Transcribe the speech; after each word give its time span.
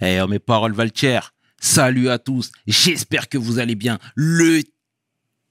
Eh, 0.00 0.20
mes 0.28 0.38
paroles 0.38 0.72
valent 0.72 0.90
Salut 1.60 2.08
à 2.08 2.18
tous. 2.18 2.52
J'espère 2.66 3.28
que 3.28 3.38
vous 3.38 3.58
allez 3.58 3.74
bien. 3.74 3.98
Le 4.14 4.62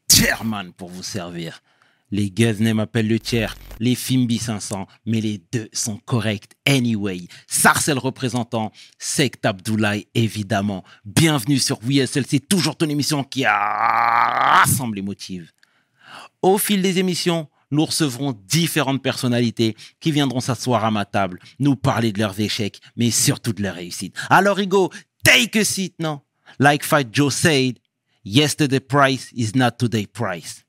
chairman 0.10 0.72
pour 0.72 0.90
vous 0.90 1.04
servir. 1.04 1.62
Les 2.10 2.32
Guzney 2.32 2.74
m'appellent 2.74 3.10
le 3.10 3.20
tiers, 3.20 3.58
les 3.82 3.94
Fimbi 3.94 4.38
500, 4.38 4.88
mais 5.06 5.20
les 5.20 5.42
deux 5.52 5.68
sont 5.74 5.98
corrects 5.98 6.54
anyway. 6.66 7.28
Sarcel 7.48 7.98
représentant, 7.98 8.72
Sect 8.98 9.46
Abdoulaye 9.46 10.08
évidemment. 10.16 10.86
Bienvenue 11.04 11.60
sur 11.60 11.80
WSL, 11.80 12.26
c'est 12.26 12.48
toujours 12.48 12.78
ton 12.78 12.88
émission 12.88 13.26
qui 13.26 13.46
rassemble 13.46 14.96
les 14.96 15.02
motifs. 15.02 15.54
Au 16.42 16.58
fil 16.58 16.82
des 16.82 17.00
émissions, 17.00 17.50
nous 17.72 17.86
recevrons 17.86 18.34
différentes 18.48 19.02
personnalités 19.02 19.76
qui 20.00 20.12
viendront 20.12 20.40
s'asseoir 20.40 20.86
à 20.86 20.92
ma 20.92 21.06
table, 21.06 21.40
nous 21.60 21.76
parler 21.76 22.12
de 22.12 22.20
leurs 22.20 22.40
échecs, 22.40 22.80
mais 22.96 23.12
surtout 23.12 23.54
de 23.54 23.62
leurs 23.62 23.76
réussites. 23.76 24.16
Alors, 24.30 24.60
Hugo, 24.60 24.92
take 25.24 25.60
a 25.60 25.66
seat, 25.66 25.96
non? 26.00 26.22
Like 26.60 26.84
Fight 26.84 27.10
Joe 27.12 27.34
said, 27.34 27.80
yesterday 28.24 28.80
price 28.80 29.32
is 29.34 29.52
not 29.56 29.72
today 29.72 30.08
price. 30.08 30.64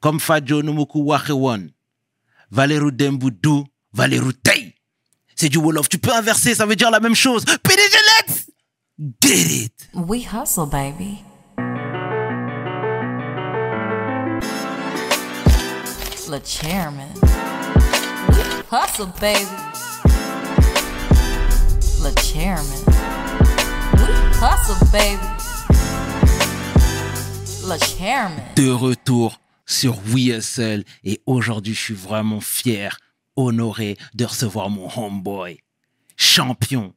Comme 0.00 0.20
Fight 0.20 0.46
Joe 0.46 0.62
Numuku 0.62 1.02
Wahewon, 1.02 1.70
Valeru 2.50 2.92
Dembudu, 2.92 3.64
Valeru 3.92 4.32
Tei. 4.32 4.74
C'est 5.34 5.48
du 5.48 5.58
Wolof. 5.58 5.88
Tu 5.88 5.98
peux 5.98 6.12
inverser, 6.12 6.54
ça 6.54 6.66
veut 6.66 6.76
dire 6.76 6.90
la 6.90 7.00
même 7.00 7.14
chose. 7.14 7.44
PDG, 7.44 7.96
let's 8.18 8.50
get 9.22 9.64
it. 9.64 9.88
We 9.94 10.24
hustle, 10.24 10.66
baby. 10.66 11.27
Le 16.30 16.40
chairman. 16.44 17.08
We 18.28 18.62
hustle, 18.70 19.06
baby. 19.18 19.48
Le 22.02 22.12
chairman. 22.20 22.84
We 23.94 24.10
hustle, 24.36 24.76
baby. 24.92 25.24
Le 27.66 27.78
chairman. 27.78 28.42
De 28.56 28.68
retour 28.68 29.40
sur 29.64 29.98
WeSL 30.04 30.84
et 31.02 31.22
aujourd'hui 31.24 31.72
je 31.72 31.80
suis 31.80 31.94
vraiment 31.94 32.42
fier, 32.42 32.98
honoré 33.36 33.96
de 34.12 34.26
recevoir 34.26 34.68
mon 34.68 34.90
homeboy, 34.94 35.62
champion, 36.18 36.94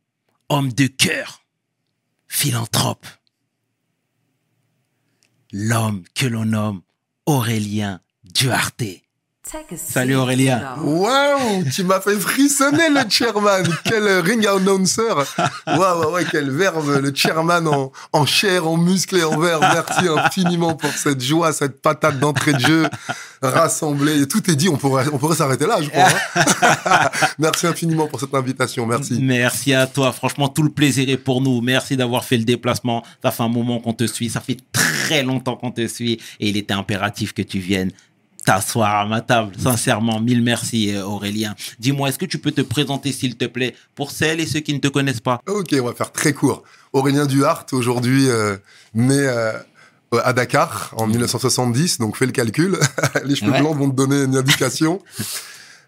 homme 0.50 0.74
de 0.74 0.88
cœur, 0.88 1.46
philanthrope, 2.28 3.08
l'homme 5.54 6.04
que 6.16 6.26
l'on 6.26 6.46
nomme 6.46 6.82
Aurélien 7.26 8.02
Duarte. 8.26 9.02
Salut 9.76 10.16
Aurélien. 10.16 10.76
Waouh, 10.82 11.64
tu 11.74 11.84
m'as 11.84 12.00
fait 12.00 12.16
frissonner 12.16 12.90
le 12.90 13.02
chairman. 13.10 13.64
Quel 13.84 14.08
ring 14.20 14.46
announcer. 14.46 15.02
Waouh, 15.66 16.06
ouais, 16.06 16.12
ouais, 16.14 16.26
quel 16.32 16.52
verbe. 16.52 17.00
Le 17.02 17.12
chairman 17.14 17.68
en, 17.68 17.92
en 18.14 18.26
chair, 18.26 18.68
en 18.68 18.78
muscle 18.78 19.18
et 19.18 19.24
en 19.24 19.38
verre. 19.40 19.60
Merci 19.60 20.08
infiniment 20.08 20.76
pour 20.76 20.92
cette 20.92 21.22
joie, 21.22 21.52
cette 21.54 21.82
patate 21.82 22.20
d'entrée 22.20 22.54
de 22.54 22.60
jeu 22.60 22.86
rassemblée. 23.42 24.28
Tout 24.28 24.50
est 24.50 24.56
dit. 24.56 24.70
On 24.70 24.78
pourrait, 24.78 25.06
on 25.12 25.18
pourrait 25.18 25.36
s'arrêter 25.36 25.66
là, 25.66 25.82
je 25.82 25.90
crois. 25.90 26.08
hein. 26.36 27.10
Merci 27.40 27.66
infiniment 27.68 28.08
pour 28.08 28.20
cette 28.20 28.34
invitation. 28.36 28.86
Merci. 28.86 29.18
Merci 29.22 29.74
à 29.74 29.88
toi. 29.88 30.12
Franchement, 30.12 30.50
tout 30.50 30.64
le 30.64 30.70
plaisir 30.72 31.10
est 31.10 31.18
pour 31.18 31.42
nous. 31.42 31.62
Merci 31.62 31.98
d'avoir 31.98 32.24
fait 32.24 32.38
le 32.38 32.44
déplacement. 32.46 33.04
Ça 33.24 33.32
fait 33.32 33.44
un 33.44 33.50
moment 33.50 33.80
qu'on 33.80 33.94
te 33.94 34.06
suit. 34.06 34.30
Ça 34.30 34.40
fait 34.40 34.58
très 34.72 35.24
longtemps 35.24 35.56
qu'on 35.56 35.72
te 35.72 35.86
suit. 35.88 36.22
Et 36.40 36.50
il 36.50 36.58
était 36.58 36.76
impératif 36.76 37.34
que 37.34 37.42
tu 37.42 37.58
viennes 37.60 37.92
t'asseoir 38.46 39.02
à 39.02 39.06
ma 39.06 39.22
table. 39.22 39.54
Sincèrement, 39.58 40.20
mille 40.20 40.42
merci 40.42 40.94
euh, 40.96 41.04
Aurélien. 41.06 41.56
Dis-moi, 41.80 42.10
est-ce 42.10 42.18
que 42.20 42.26
tu 42.26 42.38
peux 42.38 42.52
te 42.52 42.62
présenter 42.62 43.12
s'il 43.12 43.38
te 43.38 43.46
plaît 43.46 43.76
pour 43.96 44.12
celles 44.12 44.40
et 44.40 44.46
ceux 44.46 44.60
qui 44.62 44.74
ne 44.74 44.80
te 44.80 44.88
connaissent 44.88 45.20
pas? 45.22 45.42
Ok, 45.48 45.76
on 45.80 45.86
va 45.86 45.94
faire 45.94 46.12
très 46.12 46.34
court. 46.34 46.64
Aurélien 46.94 47.26
Duhart, 47.26 47.66
aujourd'hui 47.72 48.28
euh, 48.30 48.58
né 48.94 49.16
euh, 49.18 49.54
à 50.24 50.34
Dakar 50.34 50.94
en 50.98 51.08
1970, 51.08 52.00
donc 52.00 52.18
fais 52.18 52.26
le 52.26 52.32
calcul. 52.32 52.78
Les 53.26 53.36
cheveux 53.36 53.52
Ouais. 53.52 53.60
blancs 53.62 53.78
vont 53.78 53.90
te 53.90 53.96
donner 53.96 54.24
une 54.24 54.36
indication. 54.36 55.02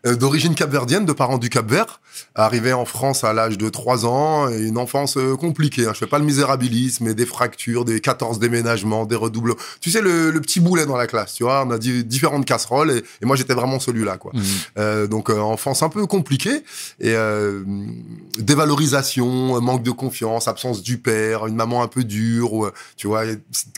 Euh, 0.05 0.15
D'origine 0.15 0.53
capverdienne, 0.53 1.05
de 1.05 1.13
parents 1.13 1.37
du 1.37 1.49
Cap-Vert, 1.49 2.01
arrivé 2.35 2.73
en 2.73 2.83
France 2.83 3.23
à 3.23 3.31
l'âge 3.31 3.57
de 3.57 3.69
3 3.69 4.05
ans, 4.05 4.49
et 4.49 4.61
une 4.67 4.77
enfance 4.77 5.15
euh, 5.15 5.37
compliquée. 5.37 5.85
Hein. 5.87 5.91
Je 5.93 5.99
fais 5.99 6.07
pas 6.07 6.19
le 6.19 6.25
misérabilisme, 6.25 7.05
mais 7.05 7.13
des 7.13 7.25
fractures, 7.25 7.85
des 7.85 8.01
14 8.01 8.37
déménagements, 8.37 9.05
des 9.05 9.15
redoubles. 9.15 9.55
Tu 9.79 9.91
sais, 9.91 10.01
le, 10.01 10.29
le 10.29 10.41
petit 10.41 10.59
boulet 10.59 10.85
dans 10.85 10.97
la 10.97 11.07
classe, 11.07 11.33
tu 11.35 11.43
vois, 11.43 11.63
on 11.65 11.71
a 11.71 11.77
di- 11.77 12.03
différentes 12.03 12.45
casseroles, 12.45 12.91
et, 12.91 12.97
et 13.21 13.25
moi 13.25 13.37
j'étais 13.37 13.53
vraiment 13.53 13.79
celui-là, 13.79 14.17
quoi. 14.17 14.33
Euh, 14.77 15.07
donc 15.07 15.29
euh, 15.29 15.39
enfance 15.39 15.83
un 15.83 15.89
peu 15.89 16.05
compliquée 16.05 16.63
et 16.99 17.13
euh, 17.15 17.63
dévalorisation, 18.39 19.61
manque 19.61 19.83
de 19.83 19.91
confiance, 19.91 20.47
absence 20.49 20.83
du 20.83 20.97
père, 20.97 21.47
une 21.47 21.55
maman 21.55 21.81
un 21.81 21.87
peu 21.87 22.03
dure, 22.03 22.53
ou, 22.53 22.67
tu 22.97 23.07
vois, 23.07 23.23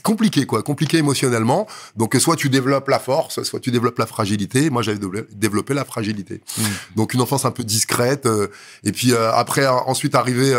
compliqué 0.02 0.44
quoi, 0.46 0.62
compliqué 0.64 0.98
émotionnellement. 0.98 1.68
Donc 1.96 2.16
soit 2.18 2.36
tu 2.36 2.48
développes 2.48 2.88
la 2.88 2.98
force, 2.98 3.42
soit 3.44 3.60
tu 3.60 3.70
développes 3.70 3.98
la 4.00 4.06
fragilité. 4.06 4.70
Moi 4.70 4.82
j'avais 4.82 4.98
dévelop- 4.98 5.26
développé 5.32 5.72
la 5.74 5.84
fragilité. 5.84 6.15
Donc 6.94 7.14
une 7.14 7.20
enfance 7.20 7.44
un 7.44 7.50
peu 7.50 7.64
discrète 7.64 8.26
euh, 8.26 8.48
et 8.84 8.92
puis 8.92 9.12
euh, 9.12 9.32
après 9.32 9.64
euh, 9.64 9.72
ensuite 9.86 10.14
arrivé 10.14 10.54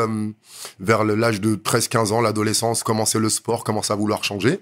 vers 0.79 1.03
l'âge 1.03 1.41
de 1.41 1.55
13-15 1.55 2.13
ans, 2.13 2.21
l'adolescence, 2.21 2.83
commencer 2.83 3.19
le 3.19 3.29
sport, 3.29 3.63
commencer 3.63 3.93
à 3.93 3.95
vouloir 3.95 4.23
changer. 4.23 4.59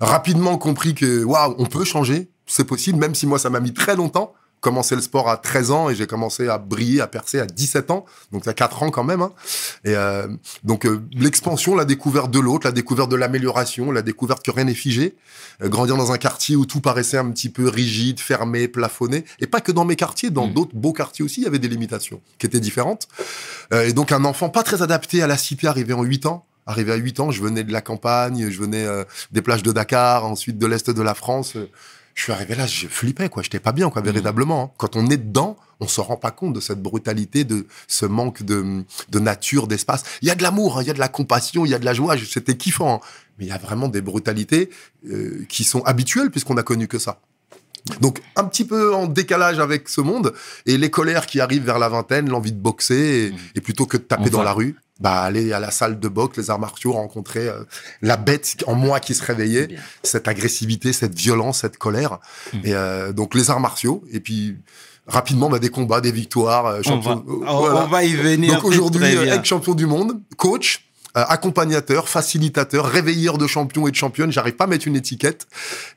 Rapidement 0.00 0.58
compris 0.58 0.94
que 0.94 1.24
waouh, 1.24 1.54
on 1.58 1.66
peut 1.66 1.84
changer, 1.84 2.30
c'est 2.46 2.64
possible 2.64 2.98
même 2.98 3.14
si 3.14 3.26
moi 3.26 3.38
ça 3.38 3.50
m'a 3.50 3.60
mis 3.60 3.72
très 3.72 3.96
longtemps 3.96 4.34
commencé 4.60 4.96
le 4.96 5.00
sport 5.00 5.28
à 5.28 5.36
13 5.36 5.70
ans 5.70 5.90
et 5.90 5.94
j'ai 5.94 6.06
commencé 6.06 6.48
à 6.48 6.58
briller, 6.58 7.00
à 7.00 7.06
percer 7.06 7.38
à 7.38 7.46
17 7.46 7.90
ans. 7.90 8.04
Donc, 8.32 8.42
il 8.44 8.46
y 8.46 8.50
a 8.50 8.54
4 8.54 8.82
ans 8.82 8.90
quand 8.90 9.04
même. 9.04 9.22
hein. 9.22 9.32
Et 9.84 9.94
euh, 9.94 10.26
donc, 10.64 10.86
euh, 10.86 11.02
l'expansion, 11.12 11.76
la 11.76 11.84
découverte 11.84 12.30
de 12.30 12.40
l'autre, 12.40 12.66
la 12.66 12.72
découverte 12.72 13.10
de 13.10 13.16
l'amélioration, 13.16 13.92
la 13.92 14.02
découverte 14.02 14.44
que 14.44 14.50
rien 14.50 14.64
n'est 14.64 14.74
figé. 14.74 15.14
Euh, 15.62 15.68
grandir 15.68 15.96
dans 15.96 16.10
un 16.10 16.18
quartier 16.18 16.56
où 16.56 16.66
tout 16.66 16.80
paraissait 16.80 17.18
un 17.18 17.30
petit 17.30 17.48
peu 17.48 17.68
rigide, 17.68 18.18
fermé, 18.18 18.66
plafonné. 18.66 19.24
Et 19.40 19.46
pas 19.46 19.60
que 19.60 19.70
dans 19.72 19.84
mes 19.84 19.96
quartiers, 19.96 20.30
dans 20.30 20.46
Mm. 20.48 20.54
d'autres 20.54 20.74
beaux 20.74 20.92
quartiers 20.92 21.24
aussi, 21.24 21.42
il 21.42 21.44
y 21.44 21.46
avait 21.46 21.58
des 21.60 21.68
limitations 21.68 22.20
qui 22.38 22.46
étaient 22.46 22.60
différentes. 22.60 23.06
Et 23.72 23.92
donc, 23.92 24.10
un 24.12 24.24
enfant 24.24 24.48
pas 24.48 24.62
très 24.62 24.82
adapté 24.82 25.22
à 25.22 25.26
la 25.26 25.36
cité 25.36 25.66
arrivé 25.66 25.92
en 25.92 26.02
8 26.02 26.26
ans. 26.26 26.46
Arrivé 26.66 26.90
à 26.92 26.96
8 26.96 27.20
ans, 27.20 27.30
je 27.30 27.40
venais 27.42 27.62
de 27.62 27.72
la 27.72 27.80
campagne, 27.80 28.50
je 28.50 28.58
venais 28.60 28.86
des 29.30 29.42
plages 29.42 29.62
de 29.62 29.70
Dakar, 29.70 30.24
ensuite 30.24 30.58
de 30.58 30.66
l'Est 30.66 30.90
de 30.90 31.02
la 31.02 31.14
France. 31.14 31.54
Je 32.16 32.22
suis 32.22 32.32
arrivé 32.32 32.54
là, 32.56 32.66
je 32.66 32.88
flippais, 32.88 33.28
quoi. 33.28 33.42
J'étais 33.44 33.60
pas 33.60 33.72
bien, 33.72 33.88
quoi, 33.90 34.00
véritablement. 34.02 34.64
hein. 34.64 34.70
Quand 34.78 34.96
on 34.96 35.06
est 35.10 35.18
dedans, 35.18 35.56
on 35.80 35.86
se 35.86 36.00
rend 36.00 36.16
pas 36.16 36.30
compte 36.32 36.54
de 36.54 36.60
cette 36.60 36.82
brutalité, 36.82 37.44
de 37.44 37.66
ce 37.88 38.06
manque 38.06 38.42
de, 38.42 38.82
de 39.10 39.18
nature, 39.20 39.66
d'espace. 39.68 40.02
Il 40.22 40.28
y 40.28 40.30
a 40.30 40.34
de 40.34 40.42
l'amour, 40.42 40.78
hein, 40.78 40.82
il 40.82 40.86
y 40.88 40.90
a 40.90 40.94
de 40.94 40.98
la 40.98 41.08
compassion, 41.08 41.64
il 41.66 41.70
y 41.70 41.74
a 41.74 41.78
de 41.78 41.84
la 41.84 41.92
joie. 41.94 42.16
C'était 42.18 42.56
kiffant. 42.56 42.94
hein. 43.04 43.06
Mais 43.38 43.44
il 43.44 43.48
y 43.48 43.52
a 43.52 43.58
vraiment 43.58 43.88
des 43.88 44.00
brutalités 44.00 44.70
euh, 45.10 45.44
qui 45.50 45.62
sont 45.62 45.82
habituelles 45.84 46.30
puisqu'on 46.30 46.56
a 46.56 46.62
connu 46.62 46.88
que 46.88 46.98
ça. 46.98 47.20
Donc 48.00 48.20
un 48.34 48.44
petit 48.44 48.64
peu 48.64 48.94
en 48.94 49.06
décalage 49.06 49.58
avec 49.60 49.88
ce 49.90 50.00
monde 50.00 50.32
et 50.64 50.76
les 50.78 50.90
colères 50.90 51.26
qui 51.26 51.38
arrivent 51.40 51.64
vers 51.66 51.78
la 51.78 51.88
vingtaine, 51.90 52.28
l'envie 52.30 52.50
de 52.52 52.58
boxer 52.58 52.96
et, 53.54 53.58
et 53.58 53.60
plutôt 53.60 53.84
que 53.86 53.96
de 53.98 54.02
taper 54.02 54.22
Enfin. 54.22 54.30
dans 54.30 54.42
la 54.42 54.52
rue, 54.54 54.74
bah 55.00 55.20
aller 55.20 55.52
à 55.52 55.60
la 55.60 55.70
salle 55.70 56.00
de 56.00 56.08
boxe, 56.08 56.38
les 56.38 56.48
arts 56.50 56.58
martiaux, 56.58 56.92
rencontrer 56.92 57.48
euh, 57.48 57.64
la 58.02 58.16
bête 58.16 58.64
en 58.66 58.74
moi 58.74 58.98
qui 59.00 59.14
se 59.14 59.22
réveillait, 59.22 59.66
Bien. 59.66 59.78
cette 60.02 60.26
agressivité, 60.28 60.92
cette 60.92 61.14
violence, 61.14 61.60
cette 61.60 61.76
colère. 61.78 62.18
Mm. 62.52 62.58
Et 62.64 62.74
euh, 62.74 63.12
donc 63.12 63.34
les 63.34 63.50
arts 63.50 63.60
martiaux 63.60 64.02
et 64.10 64.20
puis 64.20 64.56
rapidement 65.06 65.48
bah, 65.50 65.58
des 65.58 65.68
combats, 65.68 66.00
des 66.00 66.12
victoires, 66.12 66.66
euh, 66.66 66.80
on 66.80 66.82
champion. 66.82 67.16
va, 67.16 67.20
euh, 67.32 67.44
on- 67.46 67.58
voilà. 67.60 67.84
on 67.84 67.88
va 67.88 68.04
y 68.04 68.14
venir. 68.14 68.54
Donc 68.54 68.64
aujourd'hui, 68.64 69.04
euh, 69.16 69.34
ex-champion 69.36 69.74
du 69.74 69.86
monde, 69.86 70.20
coach, 70.36 70.86
euh, 71.16 71.24
accompagnateur, 71.28 72.08
facilitateur, 72.08 72.86
réveilleur 72.86 73.38
de 73.38 73.46
champions 73.46 73.86
et 73.86 73.90
de 73.90 73.96
championnes. 73.96 74.32
J'arrive 74.32 74.54
pas 74.56 74.64
à 74.64 74.66
mettre 74.66 74.88
une 74.88 74.96
étiquette. 74.96 75.46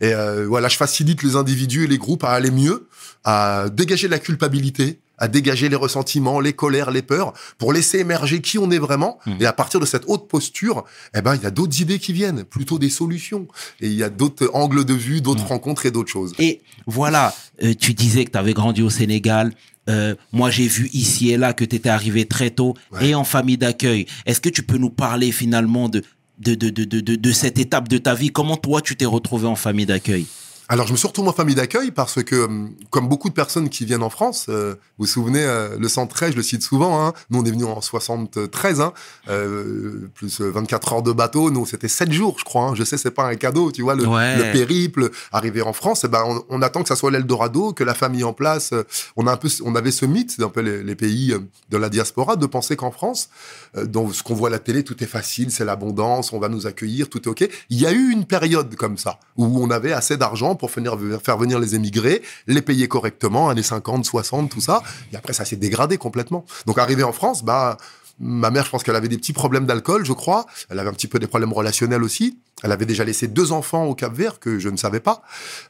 Et 0.02 0.14
euh, 0.14 0.46
voilà, 0.48 0.68
je 0.68 0.78
facilite 0.78 1.24
les 1.24 1.36
individus 1.36 1.86
et 1.86 1.88
les 1.88 1.98
groupes 1.98 2.24
à 2.24 2.30
aller 2.32 2.52
mieux, 2.52 2.88
à 3.24 3.66
dégager 3.72 4.08
la 4.08 4.20
culpabilité, 4.20 5.00
à 5.20 5.28
dégager 5.28 5.70
les 5.70 5.76
ressentiments, 5.76 6.40
les 6.40 6.54
colères, 6.54 6.92
les 6.92 7.02
peurs, 7.02 7.34
pour 7.58 7.74
laisser 7.74 8.00
émerger 8.00 8.42
qui 8.42 8.58
on 8.58 8.72
est 8.72 8.80
vraiment. 8.80 9.20
Mhm. 9.26 9.38
Et 9.42 9.46
à 9.46 9.54
partir 9.54 9.80
de 9.80 9.86
cette 9.86 10.04
haute 10.08 10.28
posture, 10.28 10.86
eh 11.16 11.22
ben, 11.22 11.36
il 11.36 11.44
y 11.44 11.46
a 11.46 11.52
d'autres 11.52 11.80
idées 11.82 12.00
qui 12.00 12.14
viennent, 12.14 12.44
plutôt 12.44 12.80
des 12.80 12.90
solutions. 12.90 13.48
Et 13.82 13.88
il 13.88 13.94
y 13.94 14.04
a 14.04 14.10
d'autres 14.10 14.50
angles 14.54 14.86
de 14.86 14.94
vue, 14.94 15.22
d'autres 15.22 15.42
Mhm. 15.44 15.48
rencontres 15.50 15.86
et 15.86 15.92
d'autres 15.92 16.10
choses. 16.12 16.34
Et 16.40 16.62
voilà, 16.88 17.34
euh, 17.64 17.74
tu 17.80 17.94
disais 17.94 18.26
que 18.26 18.32
tu 18.32 18.38
avais 18.38 18.54
grandi 18.54 18.82
au 18.82 18.90
Sénégal. 18.90 19.54
Euh, 19.90 20.16
moi, 20.32 20.50
j'ai 20.52 20.68
vu 20.68 20.90
ici 20.94 21.32
et 21.32 21.38
là 21.38 21.54
que 21.54 21.66
tu 21.66 21.76
étais 21.76 21.90
arrivé 21.90 22.26
très 22.26 22.52
tôt 22.52 22.76
Ouais. 22.92 23.10
et 23.10 23.16
en 23.16 23.24
famille 23.24 23.58
d'accueil. 23.58 24.06
Est-ce 24.26 24.40
que 24.40 24.50
tu 24.50 24.64
peux 24.64 24.78
nous 24.78 24.92
parler 24.92 25.32
finalement 25.32 25.90
de, 25.90 26.04
de, 26.40 26.54
de, 26.56 26.70
de, 26.70 26.84
de, 26.86 27.00
de- 27.02 27.16
de 27.16 27.32
cette 27.32 27.58
étape 27.60 27.88
de 27.90 27.98
ta 27.98 28.14
vie? 28.14 28.30
Comment 28.30 28.56
toi, 28.58 28.82
tu 28.82 28.96
t'es 28.96 29.06
retrouvé 29.06 29.48
en 29.48 29.56
famille 29.56 29.86
d'accueil? 29.88 30.26
Alors, 30.72 30.86
je 30.86 30.92
me 30.92 30.98
suis 30.98 31.08
retourné 31.08 31.32
en 31.32 31.34
famille 31.34 31.56
d'accueil 31.56 31.90
parce 31.90 32.22
que, 32.24 32.36
hum, 32.46 32.72
comme 32.92 33.08
beaucoup 33.10 33.28
de 33.30 33.34
personnes 33.34 33.70
qui 33.70 33.86
viennent 33.86 34.04
en 34.04 34.12
France, 34.12 34.46
euh, 34.50 34.76
vous 35.00 35.06
vous 35.06 35.08
souvenez, 35.08 35.44
euh, 35.44 35.76
le 35.80 35.88
113, 35.90 36.32
je 36.34 36.36
le 36.36 36.44
cite 36.44 36.62
souvent, 36.62 37.04
hein, 37.04 37.14
nous 37.32 37.40
on 37.40 37.46
est 37.46 37.50
venu 37.50 37.64
en 37.64 37.82
73, 37.82 38.80
hein, 38.80 38.94
euh, 39.30 40.08
plus 40.14 40.42
euh, 40.42 40.52
24 40.52 40.94
heures 40.94 41.02
de 41.02 41.12
bateau, 41.12 41.50
nous 41.50 41.66
c'était 41.66 41.88
7 41.88 42.12
jours, 42.12 42.36
je 42.38 42.44
crois. 42.44 42.66
hein. 42.68 42.76
je 42.76 42.84
sais, 42.84 42.98
c'est 42.98 43.10
pas 43.10 43.26
un 43.26 43.34
cadeau, 43.36 43.72
tu 43.72 43.82
vois, 43.82 43.96
le, 43.96 44.06
Ouais. 44.08 44.38
le 44.38 44.52
périple, 44.52 45.10
arriver 45.32 45.64
en 45.64 45.74
France, 45.74 46.04
eh 46.06 46.08
ben, 46.08 46.24
on, 46.26 46.44
on 46.50 46.62
attend 46.62 46.84
que 46.84 46.88
ça 46.90 46.96
soit 46.96 47.10
l'Eldorado, 47.10 47.74
que 47.74 47.84
la 47.84 47.96
famille 47.96 48.24
en 48.24 48.34
place. 48.34 48.72
euh, 48.74 48.84
on, 49.16 49.26
a 49.26 49.32
un 49.32 49.38
peu, 49.38 49.50
on 49.66 49.74
avait 49.76 49.92
ce 49.92 50.06
mythe, 50.06 50.32
c'est 50.36 50.44
un 50.44 50.50
peu 50.50 50.62
les, 50.62 50.84
les 50.84 50.96
pays 50.96 51.34
euh, 51.34 51.40
de 51.72 51.78
la 51.78 51.90
diaspora, 51.90 52.36
de 52.36 52.46
penser 52.46 52.76
qu'en 52.76 52.92
France, 52.92 53.30
euh, 53.76 53.86
dans 53.88 54.08
ce 54.12 54.22
qu'on 54.22 54.36
voit 54.36 54.50
à 54.50 54.52
la 54.52 54.60
télé, 54.60 54.84
tout 54.84 55.04
est 55.04 55.08
facile, 55.08 55.50
c'est 55.50 55.66
l'abondance, 55.66 56.32
on 56.32 56.38
va 56.40 56.48
nous 56.50 56.68
accueillir, 56.68 57.10
tout 57.10 57.24
est 57.24 57.28
OK. 57.28 57.50
Il 57.72 57.80
y 57.82 57.88
a 57.88 57.92
eu 57.92 58.12
une 58.12 58.26
période 58.26 58.76
comme 58.76 59.00
ça, 59.00 59.20
où 59.36 59.46
on 59.64 59.72
avait 59.72 59.94
assez 59.94 60.16
d'argent 60.16 60.58
pour 60.60 60.70
faire 60.70 61.38
venir 61.38 61.58
les 61.58 61.74
émigrés, 61.74 62.22
les 62.46 62.62
payer 62.62 62.88
correctement, 62.88 63.50
années 63.50 63.64
50, 63.64 64.06
60, 64.06 64.52
tout 64.52 64.62
ça. 64.62 64.84
Et 65.12 65.16
après, 65.16 65.34
ça 65.34 65.46
s'est 65.46 65.56
dégradé 65.56 65.98
complètement. 65.98 66.46
Donc, 66.68 66.78
arrivé 66.78 67.02
en 67.02 67.12
France, 67.12 67.44
bah, 67.44 67.78
ma 68.20 68.52
mère, 68.52 68.66
je 68.66 68.70
pense 68.70 68.84
qu'elle 68.84 68.96
avait 68.96 69.08
des 69.08 69.18
petits 69.18 69.34
problèmes 69.34 69.66
d'alcool, 69.66 70.06
je 70.06 70.14
crois. 70.14 70.46
Elle 70.70 70.80
avait 70.80 70.90
un 70.90 70.94
petit 70.94 71.08
peu 71.08 71.20
des 71.20 71.28
problèmes 71.28 71.54
relationnels 71.54 72.04
aussi. 72.04 72.38
Elle 72.64 72.72
avait 72.72 72.86
déjà 72.86 73.04
laissé 73.04 73.28
deux 73.28 73.52
enfants 73.52 73.86
au 73.86 73.96
Cap 73.96 74.14
Vert 74.14 74.40
que 74.40 74.60
je 74.60 74.70
ne 74.70 74.78
savais 74.78 75.00
pas. 75.00 75.22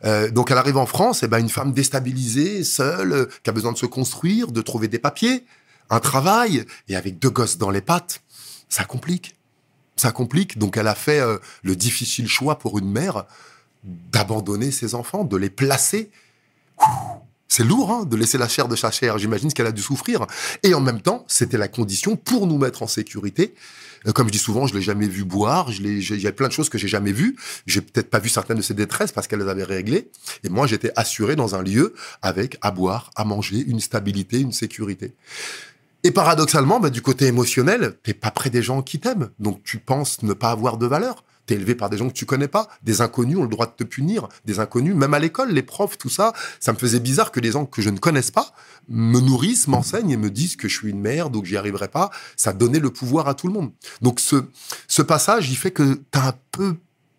Euh, 0.05 0.29
donc, 0.31 0.51
elle 0.51 0.57
arrive 0.57 0.77
en 0.77 0.85
France, 0.85 1.23
et 1.23 1.27
ben, 1.27 1.39
une 1.39 1.49
femme 1.49 1.71
déstabilisée, 1.71 2.63
seule, 2.63 3.13
euh, 3.13 3.25
qui 3.43 3.49
a 3.49 3.53
besoin 3.53 3.71
de 3.71 3.77
se 3.77 3.85
construire, 3.85 4.51
de 4.51 4.61
trouver 4.61 4.87
des 4.87 4.99
papiers, 4.99 5.45
un 5.89 5.99
travail, 5.99 6.65
et 6.87 6.95
avec 6.95 7.19
deux 7.19 7.29
gosses 7.29 7.57
dans 7.57 7.69
les 7.69 7.81
pattes, 7.81 8.21
ça 8.67 8.83
complique. 8.83 9.35
Ça 9.95 10.11
complique. 10.11 10.57
Donc, 10.57 10.77
elle 10.77 10.87
a 10.87 10.95
fait 10.95 11.19
euh, 11.19 11.37
le 11.61 11.75
difficile 11.75 12.27
choix 12.27 12.57
pour 12.57 12.79
une 12.79 12.89
mère 12.89 13.25
d'abandonner 13.83 14.71
ses 14.71 14.95
enfants, 14.95 15.23
de 15.23 15.37
les 15.37 15.49
placer. 15.49 16.09
C'est 17.47 17.63
lourd 17.63 17.91
hein, 17.91 18.05
de 18.05 18.15
laisser 18.15 18.37
la 18.37 18.47
chair 18.47 18.67
de 18.67 18.75
sa 18.75 18.91
chair. 18.91 19.17
J'imagine 19.17 19.49
ce 19.49 19.55
qu'elle 19.55 19.65
a 19.65 19.71
dû 19.71 19.81
souffrir. 19.81 20.27
Et 20.63 20.73
en 20.73 20.81
même 20.81 21.01
temps, 21.01 21.25
c'était 21.27 21.57
la 21.57 21.67
condition 21.67 22.15
pour 22.15 22.45
nous 22.45 22.57
mettre 22.57 22.83
en 22.83 22.87
sécurité. 22.87 23.55
Euh, 24.07 24.11
Comme 24.11 24.27
je 24.27 24.31
dis 24.31 24.37
souvent, 24.37 24.67
je 24.67 24.75
l'ai 24.75 24.81
jamais 24.81 25.07
vu 25.07 25.23
boire. 25.23 25.71
Je 25.71 25.81
Il 25.81 26.21
y 26.21 26.27
a 26.27 26.31
plein 26.31 26.47
de 26.47 26.53
choses 26.53 26.69
que 26.69 26.77
j'ai 26.77 26.87
jamais 26.87 27.11
vues. 27.11 27.35
J'ai 27.65 27.81
peut-être 27.81 28.09
pas 28.09 28.19
vu 28.19 28.29
certaines 28.29 28.57
de 28.57 28.61
ses 28.61 28.75
détresses 28.75 29.11
parce 29.11 29.27
qu'elle 29.27 29.39
les 29.39 29.49
avait 29.49 29.63
réglées. 29.63 30.11
Et 30.43 30.49
moi, 30.49 30.67
j'étais 30.67 30.91
assuré 30.95 31.35
dans 31.35 31.55
un 31.55 31.63
lieu 31.63 31.95
avec 32.21 32.57
à 32.61 32.71
boire, 32.71 33.11
à 33.15 33.25
manger, 33.25 33.63
une 33.65 33.79
stabilité, 33.79 34.39
une 34.39 34.51
sécurité. 34.51 35.15
Et 36.03 36.11
paradoxalement, 36.11 36.79
bah, 36.79 36.89
du 36.89 37.01
côté 37.01 37.25
émotionnel, 37.25 37.95
t'es 38.03 38.13
pas 38.13 38.31
près 38.31 38.49
des 38.49 38.61
gens 38.61 38.81
qui 38.81 38.99
t'aiment. 38.99 39.29
Donc 39.39 39.63
tu 39.63 39.79
penses 39.79 40.23
ne 40.23 40.33
pas 40.33 40.51
avoir 40.51 40.77
de 40.77 40.85
valeur. 40.85 41.23
Élevé 41.51 41.75
par 41.75 41.89
des 41.89 41.97
gens 41.97 42.07
que 42.07 42.13
tu 42.13 42.25
connais 42.25 42.47
pas. 42.47 42.67
Des 42.83 43.01
inconnus 43.01 43.37
ont 43.37 43.43
le 43.43 43.49
droit 43.49 43.65
de 43.65 43.71
te 43.71 43.83
punir. 43.83 44.27
Des 44.45 44.59
inconnus, 44.59 44.95
même 44.95 45.13
à 45.13 45.19
l'école, 45.19 45.51
les 45.51 45.63
profs, 45.63 45.97
tout 45.97 46.09
ça. 46.09 46.33
Ça 46.59 46.73
me 46.73 46.77
faisait 46.77 46.99
bizarre 46.99 47.31
que 47.31 47.39
des 47.39 47.51
gens 47.51 47.65
que 47.65 47.81
je 47.81 47.89
ne 47.89 47.97
connaisse 47.97 48.31
pas 48.31 48.53
me 48.87 49.19
nourrissent, 49.19 49.67
m'enseignent 49.67 50.09
et 50.09 50.17
me 50.17 50.29
disent 50.29 50.55
que 50.55 50.67
je 50.67 50.75
suis 50.75 50.89
une 50.89 50.99
merde 50.99 51.35
ou 51.35 51.41
que 51.41 51.47
j'y 51.47 51.57
arriverai 51.57 51.87
pas. 51.87 52.09
Ça 52.35 52.53
donnait 52.53 52.79
le 52.79 52.89
pouvoir 52.89 53.27
à 53.27 53.35
tout 53.35 53.47
le 53.47 53.53
monde. 53.53 53.71
Donc 54.01 54.19
ce, 54.19 54.43
ce 54.87 55.01
passage, 55.01 55.49
il 55.49 55.55
fait 55.55 55.71
que 55.71 55.99
t'as 56.11 56.29
un 56.29 56.33
peu 56.51 56.75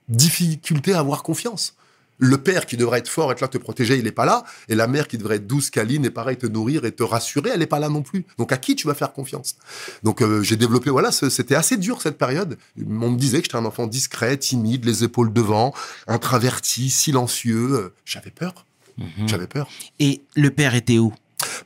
difficulté 0.09 0.93
à 0.93 0.99
avoir 0.99 1.23
confiance. 1.23 1.75
Le 2.21 2.39
père 2.39 2.67
qui 2.67 2.77
devrait 2.77 3.01
être 3.01 3.09
fort, 3.09 3.33
être 3.33 3.41
là 3.41 3.49
te 3.49 3.59
protéger, 3.59 3.97
il 3.97 4.05
n'est 4.05 4.13
pas 4.13 4.25
là. 4.25 4.45
Et 4.69 4.75
la 4.75 4.87
mère 4.87 5.09
qui 5.09 5.19
devrait 5.19 5.37
être 5.37 5.47
douce, 5.47 5.71
câline 5.71 6.05
et 6.05 6.11
pareil 6.11 6.37
te 6.37 6.47
nourrir 6.47 6.85
et 6.85 6.93
te 6.93 7.03
rassurer, 7.03 7.51
elle 7.53 7.61
n'est 7.61 7.67
pas 7.67 7.79
là 7.79 7.89
non 7.89 8.03
plus. 8.03 8.25
Donc 8.39 8.53
à 8.53 8.57
qui 8.57 8.77
tu 8.77 8.87
vas 8.87 8.95
faire 8.95 9.13
confiance? 9.13 9.57
Donc 10.03 10.23
euh, 10.23 10.43
j'ai 10.43 10.57
développé, 10.57 10.91
voilà, 10.91 11.11
c'était 11.11 11.55
assez 11.55 11.77
dur 11.77 12.01
cette 12.01 12.19
période. 12.19 12.57
On 12.79 13.11
me 13.11 13.17
disait 13.17 13.39
que 13.39 13.45
j'étais 13.45 13.57
un 13.57 13.65
enfant 13.65 13.87
discret, 13.87 14.37
timide, 14.37 14.85
les 14.85 15.03
épaules 15.03 15.33
devant, 15.33 15.75
introverti, 16.07 16.91
silencieux. 16.91 17.93
J'avais 18.05 18.31
peur. 18.31 18.67
Mhm. 18.99 19.29
J'avais 19.29 19.47
peur. 19.47 19.69
Et 19.99 20.23
le 20.37 20.51
père 20.51 20.75
était 20.75 20.99
où? 20.99 21.13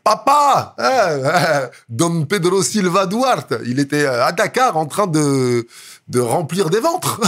Papa, 0.02 0.74
hein, 0.78 1.70
Don 1.88 2.24
Pedro 2.26 2.62
Silva 2.62 3.06
Duarte, 3.06 3.54
il 3.64 3.78
était 3.78 4.04
euh, 4.04 4.24
à 4.24 4.32
Dakar 4.32 4.76
en 4.76 4.86
train 4.86 5.06
de, 5.06 5.66
de 6.08 6.20
remplir 6.20 6.70
des 6.70 6.80
ventres. 6.80 7.20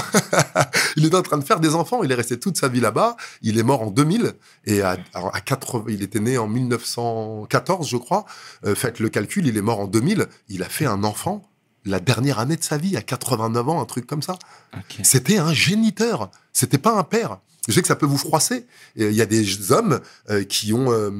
il 0.97 1.07
était 1.07 1.17
en 1.17 1.23
train 1.23 1.39
de 1.39 1.45
faire 1.45 1.61
des 1.61 1.75
enfants. 1.75 2.03
Il 2.03 2.13
est 2.13 2.17
resté 2.17 2.39
toute 2.39 2.57
sa 2.57 2.69
vie 2.69 2.81
là-bas. 2.81 3.17
Il 3.43 3.59
est 3.59 3.63
mort 3.63 3.83
en 3.83 3.91
2000 3.91 4.35
et 4.67 4.83
à, 4.83 4.97
à 5.15 5.41
80, 5.41 5.85
il 5.89 6.03
était 6.03 6.21
né 6.21 6.39
en 6.39 6.49
1914, 6.49 7.89
je 7.89 7.97
crois. 7.97 8.25
Euh, 8.65 8.75
faites 8.75 9.01
le 9.01 9.09
calcul, 9.09 9.47
il 9.47 9.57
est 9.57 9.63
mort 9.63 9.81
en 9.81 9.87
2000. 9.87 10.27
Il 10.49 10.63
a 10.63 10.69
fait 10.69 10.87
un 10.87 11.05
enfant 11.05 11.43
la 11.87 12.01
dernière 12.01 12.39
année 12.39 12.57
de 12.57 12.65
sa 12.65 12.77
vie, 12.77 12.97
à 12.97 13.03
89 13.03 13.69
ans, 13.69 13.81
un 13.81 13.85
truc 13.85 14.07
comme 14.07 14.23
ça. 14.23 14.37
C'était 15.03 15.39
un 15.39 15.53
géniteur. 15.53 16.31
C'était 16.53 16.79
pas 16.79 16.93
un 16.93 17.05
père. 17.05 17.39
Je 17.69 17.73
sais 17.73 17.83
que 17.83 17.89
ça 17.89 17.97
peut 17.97 18.07
vous 18.07 18.19
froisser. 18.19 18.67
Et 18.97 19.07
Il 19.07 19.15
y 19.15 19.23
a 19.23 19.27
des 19.27 19.73
hommes 19.73 20.01
euh, 20.31 20.45
qui 20.45 20.73
ont 20.73 20.93
euh, 20.93 21.11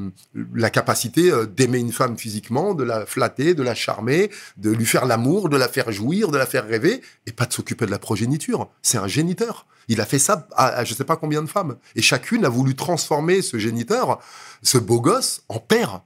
la 0.55 0.71
capacité 0.71 1.31
euh, 1.31 1.47
d'aimer 1.47 1.79
une 1.79 1.93
femme 1.93 2.17
physiquement, 2.17 2.75
de 2.75 2.85
la 2.85 3.07
flatter, 3.07 3.55
de 3.55 3.63
la 3.63 3.75
charmer, 3.75 4.31
de 4.57 4.71
lui 4.71 4.87
faire 4.87 5.07
l'amour, 5.07 5.49
de 5.49 5.57
la 5.57 5.69
faire 5.69 5.91
jouir, 5.93 6.31
de 6.31 6.39
la 6.39 6.47
faire 6.47 6.67
rêver, 6.67 7.03
et 7.27 7.33
pas 7.33 7.47
de 7.47 7.53
s'occuper 7.53 7.87
de 7.87 7.91
la 7.91 7.99
progéniture. 7.99 8.69
C'est 8.83 8.99
un 8.99 9.09
géniteur. 9.09 9.67
Il 9.89 10.01
a 10.01 10.07
fait 10.07 10.19
ça 10.19 10.49
à, 10.57 10.69
à 10.69 10.85
je 10.85 10.95
sais 10.95 11.05
pas 11.05 11.17
combien 11.17 11.43
de 11.43 11.49
femmes. 11.49 11.77
Et 11.95 12.03
chacune 12.03 12.45
a 12.45 12.49
voulu 12.49 12.75
transformer 12.75 13.43
ce 13.43 13.59
géniteur, 13.59 14.21
ce 14.63 14.79
beau 14.79 15.01
gosse, 15.01 15.43
en 15.49 15.59
père. 15.61 16.03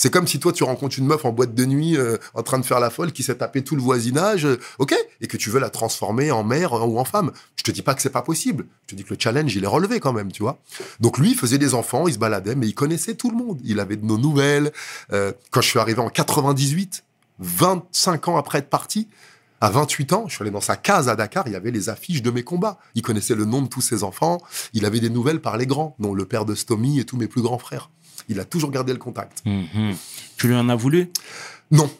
C'est 0.00 0.08
comme 0.08 0.26
si 0.26 0.40
toi 0.40 0.50
tu 0.50 0.64
rencontres 0.64 0.98
une 0.98 1.04
meuf 1.04 1.26
en 1.26 1.30
boîte 1.30 1.54
de 1.54 1.66
nuit 1.66 1.98
euh, 1.98 2.16
en 2.32 2.42
train 2.42 2.58
de 2.58 2.64
faire 2.64 2.80
la 2.80 2.88
folle 2.88 3.12
qui 3.12 3.22
s'est 3.22 3.34
tapé 3.34 3.62
tout 3.62 3.76
le 3.76 3.82
voisinage, 3.82 4.46
euh, 4.46 4.58
ok, 4.78 4.94
et 5.20 5.26
que 5.26 5.36
tu 5.36 5.50
veux 5.50 5.60
la 5.60 5.68
transformer 5.68 6.30
en 6.30 6.42
mère 6.42 6.72
euh, 6.72 6.86
ou 6.86 6.98
en 6.98 7.04
femme. 7.04 7.32
Je 7.56 7.64
te 7.64 7.70
dis 7.70 7.82
pas 7.82 7.92
que 7.92 8.00
c'est 8.00 8.08
pas 8.08 8.22
possible. 8.22 8.64
Je 8.86 8.92
te 8.92 8.94
dis 8.94 9.04
que 9.04 9.12
le 9.12 9.20
challenge 9.20 9.54
il 9.54 9.62
est 9.62 9.66
relevé 9.66 10.00
quand 10.00 10.14
même, 10.14 10.32
tu 10.32 10.42
vois. 10.42 10.58
Donc 11.00 11.18
lui 11.18 11.32
il 11.32 11.36
faisait 11.36 11.58
des 11.58 11.74
enfants, 11.74 12.08
il 12.08 12.14
se 12.14 12.18
baladait, 12.18 12.54
mais 12.54 12.66
il 12.66 12.72
connaissait 12.72 13.14
tout 13.14 13.30
le 13.30 13.36
monde. 13.36 13.60
Il 13.62 13.78
avait 13.78 13.96
de 13.96 14.06
nos 14.06 14.16
nouvelles. 14.16 14.72
Euh, 15.12 15.32
quand 15.50 15.60
je 15.60 15.68
suis 15.68 15.78
arrivé 15.78 16.00
en 16.00 16.08
98, 16.08 17.04
25 17.38 18.28
ans 18.28 18.38
après 18.38 18.60
être 18.60 18.70
parti, 18.70 19.06
à 19.60 19.68
28 19.68 20.14
ans, 20.14 20.24
je 20.28 20.34
suis 20.34 20.42
allé 20.42 20.50
dans 20.50 20.62
sa 20.62 20.76
case 20.76 21.10
à 21.10 21.16
Dakar, 21.16 21.46
il 21.46 21.52
y 21.52 21.56
avait 21.56 21.70
les 21.70 21.90
affiches 21.90 22.22
de 22.22 22.30
mes 22.30 22.42
combats. 22.42 22.78
Il 22.94 23.02
connaissait 23.02 23.34
le 23.34 23.44
nom 23.44 23.60
de 23.60 23.68
tous 23.68 23.82
ses 23.82 24.02
enfants, 24.02 24.38
il 24.72 24.86
avait 24.86 25.00
des 25.00 25.10
nouvelles 25.10 25.42
par 25.42 25.58
les 25.58 25.66
grands, 25.66 25.94
dont 25.98 26.14
le 26.14 26.24
père 26.24 26.46
de 26.46 26.54
Stomy 26.54 26.98
et 26.98 27.04
tous 27.04 27.18
mes 27.18 27.28
plus 27.28 27.42
grands 27.42 27.58
frères. 27.58 27.90
Il 28.30 28.40
a 28.40 28.44
toujours 28.44 28.70
gardé 28.70 28.92
le 28.92 28.98
contact. 28.98 29.42
Mhm. 29.44 29.94
Tu 30.38 30.46
lui 30.48 30.54
en 30.54 30.68
as 30.68 30.76
voulu? 30.76 31.10
Non. 31.70 31.90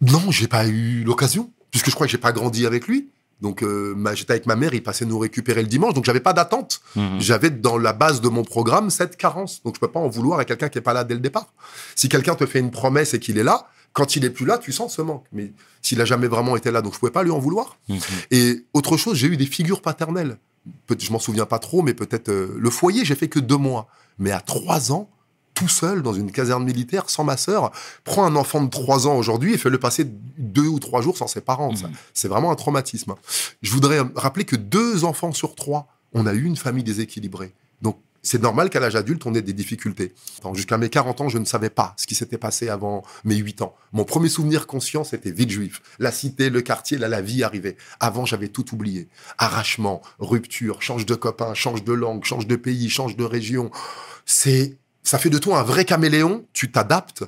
Non, 0.00 0.30
j'ai 0.30 0.46
pas 0.48 0.66
eu 0.66 1.02
l'occasion, 1.04 1.50
puisque 1.70 1.90
je 1.90 1.94
crois 1.94 2.06
que 2.06 2.10
j'ai 2.12 2.18
pas 2.18 2.32
grandi 2.32 2.64
avec 2.66 2.86
lui. 2.86 3.08
Donc, 3.42 3.62
euh, 3.62 3.94
j'étais 4.14 4.30
avec 4.32 4.46
ma 4.46 4.56
mère, 4.56 4.72
il 4.72 4.82
passait 4.82 5.04
nous 5.04 5.18
récupérer 5.18 5.60
le 5.60 5.68
dimanche, 5.68 5.92
donc 5.92 6.04
j'avais 6.06 6.20
pas 6.20 6.32
d'attente. 6.32 6.80
Mhm. 6.94 7.20
J'avais 7.20 7.50
dans 7.50 7.76
la 7.76 7.92
base 7.92 8.20
de 8.22 8.28
mon 8.28 8.44
programme 8.44 8.88
cette 8.90 9.16
carence. 9.16 9.62
Donc, 9.64 9.74
je 9.74 9.80
peux 9.80 9.88
pas 9.90 10.00
en 10.00 10.08
vouloir 10.08 10.38
à 10.38 10.44
quelqu'un 10.46 10.68
qui 10.70 10.78
est 10.78 10.82
pas 10.82 10.94
là 10.94 11.04
dès 11.04 11.14
le 11.14 11.20
départ. 11.20 11.52
Si 11.96 12.08
quelqu'un 12.08 12.34
te 12.34 12.46
fait 12.46 12.60
une 12.60 12.70
promesse 12.70 13.12
et 13.12 13.18
qu'il 13.18 13.36
est 13.36 13.42
là, 13.42 13.66
quand 13.92 14.16
il 14.16 14.24
est 14.24 14.30
plus 14.30 14.46
là, 14.46 14.56
tu 14.58 14.72
sens 14.72 14.94
ce 14.94 15.02
manque. 15.02 15.24
Mais 15.32 15.52
s'il 15.82 16.00
a 16.00 16.04
jamais 16.06 16.28
vraiment 16.28 16.56
été 16.56 16.70
là, 16.70 16.80
donc 16.80 16.94
je 16.94 16.98
pouvais 16.98 17.12
pas 17.12 17.24
lui 17.24 17.30
en 17.30 17.38
vouloir. 17.38 17.76
Mhm. 17.88 17.98
Et 18.30 18.64
autre 18.72 18.96
chose, 18.96 19.16
j'ai 19.18 19.26
eu 19.26 19.36
des 19.36 19.46
figures 19.46 19.82
paternelles. 19.82 20.38
Peut- 20.86 20.96
je 20.98 21.10
m'en 21.12 21.18
souviens 21.18 21.46
pas 21.46 21.58
trop, 21.58 21.82
mais 21.82 21.94
peut-être 21.94 22.28
euh, 22.30 22.54
le 22.58 22.70
foyer, 22.70 23.04
j'ai 23.04 23.14
fait 23.16 23.28
que 23.28 23.38
deux 23.38 23.56
mois. 23.56 23.86
Mais 24.18 24.30
à 24.32 24.40
trois 24.40 24.92
ans, 24.92 25.10
tout 25.56 25.68
seul 25.68 26.02
dans 26.02 26.12
une 26.12 26.30
caserne 26.30 26.64
militaire, 26.64 27.10
sans 27.10 27.24
ma 27.24 27.36
sœur, 27.36 27.72
prends 28.04 28.24
un 28.24 28.36
enfant 28.36 28.62
de 28.62 28.70
trois 28.70 29.08
ans 29.08 29.16
aujourd'hui 29.16 29.54
et 29.54 29.58
fais-le 29.58 29.78
passer 29.78 30.06
deux 30.38 30.68
ou 30.68 30.78
trois 30.78 31.00
jours 31.00 31.16
sans 31.16 31.26
ses 31.26 31.40
parents. 31.40 31.72
Mhm. 31.72 31.90
C'est 32.14 32.28
vraiment 32.28 32.52
un 32.52 32.54
traumatisme. 32.54 33.14
Je 33.62 33.72
voudrais 33.72 34.00
euh, 34.00 34.04
rappeler 34.14 34.44
que 34.44 34.54
deux 34.54 35.04
enfants 35.04 35.32
sur 35.32 35.54
trois, 35.54 35.88
on 36.12 36.26
a 36.26 36.34
eu 36.34 36.44
une 36.44 36.56
famille 36.56 36.84
déséquilibrée. 36.84 37.54
Donc 37.80 37.98
c'est 38.22 38.42
normal 38.42 38.68
qu'à 38.70 38.80
l'âge 38.80 38.96
adulte, 38.96 39.24
on 39.24 39.34
ait 39.34 39.42
des 39.42 39.54
difficultés. 39.54 40.12
Jusqu'à 40.52 40.76
mes 40.76 40.90
40 40.90 41.22
ans, 41.22 41.28
je 41.28 41.38
ne 41.38 41.44
savais 41.44 41.70
pas 41.70 41.94
ce 41.96 42.06
qui 42.06 42.14
s'était 42.14 42.38
passé 42.38 42.68
avant 42.68 43.02
mes 43.24 43.36
8 43.36 43.62
ans. 43.62 43.74
Mon 43.92 44.04
premier 44.04 44.28
souvenir 44.28 44.66
conscient, 44.66 45.04
c'était 45.04 45.30
Villejuif. 45.30 45.80
La 45.98 46.10
cité, 46.10 46.50
le 46.50 46.60
quartier, 46.60 46.98
là, 46.98 47.08
la 47.08 47.22
vie 47.22 47.44
arrivait. 47.44 47.76
Avant, 48.00 48.26
j'avais 48.26 48.48
tout 48.48 48.74
oublié. 48.74 49.08
Arrachement, 49.38 50.02
rupture, 50.18 50.82
change 50.82 51.06
de 51.06 51.14
copain, 51.14 51.54
change 51.54 51.84
de 51.84 51.92
langue, 51.92 52.24
change 52.24 52.46
de 52.46 52.56
pays, 52.56 52.90
change 52.90 53.16
de 53.16 53.24
région. 53.24 53.70
C'est, 54.24 54.76
ça 55.06 55.18
fait 55.18 55.30
de 55.30 55.38
toi 55.38 55.60
un 55.60 55.62
vrai 55.62 55.84
caméléon, 55.84 56.44
tu 56.52 56.72
t'adaptes. 56.72 57.24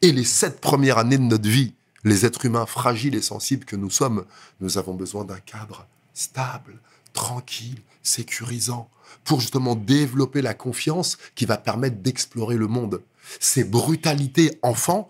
Et 0.00 0.12
les 0.12 0.24
sept 0.24 0.62
premières 0.62 0.96
années 0.96 1.18
de 1.18 1.24
notre 1.24 1.46
vie, 1.46 1.74
les 2.02 2.24
êtres 2.24 2.46
humains 2.46 2.64
fragiles 2.64 3.14
et 3.14 3.20
sensibles 3.20 3.66
que 3.66 3.76
nous 3.76 3.90
sommes, 3.90 4.24
nous 4.60 4.78
avons 4.78 4.94
besoin 4.94 5.24
d'un 5.26 5.38
cadre 5.38 5.86
stable, 6.14 6.80
tranquille, 7.12 7.82
sécurisant, 8.02 8.88
pour 9.24 9.42
justement 9.42 9.74
développer 9.74 10.40
la 10.40 10.54
confiance 10.54 11.18
qui 11.34 11.44
va 11.44 11.58
permettre 11.58 11.96
d'explorer 11.96 12.56
le 12.56 12.66
monde. 12.66 13.02
Ces 13.40 13.64
brutalités 13.64 14.58
enfants 14.62 15.06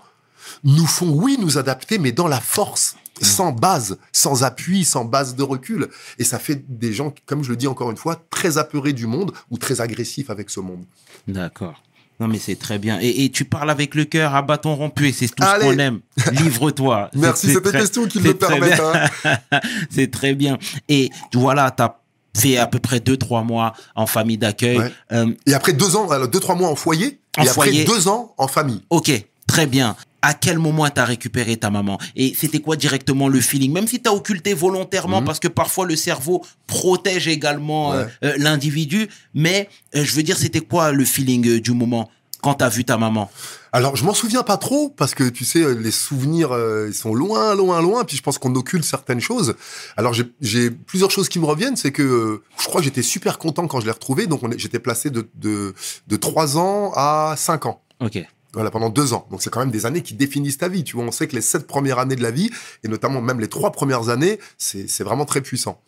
nous 0.64 0.86
font, 0.86 1.10
oui, 1.10 1.36
nous 1.38 1.56
adapter, 1.56 1.98
mais 1.98 2.10
dans 2.10 2.26
la 2.26 2.40
force, 2.40 2.96
sans 3.22 3.52
base, 3.52 3.96
sans 4.12 4.42
appui, 4.42 4.84
sans 4.84 5.04
base 5.04 5.36
de 5.36 5.44
recul. 5.44 5.88
Et 6.18 6.24
ça 6.24 6.40
fait 6.40 6.64
des 6.68 6.92
gens, 6.92 7.14
comme 7.26 7.44
je 7.44 7.50
le 7.50 7.56
dis 7.56 7.68
encore 7.68 7.92
une 7.92 7.96
fois, 7.96 8.20
très 8.30 8.58
apeurés 8.58 8.92
du 8.92 9.06
monde 9.06 9.32
ou 9.50 9.58
très 9.58 9.80
agressifs 9.80 10.30
avec 10.30 10.50
ce 10.50 10.58
monde. 10.58 10.84
D'accord. 11.28 11.80
Non, 12.20 12.26
mais 12.28 12.38
c'est 12.38 12.56
très 12.56 12.78
bien. 12.78 12.98
Et, 13.00 13.24
et 13.24 13.30
tu 13.30 13.44
parles 13.44 13.70
avec 13.70 13.94
le 13.94 14.04
cœur 14.04 14.34
à 14.34 14.42
bâton 14.42 14.74
rompu, 14.74 15.08
et 15.08 15.12
c'est 15.12 15.28
tout 15.28 15.42
Allez. 15.44 15.66
ce 15.66 15.72
qu'on 15.72 15.78
aime. 15.78 16.00
Livre-toi. 16.32 17.10
Merci, 17.14 17.52
C'est- 17.52 17.60
très- 17.60 17.78
questions 17.78 18.06
qui 18.06 18.18
très 18.20 18.34
permettent. 18.34 18.80
hein. 18.80 19.38
c'est 19.90 20.10
très 20.10 20.34
bien. 20.34 20.58
Et 20.88 21.10
voilà, 21.34 21.70
tu 21.70 21.82
as 21.82 21.96
fait 22.36 22.56
à 22.56 22.66
peu 22.66 22.78
près 22.78 23.00
deux 23.00 23.16
trois 23.16 23.42
mois 23.42 23.72
en 23.94 24.06
famille 24.06 24.38
d'accueil. 24.38 24.78
Ouais. 24.78 24.92
Euh, 25.12 25.32
Et 25.46 25.54
après 25.54 25.72
deux 25.72 25.96
ans, 25.96 26.08
alors 26.10 26.28
deux, 26.28 26.40
trois 26.40 26.54
mois 26.54 26.68
en 26.68 26.76
foyer. 26.76 27.20
En 27.36 27.42
et 27.42 27.46
foyer. 27.46 27.82
après 27.82 27.94
deux 27.94 28.08
ans 28.08 28.34
en 28.36 28.48
famille. 28.48 28.82
ok, 28.90 29.10
très 29.46 29.66
bien. 29.66 29.94
À 30.20 30.34
quel 30.34 30.58
moment 30.58 30.88
t'as 30.90 31.04
récupéré 31.04 31.56
ta 31.56 31.70
maman 31.70 31.98
Et 32.16 32.34
c'était 32.36 32.60
quoi 32.60 32.74
directement 32.76 33.28
le 33.28 33.40
feeling? 33.40 33.72
Même 33.72 33.86
si 33.86 34.00
t'as 34.00 34.10
occulté 34.10 34.52
volontairement, 34.52 35.20
Mhm. 35.20 35.26
parce 35.26 35.38
que 35.38 35.48
parfois 35.48 35.86
le 35.86 35.94
cerveau 35.96 36.44
protège 36.66 37.28
également 37.28 37.92
euh, 37.92 38.04
Ouais. 38.04 38.10
euh, 38.24 38.34
l'individu. 38.38 39.08
Mais 39.34 39.68
euh, 39.94 40.04
je 40.04 40.12
veux 40.14 40.22
dire, 40.24 40.36
c'était 40.36 40.60
quoi 40.60 40.90
le 40.92 41.04
feeling 41.04 41.46
euh, 41.48 41.60
du 41.60 41.70
moment 41.72 42.10
quand 42.42 42.54
t'as 42.54 42.68
vu 42.68 42.84
ta 42.84 42.96
maman? 42.98 43.30
Alors, 43.72 43.96
je 43.96 44.04
m'en 44.04 44.14
souviens 44.14 44.42
pas 44.42 44.56
trop 44.56 44.88
parce 44.88 45.14
que 45.14 45.28
tu 45.28 45.44
sais, 45.44 45.74
les 45.74 45.90
souvenirs 45.90 46.52
euh, 46.52 46.86
ils 46.88 46.94
sont 46.94 47.14
loin, 47.14 47.54
loin, 47.54 47.80
loin. 47.82 48.04
Puis 48.04 48.16
je 48.16 48.22
pense 48.22 48.38
qu'on 48.38 48.54
occulte 48.54 48.84
certaines 48.84 49.20
choses. 49.20 49.54
Alors, 49.96 50.14
j'ai- 50.14 50.70
plusieurs 50.70 51.10
choses 51.10 51.28
qui 51.28 51.38
me 51.38 51.44
reviennent. 51.44 51.76
C'est 51.76 51.92
que 51.92 52.02
euh, 52.02 52.42
je 52.58 52.64
crois 52.64 52.80
que 52.80 52.84
j'étais 52.86 53.02
super 53.02 53.38
content 53.38 53.66
quand 53.68 53.78
je 53.80 53.84
l'ai 53.86 53.92
retrouvé. 53.92 54.26
Donc, 54.26 54.40
j'étais 54.56 54.78
placé 54.80 55.10
de, 55.10 55.28
de, 55.36 55.74
de 56.08 56.16
3 56.16 56.56
ans 56.58 56.92
à 56.96 57.34
5 57.36 57.66
ans. 57.66 57.82
Ok. 58.00 58.24
Voilà, 58.54 58.70
pendant 58.70 58.88
deux 58.88 59.12
ans. 59.12 59.26
Donc, 59.30 59.42
c'est 59.42 59.50
quand 59.50 59.60
même 59.60 59.70
des 59.70 59.84
années 59.84 60.02
qui 60.02 60.14
définissent 60.14 60.58
ta 60.58 60.68
vie. 60.68 60.82
Tu 60.82 60.96
vois, 60.96 61.04
on 61.04 61.12
sait 61.12 61.28
que 61.28 61.36
les 61.36 61.42
sept 61.42 61.66
premières 61.66 61.98
années 61.98 62.16
de 62.16 62.22
la 62.22 62.30
vie, 62.30 62.50
et 62.82 62.88
notamment 62.88 63.20
même 63.20 63.40
les 63.40 63.48
trois 63.48 63.72
premières 63.72 64.08
années, 64.08 64.38
c'est 64.56 65.02
vraiment 65.02 65.26
très 65.26 65.42
puissant. 65.42 65.80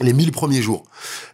Les 0.00 0.12
mille 0.12 0.32
premiers 0.32 0.60
jours. 0.60 0.84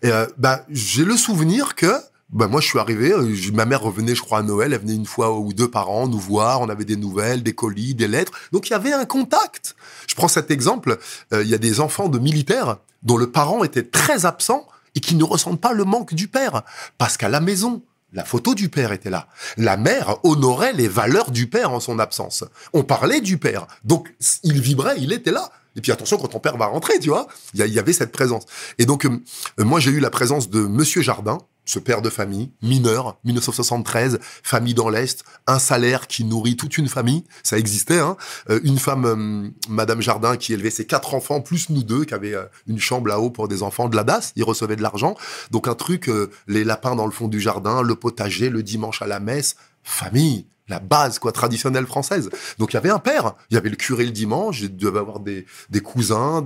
Et, 0.03 0.11
euh, 0.11 0.27
bah, 0.39 0.65
j'ai 0.69 1.05
le 1.05 1.17
souvenir 1.17 1.75
que, 1.75 1.93
bah, 2.29 2.47
moi, 2.47 2.61
je 2.61 2.69
suis 2.69 2.79
arrivé, 2.79 3.13
euh, 3.13 3.35
ma 3.53 3.65
mère 3.65 3.81
revenait, 3.81 4.15
je 4.15 4.23
crois, 4.23 4.39
à 4.39 4.43
Noël, 4.43 4.73
elle 4.73 4.81
venait 4.81 4.95
une 4.95 5.07
fois 5.07 5.37
ou 5.37 5.53
deux 5.53 5.69
par 5.69 5.91
an 5.91 6.07
nous 6.07 6.21
voir, 6.21 6.61
on 6.61 6.69
avait 6.69 6.85
des 6.85 6.97
nouvelles, 6.97 7.43
des 7.43 7.55
colis, 7.55 7.95
des 7.95 8.07
lettres. 8.07 8.33
Donc, 8.53 8.69
il 8.69 8.73
y 8.73 8.77
avait 8.77 8.93
un 8.93 9.07
contact. 9.07 9.75
Je 10.07 10.15
prends 10.15 10.29
cet 10.29 10.53
exemple, 10.53 10.99
euh, 11.33 11.43
il 11.43 11.49
y 11.49 11.55
a 11.55 11.59
des 11.59 11.81
enfants 11.81 12.09
de 12.09 12.19
militaires 12.19 12.77
dont 13.03 13.17
le 13.17 13.31
parent 13.31 13.65
était 13.65 13.83
très 13.83 14.25
absent 14.25 14.69
et 14.95 15.01
qui 15.01 15.17
ne 15.17 15.25
ressentent 15.25 15.61
pas 15.61 15.73
le 15.73 15.85
manque 15.85 16.15
du 16.15 16.29
père. 16.29 16.63
Parce 16.99 17.17
qu'à 17.17 17.29
la 17.29 17.41
maison, 17.41 17.83
la 18.13 18.25
photo 18.25 18.55
du 18.55 18.69
père 18.69 18.93
était 18.93 19.11
là. 19.11 19.29
La 19.57 19.77
mère 19.77 20.17
honorait 20.25 20.73
les 20.73 20.89
valeurs 20.89 21.31
du 21.31 21.47
père 21.47 21.73
en 21.73 21.81
son 21.81 21.99
absence. 21.99 22.45
On 22.73 22.83
parlait 22.83 23.21
du 23.21 23.39
père. 23.39 23.67
Donc, 23.85 24.13
il 24.43 24.61
vibrait, 24.61 24.97
il 24.99 25.13
était 25.13 25.31
là. 25.31 25.51
Et 25.77 25.81
puis 25.81 25.93
attention, 25.93 26.19
quand 26.19 26.29
ton 26.29 26.41
père 26.41 26.57
va 26.57 26.67
rentrer, 26.67 26.99
tu 26.99 27.11
vois, 27.11 27.29
il 27.55 27.65
y, 27.67 27.79
avait 27.79 27.93
cette 27.93 28.11
présence. 28.11 28.45
Et 28.79 28.87
donc, 28.87 29.07
euh, 29.07 29.21
moi, 29.59 29.79
j'ai 29.79 29.93
eu 29.93 30.01
la 30.01 30.11
présence 30.11 30.51
de 30.51 30.61
Monsieur 30.61 31.01
Jardin, 31.01 31.39
ce 31.65 31.79
père 31.79 32.03
de 32.03 32.11
famille, 32.11 32.51
mineur, 32.63 33.19
1973, 33.25 34.19
famille 34.43 34.75
dans 34.75 34.89
l'Est, 34.89 35.25
un 35.47 35.59
salaire 35.59 36.07
qui 36.07 36.25
nourrit 36.25 36.57
toute 36.57 36.79
une 36.79 36.89
famille, 36.89 37.25
ça 37.43 37.59
existait, 37.59 37.99
hein. 37.99 38.17
Euh, 38.49 38.61
une 38.65 38.79
femme, 38.79 39.05
euh, 39.05 39.51
Madame 39.69 40.01
Jardin, 40.01 40.37
qui 40.37 40.53
élevait 40.53 40.71
ses 40.71 40.87
quatre 40.87 41.15
enfants, 41.15 41.41
plus 41.41 41.71
nous 41.71 41.83
deux, 41.83 42.05
qui 42.05 42.15
avait 42.15 42.35
euh, 42.35 42.45
une 42.67 42.79
chambre 42.79 43.09
là-haut 43.09 43.31
pour 43.31 43.49
des 43.49 43.63
enfants 43.63 43.89
de 43.89 43.97
la 43.97 44.05
DAS, 44.05 44.33
ils 44.37 44.45
recevaient 44.45 44.77
de 44.77 44.83
l'argent. 44.83 45.15
Donc 45.51 45.69
un 45.69 45.75
truc, 45.75 46.11
les 46.47 46.65
lapins 46.65 46.97
dans 46.97 47.07
le 47.07 47.13
fond 47.13 47.29
du 47.29 47.41
jardin, 47.41 47.83
le 47.83 47.95
potager, 47.95 48.51
le 48.51 48.63
dimanche 48.63 49.03
à 49.03 49.07
la 49.07 49.21
messe, 49.21 49.57
famille, 49.83 50.47
la 50.71 50.79
base 50.79 51.19
quoi 51.19 51.33
traditionnelle 51.33 51.87
française. 51.87 52.31
Donc 52.59 52.73
il 52.73 52.75
y 52.75 52.79
avait 52.79 52.91
un 52.91 52.99
père, 52.99 53.35
il 53.51 53.55
y 53.55 53.57
avait 53.59 53.69
le 53.69 53.77
curé 53.77 54.07
le 54.07 54.13
dimanche, 54.13 54.59
je 54.59 54.67
devais 54.67 55.01
avoir 55.01 55.21
des, 55.21 55.45
cousins, 55.83 56.45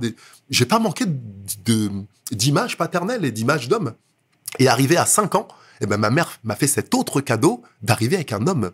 j'ai 0.49 0.65
pas 0.65 0.79
manqué 0.79 1.05
d'images 2.31 2.77
paternelles 2.77 3.23
et 3.23 3.31
d'images 3.31 3.69
d'hommes. 3.69 3.93
Et 4.59 4.67
arrivé 4.67 4.97
à 4.97 5.05
5 5.05 5.35
ans, 5.35 5.47
eh 5.81 5.85
ben 5.85 5.97
ma 5.97 6.09
mère 6.09 6.39
m'a 6.43 6.55
fait 6.55 6.67
cet 6.67 6.93
autre 6.93 7.21
cadeau 7.21 7.63
d'arriver 7.81 8.15
avec 8.15 8.31
un 8.33 8.47
homme. 8.47 8.71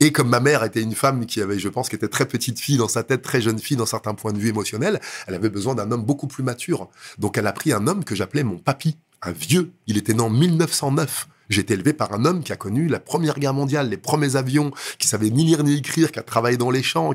Et 0.00 0.12
comme 0.12 0.28
ma 0.28 0.40
mère 0.40 0.62
était 0.62 0.82
une 0.82 0.94
femme 0.94 1.26
qui 1.26 1.40
avait, 1.40 1.58
je 1.58 1.68
pense, 1.68 1.88
qui 1.88 1.96
était 1.96 2.08
très 2.08 2.26
petite 2.26 2.60
fille 2.60 2.76
dans 2.76 2.88
sa 2.88 3.02
tête, 3.02 3.22
très 3.22 3.40
jeune 3.40 3.58
fille 3.58 3.76
dans 3.76 3.86
certains 3.86 4.14
points 4.14 4.32
de 4.32 4.38
vue 4.38 4.50
émotionnels, 4.50 5.00
elle 5.26 5.34
avait 5.34 5.48
besoin 5.48 5.74
d'un 5.74 5.90
homme 5.90 6.04
beaucoup 6.04 6.26
plus 6.26 6.42
mature. 6.42 6.88
Donc 7.18 7.38
elle 7.38 7.46
a 7.46 7.52
pris 7.52 7.72
un 7.72 7.86
homme 7.86 8.04
que 8.04 8.14
j'appelais 8.14 8.44
mon 8.44 8.58
papy, 8.58 8.98
un 9.22 9.32
vieux. 9.32 9.72
Il 9.86 9.96
était 9.96 10.12
né 10.12 10.20
en 10.20 10.30
1909. 10.30 11.28
J'ai 11.48 11.60
été 11.60 11.74
élevé 11.74 11.92
par 11.92 12.12
un 12.12 12.24
homme 12.24 12.42
qui 12.42 12.52
a 12.52 12.56
connu 12.56 12.88
la 12.88 13.00
Première 13.00 13.38
Guerre 13.38 13.54
mondiale, 13.54 13.88
les 13.88 13.96
premiers 13.96 14.36
avions, 14.36 14.72
qui 14.98 15.08
savait 15.08 15.30
ni 15.30 15.44
lire 15.44 15.62
ni 15.62 15.76
écrire, 15.76 16.10
qui 16.12 16.18
a 16.18 16.22
travaillé 16.22 16.56
dans 16.56 16.70
les 16.70 16.82
champs, 16.82 17.12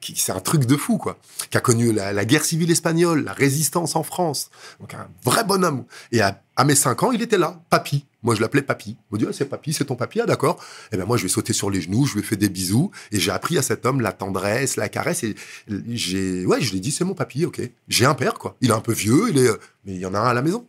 qui, 0.00 0.14
c'est 0.16 0.32
un 0.32 0.40
truc 0.40 0.66
de 0.66 0.76
fou, 0.76 0.98
quoi. 0.98 1.18
Qui 1.50 1.56
a 1.56 1.60
connu 1.60 1.92
la, 1.92 2.24
guerre 2.24 2.44
civile 2.44 2.70
espagnole, 2.70 3.24
la 3.24 3.32
résistance 3.32 3.96
en 3.96 4.02
France. 4.02 4.50
Donc 4.80 4.94
un 4.94 5.08
vrai 5.24 5.44
bonhomme. 5.44 5.84
Et 6.12 6.20
à, 6.20 6.42
mes 6.64 6.74
5 6.74 7.02
ans, 7.02 7.12
il 7.12 7.22
était 7.22 7.38
là, 7.38 7.60
papy. 7.70 8.06
Moi, 8.22 8.34
je 8.34 8.40
l'appelais 8.40 8.62
papy. 8.62 8.96
Il 9.12 9.14
me 9.14 9.18
dit, 9.18 9.26
ah, 9.28 9.32
c'est 9.32 9.44
papy, 9.44 9.72
c'est 9.72 9.84
ton 9.84 9.94
papy, 9.94 10.20
ah, 10.20 10.26
d'accord. 10.26 10.58
Et 10.90 10.96
ben 10.96 11.04
moi, 11.04 11.16
je 11.16 11.26
ai 11.26 11.28
sauté 11.28 11.52
sur 11.52 11.70
les 11.70 11.80
genoux, 11.80 12.06
je 12.06 12.14
lui 12.14 12.20
ai 12.20 12.24
fait 12.24 12.36
des 12.36 12.48
bisous, 12.48 12.90
et 13.12 13.20
j'ai 13.20 13.30
appris 13.30 13.58
à 13.58 13.62
cet 13.62 13.86
homme 13.86 14.00
la 14.00 14.12
tendresse, 14.12 14.76
la 14.76 14.88
caresse, 14.88 15.22
et 15.22 15.36
j'ai, 15.68 16.44
ouais, 16.44 16.60
je 16.60 16.70
lui 16.70 16.78
ai 16.78 16.80
dit, 16.80 16.90
c'est 16.90 17.04
mon 17.04 17.14
papy, 17.14 17.44
ok. 17.44 17.60
J'ai 17.88 18.04
un 18.04 18.14
père, 18.14 18.34
quoi. 18.34 18.56
Il 18.60 18.70
est 18.70 18.74
un 18.74 18.80
peu 18.80 18.92
vieux, 18.92 19.28
il 19.28 19.38
est, 19.38 19.48
euh, 19.48 19.60
mais 19.84 19.94
il 19.94 20.00
y 20.00 20.06
en 20.06 20.14
a 20.14 20.18
un 20.18 20.28
à 20.28 20.34
la 20.34 20.42
maison. 20.42 20.66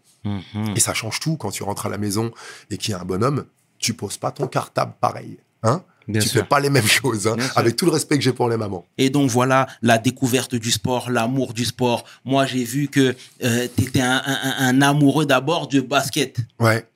Mhm. 0.54 0.74
Et 0.76 0.80
ça 0.80 0.94
change 0.94 1.20
tout 1.20 1.38
quand 1.38 1.52
tu 1.52 1.64
rentres 1.64 1.86
à 1.86 1.90
la 1.90 1.98
maison 1.98 2.32
et 2.70 2.78
qu'il 2.78 2.92
y 2.92 2.94
a 2.96 3.00
un 3.02 3.06
bonhomme, 3.06 3.46
tu 3.80 3.94
poses 3.94 4.18
pas 4.18 4.32
ton 4.32 4.48
cartable 4.48 4.94
pareil. 5.00 5.38
Hein? 5.64 5.82
Bien 6.08 6.22
tu 6.22 6.30
sûr. 6.30 6.42
fais 6.42 6.48
pas 6.48 6.60
les 6.60 6.70
mêmes 6.70 6.88
choses, 7.02 7.28
hein, 7.28 7.36
avec 7.56 7.76
tout 7.76 7.86
le 7.86 7.92
respect 7.92 8.18
que 8.18 8.24
j'ai 8.24 8.32
pour 8.34 8.48
les 8.50 8.56
mamans. 8.58 8.86
Et 8.98 9.10
donc 9.10 9.30
voilà 9.30 9.68
la 9.82 9.98
découverte 9.98 10.56
du 10.56 10.72
sport, 10.72 11.10
l'amour 11.10 11.54
du 11.54 11.66
sport. 11.66 12.06
Moi, 12.24 12.46
j'ai 12.46 12.64
vu 12.64 12.88
que 12.88 13.16
euh, 13.44 13.68
tu 13.76 13.84
étais 13.84 14.02
un, 14.02 14.22
un- 14.26 14.56
un 14.68 14.82
amoureux 14.82 15.26
d'abord 15.26 15.68
de 15.68 15.82
basket. 15.82 16.38
Ouais, 16.60 16.88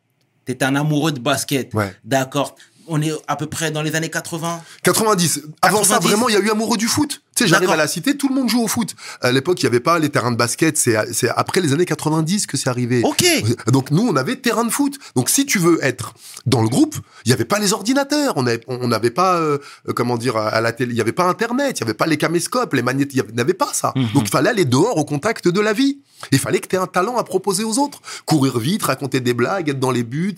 Tu 0.45 0.53
étais 0.53 0.63
un 0.65 0.75
amoureux 0.75 1.11
de 1.11 1.19
basket. 1.19 1.73
ouais. 1.73 1.93
D'accord. 2.05 2.55
On 2.87 3.01
est 3.01 3.11
à 3.27 3.35
peu 3.35 3.45
près 3.45 3.69
dans 3.71 3.81
les 3.83 3.95
années 3.95 4.09
80. 4.09 4.61
90. 4.83 5.41
Avant 5.61 5.83
ça, 5.83 5.95
90. 5.95 6.07
vraiment, 6.07 6.29
il 6.29 6.33
y 6.33 6.37
a 6.37 6.39
eu 6.39 6.49
amoureux 6.49 6.77
du 6.77 6.87
foot? 6.87 7.21
Sais, 7.43 7.47
j'arrive 7.47 7.69
à 7.69 7.75
la 7.75 7.87
cité, 7.87 8.17
tout 8.17 8.27
le 8.29 8.35
monde 8.35 8.49
joue 8.49 8.61
au 8.61 8.67
foot. 8.67 8.95
À 9.21 9.31
l'époque, 9.31 9.61
il 9.61 9.65
n'y 9.65 9.67
avait 9.69 9.79
pas 9.79 9.99
les 9.99 10.09
terrains 10.09 10.31
de 10.31 10.37
basket. 10.37 10.77
C'est 10.77 10.95
après 11.35 11.61
les 11.61 11.73
années 11.73 11.85
90 11.85 12.47
que 12.47 12.57
c'est 12.57 12.69
arrivé. 12.69 13.01
Ok. 13.03 13.23
Donc 13.67 13.91
nous, 13.91 14.07
on 14.07 14.15
avait 14.15 14.35
terrain 14.35 14.63
de 14.65 14.69
foot. 14.71 14.97
Donc 15.15 15.29
si 15.29 15.45
tu 15.45 15.59
veux 15.59 15.83
être 15.83 16.13
dans 16.45 16.61
le 16.61 16.69
groupe, 16.69 16.95
il 17.25 17.29
n'y 17.29 17.33
avait 17.33 17.45
pas 17.45 17.59
les 17.59 17.73
ordinateurs, 17.73 18.33
on 18.35 18.45
avait- 18.47 18.61
on 18.67 18.87
n'avait 18.87 19.11
pas, 19.11 19.35
euh, 19.37 19.57
euh, 19.89 19.93
comment 19.93 20.17
dire, 20.17 20.37
à 20.37 20.61
la 20.61 20.71
télé, 20.71 20.91
il 20.91 20.95
n'y 20.95 21.01
avait 21.01 21.11
pas 21.11 21.25
Internet, 21.27 21.79
il 21.79 21.83
n'y 21.83 21.89
avait 21.89 21.97
pas 21.97 22.07
les 22.07 22.17
caméscopes, 22.17 22.73
les 22.73 22.81
magnétiques, 22.81 23.23
il 23.29 23.35
n'y 23.35 23.41
avait 23.41 23.53
pas 23.53 23.71
ça. 23.73 23.93
Mhm. 23.95 24.07
Donc 24.13 24.23
il 24.25 24.29
fallait 24.29 24.49
aller 24.49 24.65
dehors 24.65 24.97
au 24.97 25.05
contact 25.05 25.47
de 25.47 25.59
la 25.59 25.73
vie. 25.73 25.99
Il 26.31 26.39
fallait 26.39 26.59
que 26.59 26.67
tu 26.67 26.75
aies 26.75 26.79
un 26.79 26.87
talent 26.87 27.17
à 27.17 27.23
proposer 27.23 27.63
aux 27.63 27.77
autres. 27.79 27.99
Courir 28.25 28.59
vite, 28.59 28.83
raconter 28.83 29.19
des 29.19 29.33
blagues, 29.33 29.69
être 29.69 29.79
dans 29.79 29.91
les 29.91 30.03
buts. 30.03 30.35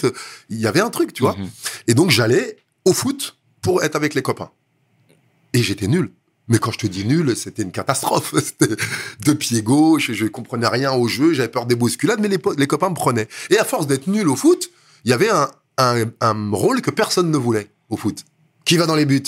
Il 0.50 0.60
y 0.60 0.68
avait 0.68 0.80
un 0.82 0.90
truc, 0.90 1.14
tu 1.14 1.24
vois. 1.24 1.36
Mhm. 1.38 1.50
Et 1.88 1.94
donc 1.94 2.10
j'allais 2.12 2.58
au 2.86 2.94
foot 2.94 3.38
pour 3.62 3.84
être 3.84 3.96
avec 3.96 4.14
les 4.14 4.22
copains. 4.22 4.50
Et 5.54 5.62
j'étais 5.64 5.88
nul. 5.88 6.12
Mais 6.50 6.58
quand 6.60 6.72
je 6.72 6.78
te 6.80 6.88
dis 6.88 7.06
nul, 7.06 7.36
c'était 7.38 7.64
une 7.64 7.72
catastrophe. 7.72 8.34
C'était 8.44 8.76
de 9.26 9.34
pied 9.34 9.62
gauche, 9.62 10.12
je 10.12 10.26
comprenais 10.26 10.68
rien 10.68 10.92
au 10.92 11.08
jeu, 11.08 11.34
j'avais 11.34 11.48
peur 11.48 11.66
des 11.66 11.76
bousculades, 11.76 12.20
mais 12.20 12.28
les, 12.28 12.68
copains 12.68 12.90
me 12.90 12.96
prenaient. 12.96 13.30
Et 13.50 13.58
à 13.58 13.64
force 13.64 13.88
d'être 13.88 14.08
nul 14.08 14.28
au 14.28 14.36
foot, 14.36 14.70
il 15.06 15.12
y 15.12 15.14
avait 15.14 15.30
un, 15.30 15.50
un, 15.78 16.06
un 16.20 16.52
rôle 16.52 16.82
que 16.82 16.92
personne 16.92 17.32
ne 17.32 17.38
voulait 17.38 17.70
au 17.90 17.96
foot. 17.98 18.26
Qui 18.66 18.78
va 18.78 18.86
dans 18.86 18.96
les 18.96 19.06
buts? 19.06 19.24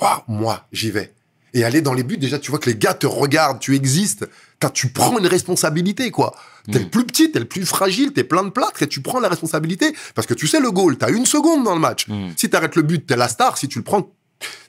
Waouh, 0.00 0.20
Moi, 0.28 0.66
j'y 0.72 0.90
vais. 0.90 1.12
Et 1.54 1.64
aller 1.64 1.80
dans 1.80 1.94
les 1.94 2.02
buts, 2.02 2.18
déjà, 2.18 2.38
tu 2.38 2.50
vois 2.50 2.60
que 2.60 2.68
les 2.70 2.76
gars 2.76 2.94
te 2.94 3.06
regardent, 3.06 3.58
tu 3.58 3.74
existes. 3.74 4.28
Tu 4.74 4.88
prends 4.88 5.18
une 5.18 5.26
responsabilité, 5.26 6.10
quoi. 6.10 6.34
T'es 6.70 6.78
Mm. 6.78 6.82
le 6.82 6.88
plus 6.90 7.04
petit, 7.06 7.30
t'es 7.30 7.38
le 7.38 7.44
plus 7.46 7.64
fragile, 7.64 8.12
t'es 8.12 8.24
plein 8.24 8.42
de 8.44 8.50
plâtre 8.50 8.82
et 8.82 8.86
tu 8.88 9.00
prends 9.00 9.20
la 9.20 9.28
responsabilité. 9.28 9.94
Parce 10.14 10.26
que 10.26 10.34
tu 10.34 10.46
sais, 10.46 10.60
le 10.60 10.70
goal, 10.70 10.98
t'as 10.98 11.10
une 11.10 11.26
seconde 11.26 11.64
dans 11.64 11.74
le 11.74 11.80
match. 11.80 12.06
Mm. 12.08 12.30
Si 12.36 12.50
t'arrêtes 12.50 12.76
le 12.76 12.82
but, 12.82 13.06
t'es 13.06 13.16
la 13.16 13.28
star. 13.28 13.56
Si 13.56 13.68
tu 13.68 13.78
le 13.78 13.84
prends, 13.84 14.10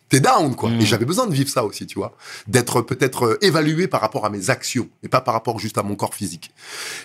t'es 0.10 0.20
down, 0.20 0.56
quoi. 0.56 0.70
Mm. 0.70 0.82
Et 0.82 0.86
j'avais 0.86 1.06
besoin 1.06 1.28
de 1.28 1.34
vivre 1.34 1.50
ça 1.50 1.64
aussi, 1.64 1.86
tu 1.88 2.00
vois. 2.00 2.16
D'être 2.48 2.82
peut-être 2.82 3.26
euh, 3.26 3.46
évalué 3.46 3.88
par 3.88 4.02
rapport 4.02 4.26
à 4.26 4.30
mes 4.30 4.50
actions 4.50 4.90
et 5.04 5.08
pas 5.08 5.22
par 5.22 5.34
rapport 5.34 5.60
juste 5.60 5.78
à 5.78 5.84
mon 5.84 5.96
corps 5.96 6.14
physique. 6.14 6.52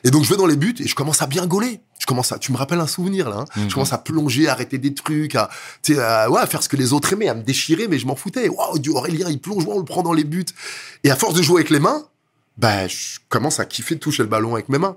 Et 0.03 0.11
donc, 0.11 0.25
je 0.25 0.31
vais 0.31 0.37
dans 0.37 0.47
les 0.47 0.57
buts 0.57 0.75
et 0.81 0.89
je 0.89 0.95
commence 0.95 1.23
à 1.23 1.27
bien 1.27 1.47
gauler. 1.47 1.81
Je 2.01 2.07
commence 2.07 2.33
à, 2.33 2.39
tu 2.39 2.51
me 2.53 2.57
rappelles 2.57 2.81
un 2.81 2.87
souvenir, 2.87 3.31
là. 3.31 3.45
hein. 3.57 3.65
Je 3.69 3.73
commence 3.73 3.93
à 3.93 3.99
plonger, 3.99 4.49
à 4.49 4.53
arrêter 4.53 4.79
des 4.79 4.93
trucs, 4.93 5.35
à, 5.37 5.49
tu 5.83 5.95
sais, 5.95 6.01
à, 6.01 6.31
ouais, 6.31 6.41
à 6.41 6.47
faire 6.47 6.63
ce 6.63 6.69
que 6.69 6.77
les 6.77 6.93
autres 6.93 7.13
aimaient, 7.13 7.29
à 7.29 7.35
me 7.35 7.43
déchirer, 7.43 7.89
mais 7.89 7.99
je 7.99 8.07
m'en 8.07 8.17
foutais. 8.17 8.49
Waouh, 8.49 8.79
Aurélien, 8.95 9.29
il 9.31 9.41
plonge, 9.41 9.65
on 9.67 9.79
le 9.79 9.85
prend 9.85 10.03
dans 10.03 10.13
les 10.13 10.25
buts. 10.25 10.45
Et 11.05 11.11
à 11.11 11.17
force 11.17 11.35
de 11.35 11.43
jouer 11.43 11.61
avec 11.61 11.71
les 11.71 11.81
mains, 11.81 12.05
bah, 12.59 12.87
je 12.89 13.19
commence 13.29 13.61
à 13.61 13.65
kiffer 13.65 13.95
de 13.95 14.01
toucher 14.01 14.23
le 14.23 14.29
ballon 14.29 14.55
avec 14.55 14.69
mes 14.69 14.79
mains. 14.79 14.97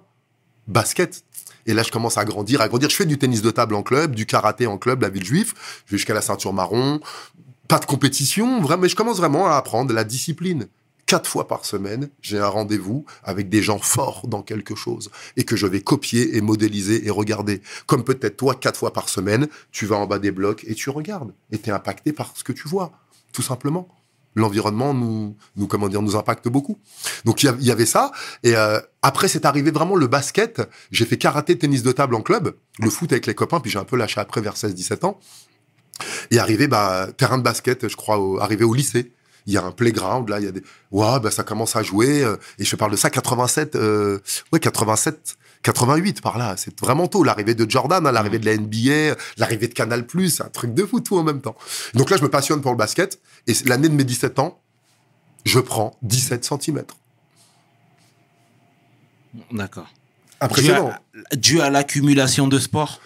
Basket. 0.68 1.24
Et 1.66 1.74
là, 1.74 1.84
je 1.84 1.92
commence 1.92 2.18
à 2.18 2.26
grandir, 2.26 2.62
à 2.62 2.68
grandir. 2.68 2.90
Je 2.90 2.96
fais 2.96 3.06
du 3.06 3.18
tennis 3.18 3.42
de 3.42 3.52
table 3.52 3.76
en 3.76 3.84
club, 3.84 4.16
du 4.16 4.26
karaté 4.26 4.68
en 4.68 4.78
club, 4.78 5.02
la 5.02 5.10
ville 5.10 5.24
juive. 5.26 5.54
Je 5.86 5.92
vais 5.92 5.98
jusqu'à 5.98 6.14
la 6.14 6.22
ceinture 6.22 6.54
marron. 6.54 7.00
Pas 7.68 7.80
de 7.80 7.86
compétition, 7.86 8.62
vraiment, 8.62 8.84
mais 8.84 8.90
je 8.90 8.96
commence 8.96 9.18
vraiment 9.18 9.48
à 9.48 9.56
apprendre 9.56 9.94
la 9.94 10.04
discipline. 10.04 10.68
Quatre 11.06 11.30
fois 11.30 11.48
par 11.48 11.66
semaine, 11.66 12.10
j'ai 12.22 12.38
un 12.38 12.48
rendez-vous 12.48 13.06
avec 13.24 13.50
des 13.50 13.62
gens 13.62 13.80
forts 13.80 14.28
dans 14.28 14.42
quelque 14.42 14.76
chose 14.76 15.10
et 15.38 15.46
que 15.46 15.56
je 15.56 15.66
vais 15.66 15.82
copier 15.82 16.36
et 16.36 16.42
modéliser 16.42 17.08
et 17.08 17.10
regarder. 17.10 17.62
Comme 17.86 18.04
peut-être 18.04 18.38
toi, 18.38 18.56
quatre 18.56 18.78
fois 18.78 18.92
par 18.92 19.08
semaine, 19.08 19.48
tu 19.72 19.86
vas 19.86 19.96
en 19.96 20.06
bas 20.06 20.20
des 20.20 20.32
blocs 20.32 20.66
et 20.68 20.76
tu 20.76 20.90
regardes. 20.90 21.34
Et 21.52 21.60
tu 21.60 21.70
es 21.70 21.74
impacté 21.74 22.12
par 22.12 22.34
ce 22.36 22.44
que 22.44 22.52
tu 22.52 22.68
vois, 22.68 22.92
tout 23.32 23.42
simplement. 23.42 23.88
L'environnement 24.36 24.94
nous, 24.94 25.36
nous, 25.56 25.68
comment 25.68 25.90
dire, 25.90 26.02
nous 26.02 26.16
impacte 26.16 26.48
beaucoup. 26.48 26.78
Donc 27.26 27.42
il 27.42 27.56
y 27.62 27.72
avait 27.72 27.86
ça. 27.86 28.12
Et 28.44 28.56
euh, 28.56 28.80
après, 29.02 29.30
c'est 29.30 29.46
arrivé 29.46 29.72
vraiment 29.72 29.96
le 29.96 30.08
basket. 30.08 30.62
J'ai 30.92 31.06
fait 31.06 31.18
karaté, 31.18 31.58
tennis 31.58 31.84
de 31.84 31.92
table 31.92 32.16
en 32.16 32.22
club, 32.22 32.56
le 32.80 32.90
foot 32.90 33.12
avec 33.12 33.26
les 33.26 33.34
copains, 33.34 33.60
puis 33.60 33.72
j'ai 33.72 33.80
un 33.80 33.86
peu 33.86 33.96
lâché 33.96 34.20
après 34.20 34.42
vers 34.42 34.56
16-17 34.56 35.06
ans. 35.06 35.20
Et 36.32 36.39
arrivé, 36.39 36.68
bah, 36.68 37.08
terrain 37.18 37.38
de 37.38 37.44
basket, 37.44 37.88
je 37.88 37.96
crois, 37.96 38.20
au, 38.20 38.39
arrivé 38.39 38.63
au 38.63 38.74
lycée. 38.74 39.12
il 39.46 39.54
y 39.54 39.58
a 39.58 39.63
un 39.63 39.72
playground, 39.72 40.27
là, 40.30 40.39
il 40.39 40.46
y 40.46 40.48
a 40.48 40.51
des... 40.51 40.63
Ouais, 40.92 41.20
bah, 41.20 41.32
ça 41.32 41.44
commence 41.44 41.75
à 41.75 41.84
jouer. 41.84 42.24
euh, 42.24 42.38
et 42.60 42.66
je 42.66 42.75
parle 42.75 42.92
de 42.92 42.98
ça, 42.98 43.10
87... 43.10 43.75
euh, 43.75 44.20
ouais, 44.51 44.60
87... 44.60 45.38
88 45.63 46.22
par 46.22 46.38
là, 46.38 46.56
c'est 46.56 46.80
vraiment 46.80 47.08
tôt. 47.08 47.24
L'arrivée 47.24 47.56
de 47.56 47.70
Jordan, 47.70 48.06
hein, 48.06 48.12
l'arrivée 48.12 48.39
de 48.39 48.46
la 48.46 48.56
NBA, 48.56 49.20
l'arrivée 49.38 49.68
de 49.68 49.74
Canal+, 49.74 50.06
c'est 50.30 50.44
un 50.44 50.50
truc 50.50 50.74
de 50.74 50.86
fou 50.86 51.01
tout 51.01 51.18
en 51.18 51.24
même 51.24 51.42
temps. 51.42 51.58
Donc 51.94 52.10
là, 52.10 52.16
je 52.16 52.22
me 52.24 52.30
passionne 52.30 52.62
pour 52.62 52.72
le 52.72 52.77
basket. 52.77 53.20
Et 53.48 53.54
l'année 53.66 53.89
de 53.89 53.94
mes 53.94 54.06
17 54.06 54.39
ans, 54.39 54.62
je 55.46 55.60
prends 55.60 55.98
17 56.04 56.46
cm. 56.46 56.84
D'accord. 59.51 59.86
Dû 59.86 60.38
Impressionnant. 60.42 60.92
à, 61.32 61.36
dû 61.36 61.62
à 61.62 61.70
l'accumulation 61.70 62.48
de 62.48 62.60
sport? 62.60 63.01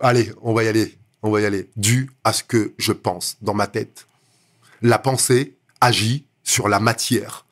Allez, 0.00 0.32
on 0.42 0.52
va 0.54 0.64
y 0.64 0.68
aller. 0.68 0.98
On 1.22 1.30
va 1.30 1.40
y 1.40 1.44
aller. 1.44 1.70
Dû 1.76 2.10
à 2.24 2.32
ce 2.32 2.42
que 2.42 2.74
je 2.78 2.92
pense 2.92 3.36
dans 3.40 3.54
ma 3.54 3.66
tête. 3.66 4.06
La 4.82 4.98
pensée 4.98 5.56
agit 5.80 6.26
sur 6.44 6.68
la 6.68 6.80
matière. 6.80 7.46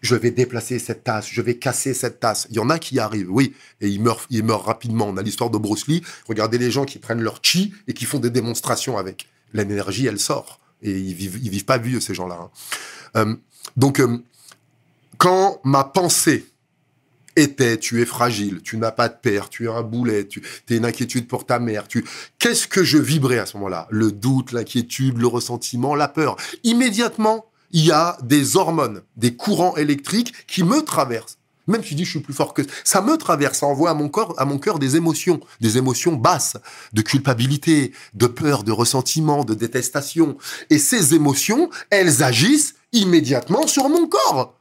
Je 0.00 0.14
vais 0.14 0.30
déplacer 0.30 0.78
cette 0.78 1.02
tasse, 1.04 1.28
je 1.30 1.40
vais 1.40 1.56
casser 1.56 1.94
cette 1.94 2.20
tasse. 2.20 2.46
Il 2.50 2.56
y 2.56 2.58
en 2.58 2.68
a 2.68 2.78
qui 2.78 2.96
y 2.96 2.98
arrivent, 2.98 3.30
oui, 3.30 3.54
et 3.80 3.88
ils 3.88 4.02
meurent, 4.02 4.26
ils 4.28 4.44
meurent 4.44 4.64
rapidement. 4.64 5.06
On 5.08 5.16
a 5.16 5.22
l'histoire 5.22 5.48
de 5.50 5.56
Bruce 5.56 5.86
Lee. 5.86 6.02
Regardez 6.28 6.58
les 6.58 6.70
gens 6.70 6.84
qui 6.84 6.98
prennent 6.98 7.22
leur 7.22 7.40
chi 7.42 7.72
et 7.88 7.94
qui 7.94 8.04
font 8.04 8.18
des 8.18 8.30
démonstrations 8.30 8.98
avec. 8.98 9.28
L'énergie, 9.54 10.06
elle 10.06 10.20
sort. 10.20 10.60
Et 10.82 10.90
ils 10.90 11.14
vivent, 11.14 11.38
ils 11.42 11.48
vivent 11.48 11.64
pas 11.64 11.78
vieux, 11.78 12.00
ces 12.00 12.14
gens-là. 12.14 12.38
hein. 12.38 12.50
Euh, 13.16 13.34
donc, 13.76 13.98
euh, 14.00 14.18
quand 15.16 15.60
ma 15.64 15.84
pensée 15.84 16.44
était, 17.36 17.78
tu 17.78 18.00
es 18.02 18.04
fragile, 18.04 18.60
tu 18.62 18.76
n'as 18.76 18.92
pas 18.92 19.08
de 19.08 19.16
père, 19.20 19.48
tu 19.48 19.64
es 19.64 19.68
un 19.68 19.82
boulet, 19.82 20.26
tu 20.26 20.42
as 20.70 20.74
une 20.74 20.84
inquiétude 20.84 21.26
pour 21.26 21.46
ta 21.46 21.58
mère, 21.58 21.88
tu... 21.88 22.04
Qu'est-ce 22.38 22.68
que 22.68 22.84
je 22.84 22.98
vibrais 22.98 23.38
à 23.38 23.46
ce 23.46 23.56
moment-là? 23.56 23.86
Le 23.90 24.12
doute, 24.12 24.52
l'inquiétude, 24.52 25.18
le 25.18 25.26
ressentiment, 25.26 25.94
la 25.94 26.08
peur. 26.08 26.36
Immédiatement, 26.62 27.46
il 27.72 27.86
y 27.86 27.92
a 27.92 28.16
des 28.22 28.56
hormones, 28.56 29.02
des 29.16 29.34
courants 29.34 29.76
électriques 29.76 30.46
qui 30.46 30.62
me 30.62 30.82
traversent. 30.82 31.38
Même 31.66 31.82
si 31.82 31.90
tu 31.90 31.94
dis 31.94 32.04
je 32.04 32.10
suis 32.10 32.20
plus 32.20 32.34
fort 32.34 32.52
que 32.52 32.62
ça 32.84 33.00
me 33.00 33.16
traverse, 33.16 33.60
ça 33.60 33.66
envoie 33.66 33.90
à 33.90 33.94
mon 33.94 34.08
corps, 34.08 34.34
à 34.38 34.44
mon 34.44 34.58
cœur 34.58 34.78
des 34.78 34.96
émotions, 34.96 35.40
des 35.60 35.78
émotions 35.78 36.12
basses, 36.12 36.56
de 36.92 37.02
culpabilité, 37.02 37.92
de 38.12 38.26
peur, 38.26 38.64
de 38.64 38.72
ressentiment, 38.72 39.44
de 39.44 39.54
détestation. 39.54 40.36
Et 40.70 40.78
ces 40.78 41.14
émotions, 41.14 41.70
elles 41.90 42.22
agissent 42.22 42.74
immédiatement 42.92 43.66
sur 43.66 43.88
mon 43.88 44.06
corps. 44.06 44.54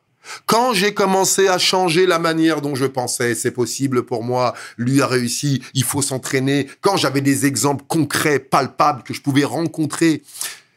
Quand 0.45 0.73
j'ai 0.73 0.93
commencé 0.93 1.47
à 1.47 1.57
changer 1.57 2.05
la 2.05 2.19
manière 2.19 2.61
dont 2.61 2.75
je 2.75 2.85
pensais, 2.85 3.35
c'est 3.35 3.51
possible 3.51 4.03
pour 4.03 4.23
moi, 4.23 4.53
lui 4.77 5.01
a 5.01 5.07
réussi, 5.07 5.61
il 5.73 5.83
faut 5.83 6.01
s'entraîner. 6.01 6.67
Quand 6.81 6.97
j'avais 6.97 7.21
des 7.21 7.45
exemples 7.45 7.83
concrets, 7.87 8.39
palpables, 8.39 9.03
que 9.03 9.13
je 9.13 9.21
pouvais 9.21 9.43
rencontrer, 9.43 10.23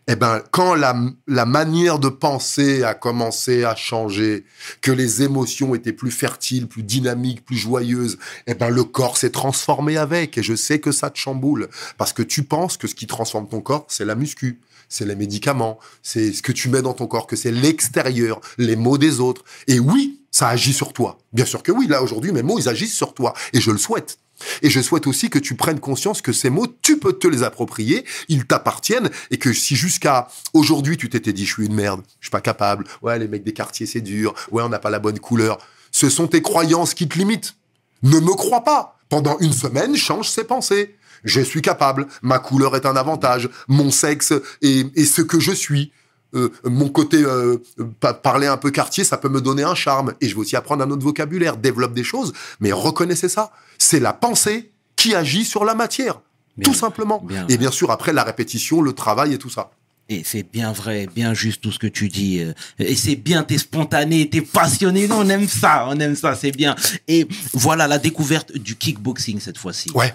eh 0.09 0.15
ben, 0.15 0.41
quand 0.53 0.75
la, 0.75 0.95
la 1.26 1.47
manière 1.47 1.99
de 1.99 2.09
penser 2.09 2.85
a 2.85 2.95
commencé 2.95 3.65
à 3.65 3.75
changer, 3.75 4.45
que 4.81 4.93
les 4.93 5.23
émotions 5.23 5.75
étaient 5.75 5.93
plus 5.93 6.12
fertiles, 6.12 6.69
plus 6.69 6.85
dynamiques, 6.85 7.45
plus 7.45 7.57
joyeuses, 7.57 8.19
eh 8.47 8.55
ben, 8.55 8.69
le 8.69 8.85
corps 8.85 9.17
s'est 9.17 9.31
transformé 9.31 9.97
avec. 9.97 10.38
Et 10.38 10.45
je 10.45 10.55
sais 10.55 10.79
que 10.79 10.93
ça 10.93 11.11
te 11.11 11.19
chamboule. 11.19 11.69
Parce 11.99 12.12
que 12.12 12.23
tu 12.23 12.45
penses 12.45 12.76
que 12.76 12.87
ce 12.87 12.95
qui 12.95 13.09
transforme 13.09 13.49
ton 13.49 13.61
corps, 13.61 13.87
c'est 13.88 14.05
la 14.05 14.15
muscu, 14.15 14.61
c'est 14.88 15.05
les 15.05 15.16
médicaments, 15.16 15.78
c'est 16.02 16.33
ce 16.33 16.43
que 16.43 16.52
tu 16.52 16.69
mets 16.69 16.83
dans 16.83 16.95
ton 16.95 17.07
corps, 17.07 17.26
que 17.26 17.37
c'est 17.37 17.52
l'extérieur, 17.52 18.40
les 18.59 18.76
mots 18.76 18.99
des 18.99 19.21
autres. 19.21 19.45
Et 19.66 19.78
oui, 19.78 20.21
ça 20.31 20.49
agit 20.49 20.73
sur 20.73 20.93
toi. 20.93 21.19
Bien 21.33 21.45
sûr 21.45 21.62
que 21.62 21.73
oui. 21.73 21.87
Là, 21.87 22.02
aujourd'hui, 22.02 22.33
mes 22.33 22.43
mots, 22.43 22.59
ils 22.59 22.69
agissent 22.69 22.97
sur 22.97 23.14
toi. 23.14 23.35
Et 23.52 23.61
je 23.61 23.71
le 23.71 23.78
souhaite. 23.78 24.19
Et 24.62 24.71
je 24.71 24.81
souhaite 24.81 25.07
aussi 25.07 25.31
que 25.31 25.38
tu 25.38 25.55
prennes 25.55 25.81
conscience 25.81 26.21
que 26.21 26.33
ces 26.33 26.50
mots, 26.50 26.66
tu 26.83 26.99
peux 26.99 27.14
te 27.14 27.26
les 27.26 27.43
approprier, 27.43 28.05
ils 28.28 28.47
t'appartiennent, 28.47 29.11
et 29.31 29.38
que 29.38 29.52
si 29.52 29.76
jusqu'à 29.76 30.28
aujourd'hui 30.52 30.99
tu 30.99 31.09
t'étais 31.09 31.33
dit 31.33 31.47
je 31.47 31.52
suis 31.55 31.66
une 31.66 31.75
merde, 31.75 32.02
je 32.21 32.26
suis 32.26 32.31
pas 32.31 32.43
capable, 32.43 32.85
ouais 33.00 33.19
les 33.19 33.28
mecs 33.28 33.45
des 33.45 33.55
quartiers 33.55 33.87
c'est 33.87 34.02
dur, 34.02 34.35
ouais 34.50 34.62
on 34.62 34.69
n'a 34.69 34.78
pas 34.78 34.90
la 34.90 34.99
bonne 34.99 35.19
couleur, 35.19 35.57
ce 35.90 36.11
sont 36.11 36.26
tes 36.26 36.43
croyances 36.43 36.93
qui 36.93 37.09
te 37.09 37.16
limitent. 37.16 37.55
Ne 38.02 38.21
me 38.21 38.35
crois 38.35 38.62
pas. 38.62 38.99
Pendant 39.09 39.38
une 39.38 39.52
semaine, 39.52 39.97
change 39.97 40.28
ses 40.28 40.45
pensées. 40.45 40.97
Je 41.25 41.41
suis 41.41 41.63
capable, 41.63 42.07
ma 42.23 42.39
couleur 42.39 42.77
est 42.77 42.87
un 42.87 42.97
avantage, 42.97 43.49
mon 43.69 43.91
sexe 43.91 44.33
est, 44.63 44.87
est 44.99 45.05
ce 45.05 45.23
que 45.23 45.41
je 45.41 45.53
suis. 45.53 45.93
Euh, 46.35 46.51
mon 46.65 46.89
côté 46.89 47.19
euh, 47.23 47.59
pa- 48.01 48.13
parler 48.13 48.47
un 48.49 48.57
peu 48.57 48.71
quartier, 48.71 49.05
ça 49.05 49.17
peut 49.17 49.29
me 49.29 49.41
donner 49.41 49.63
un 49.63 49.75
charme. 49.77 50.13
Et 50.21 50.29
je 50.29 50.35
vais 50.35 50.41
aussi 50.41 50.57
apprendre 50.57 50.83
un 50.85 50.91
autre 50.91 51.05
vocabulaire, 51.05 51.57
développe 51.57 51.95
des 51.95 52.05
choses. 52.05 52.33
Mais 52.61 52.73
reconnaissez 52.73 53.29
ça. 53.29 53.53
C'est 53.79 54.01
la 54.01 54.13
pensée 54.13 54.73
qui 54.97 55.15
agit 55.15 55.45
sur 55.45 55.65
la 55.65 55.75
matière. 55.75 56.21
Bien, 56.57 56.65
tout 56.71 56.77
simplement. 56.77 57.23
bien. 57.23 57.47
Et 57.49 57.57
bien 57.59 57.71
sûr, 57.71 57.91
après, 57.91 58.13
la 58.13 58.25
répétition, 58.25 58.83
le 58.83 58.93
travail 58.93 59.35
et 59.35 59.39
tout 59.39 59.51
ça. 59.51 59.71
Et 60.09 60.23
c'est 60.25 60.43
bien 60.45 60.73
vrai, 60.73 61.09
bien 61.15 61.33
juste 61.35 61.61
tout 61.63 61.73
ce 61.73 61.79
que 61.79 61.87
tu 61.87 62.09
dis. 62.09 62.41
euh, 62.41 62.53
Et 62.79 62.97
c'est 62.97 63.17
bien, 63.17 63.43
t'es 63.43 63.59
spontané, 63.59 64.29
t'es 64.29 64.41
passionné. 64.41 65.09
Non, 65.09 65.19
on 65.21 65.29
aime 65.29 65.49
ça, 65.49 65.87
on 65.89 65.99
aime 66.01 66.17
ça, 66.17 66.35
c'est 66.35 66.53
bien. 66.53 66.75
Et 67.09 67.27
voilà 67.53 67.87
la 67.89 67.99
découverte 67.99 68.52
du 68.57 68.76
kickboxing 68.76 69.41
cette 69.41 69.59
fois-ci. 69.59 69.91
Ouais. 69.95 70.15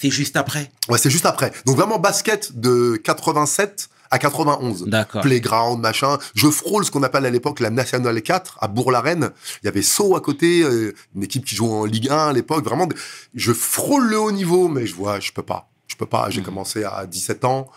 C'est 0.00 0.10
juste 0.10 0.36
après. 0.36 0.70
Ouais, 0.88 0.98
c'est 0.98 1.10
juste 1.10 1.26
après. 1.26 1.52
Donc 1.66 1.76
vraiment 1.76 1.98
basket 1.98 2.58
de 2.58 2.96
87 2.96 3.88
à 4.10 4.18
91. 4.18 4.86
D'accord. 4.86 5.22
Playground, 5.22 5.80
machin. 5.80 6.18
Je 6.34 6.48
frôle 6.48 6.84
ce 6.84 6.90
qu'on 6.90 7.02
appelle 7.02 7.26
à 7.26 7.30
l'époque 7.30 7.60
la 7.60 7.70
Nationale 7.70 8.22
4 8.22 8.58
à 8.60 8.68
Bourg-la-Reine. 8.68 9.30
Il 9.62 9.66
y 9.66 9.68
avait 9.68 9.82
Sceaux 9.82 10.16
à 10.16 10.20
côté, 10.20 10.62
euh, 10.62 10.94
une 11.16 11.24
équipe 11.24 11.44
qui 11.44 11.56
jouait 11.56 11.68
en 11.68 11.84
Ligue 11.84 12.08
1 12.08 12.28
à 12.28 12.32
l'époque. 12.32 12.64
Vraiment, 12.64 12.88
je 13.34 13.52
frôle 13.52 14.08
le 14.08 14.18
haut 14.20 14.32
niveau, 14.32 14.68
mais 14.68 14.86
je 14.86 14.94
vois, 14.94 15.20
je 15.20 15.32
peux 15.32 15.42
pas. 15.42 15.68
Je 15.88 15.96
peux 15.96 16.06
pas. 16.06 16.30
J'ai 16.30 16.42
commencé 16.42 16.84
à 16.84 17.06
17 17.06 17.44
ans. 17.44 17.68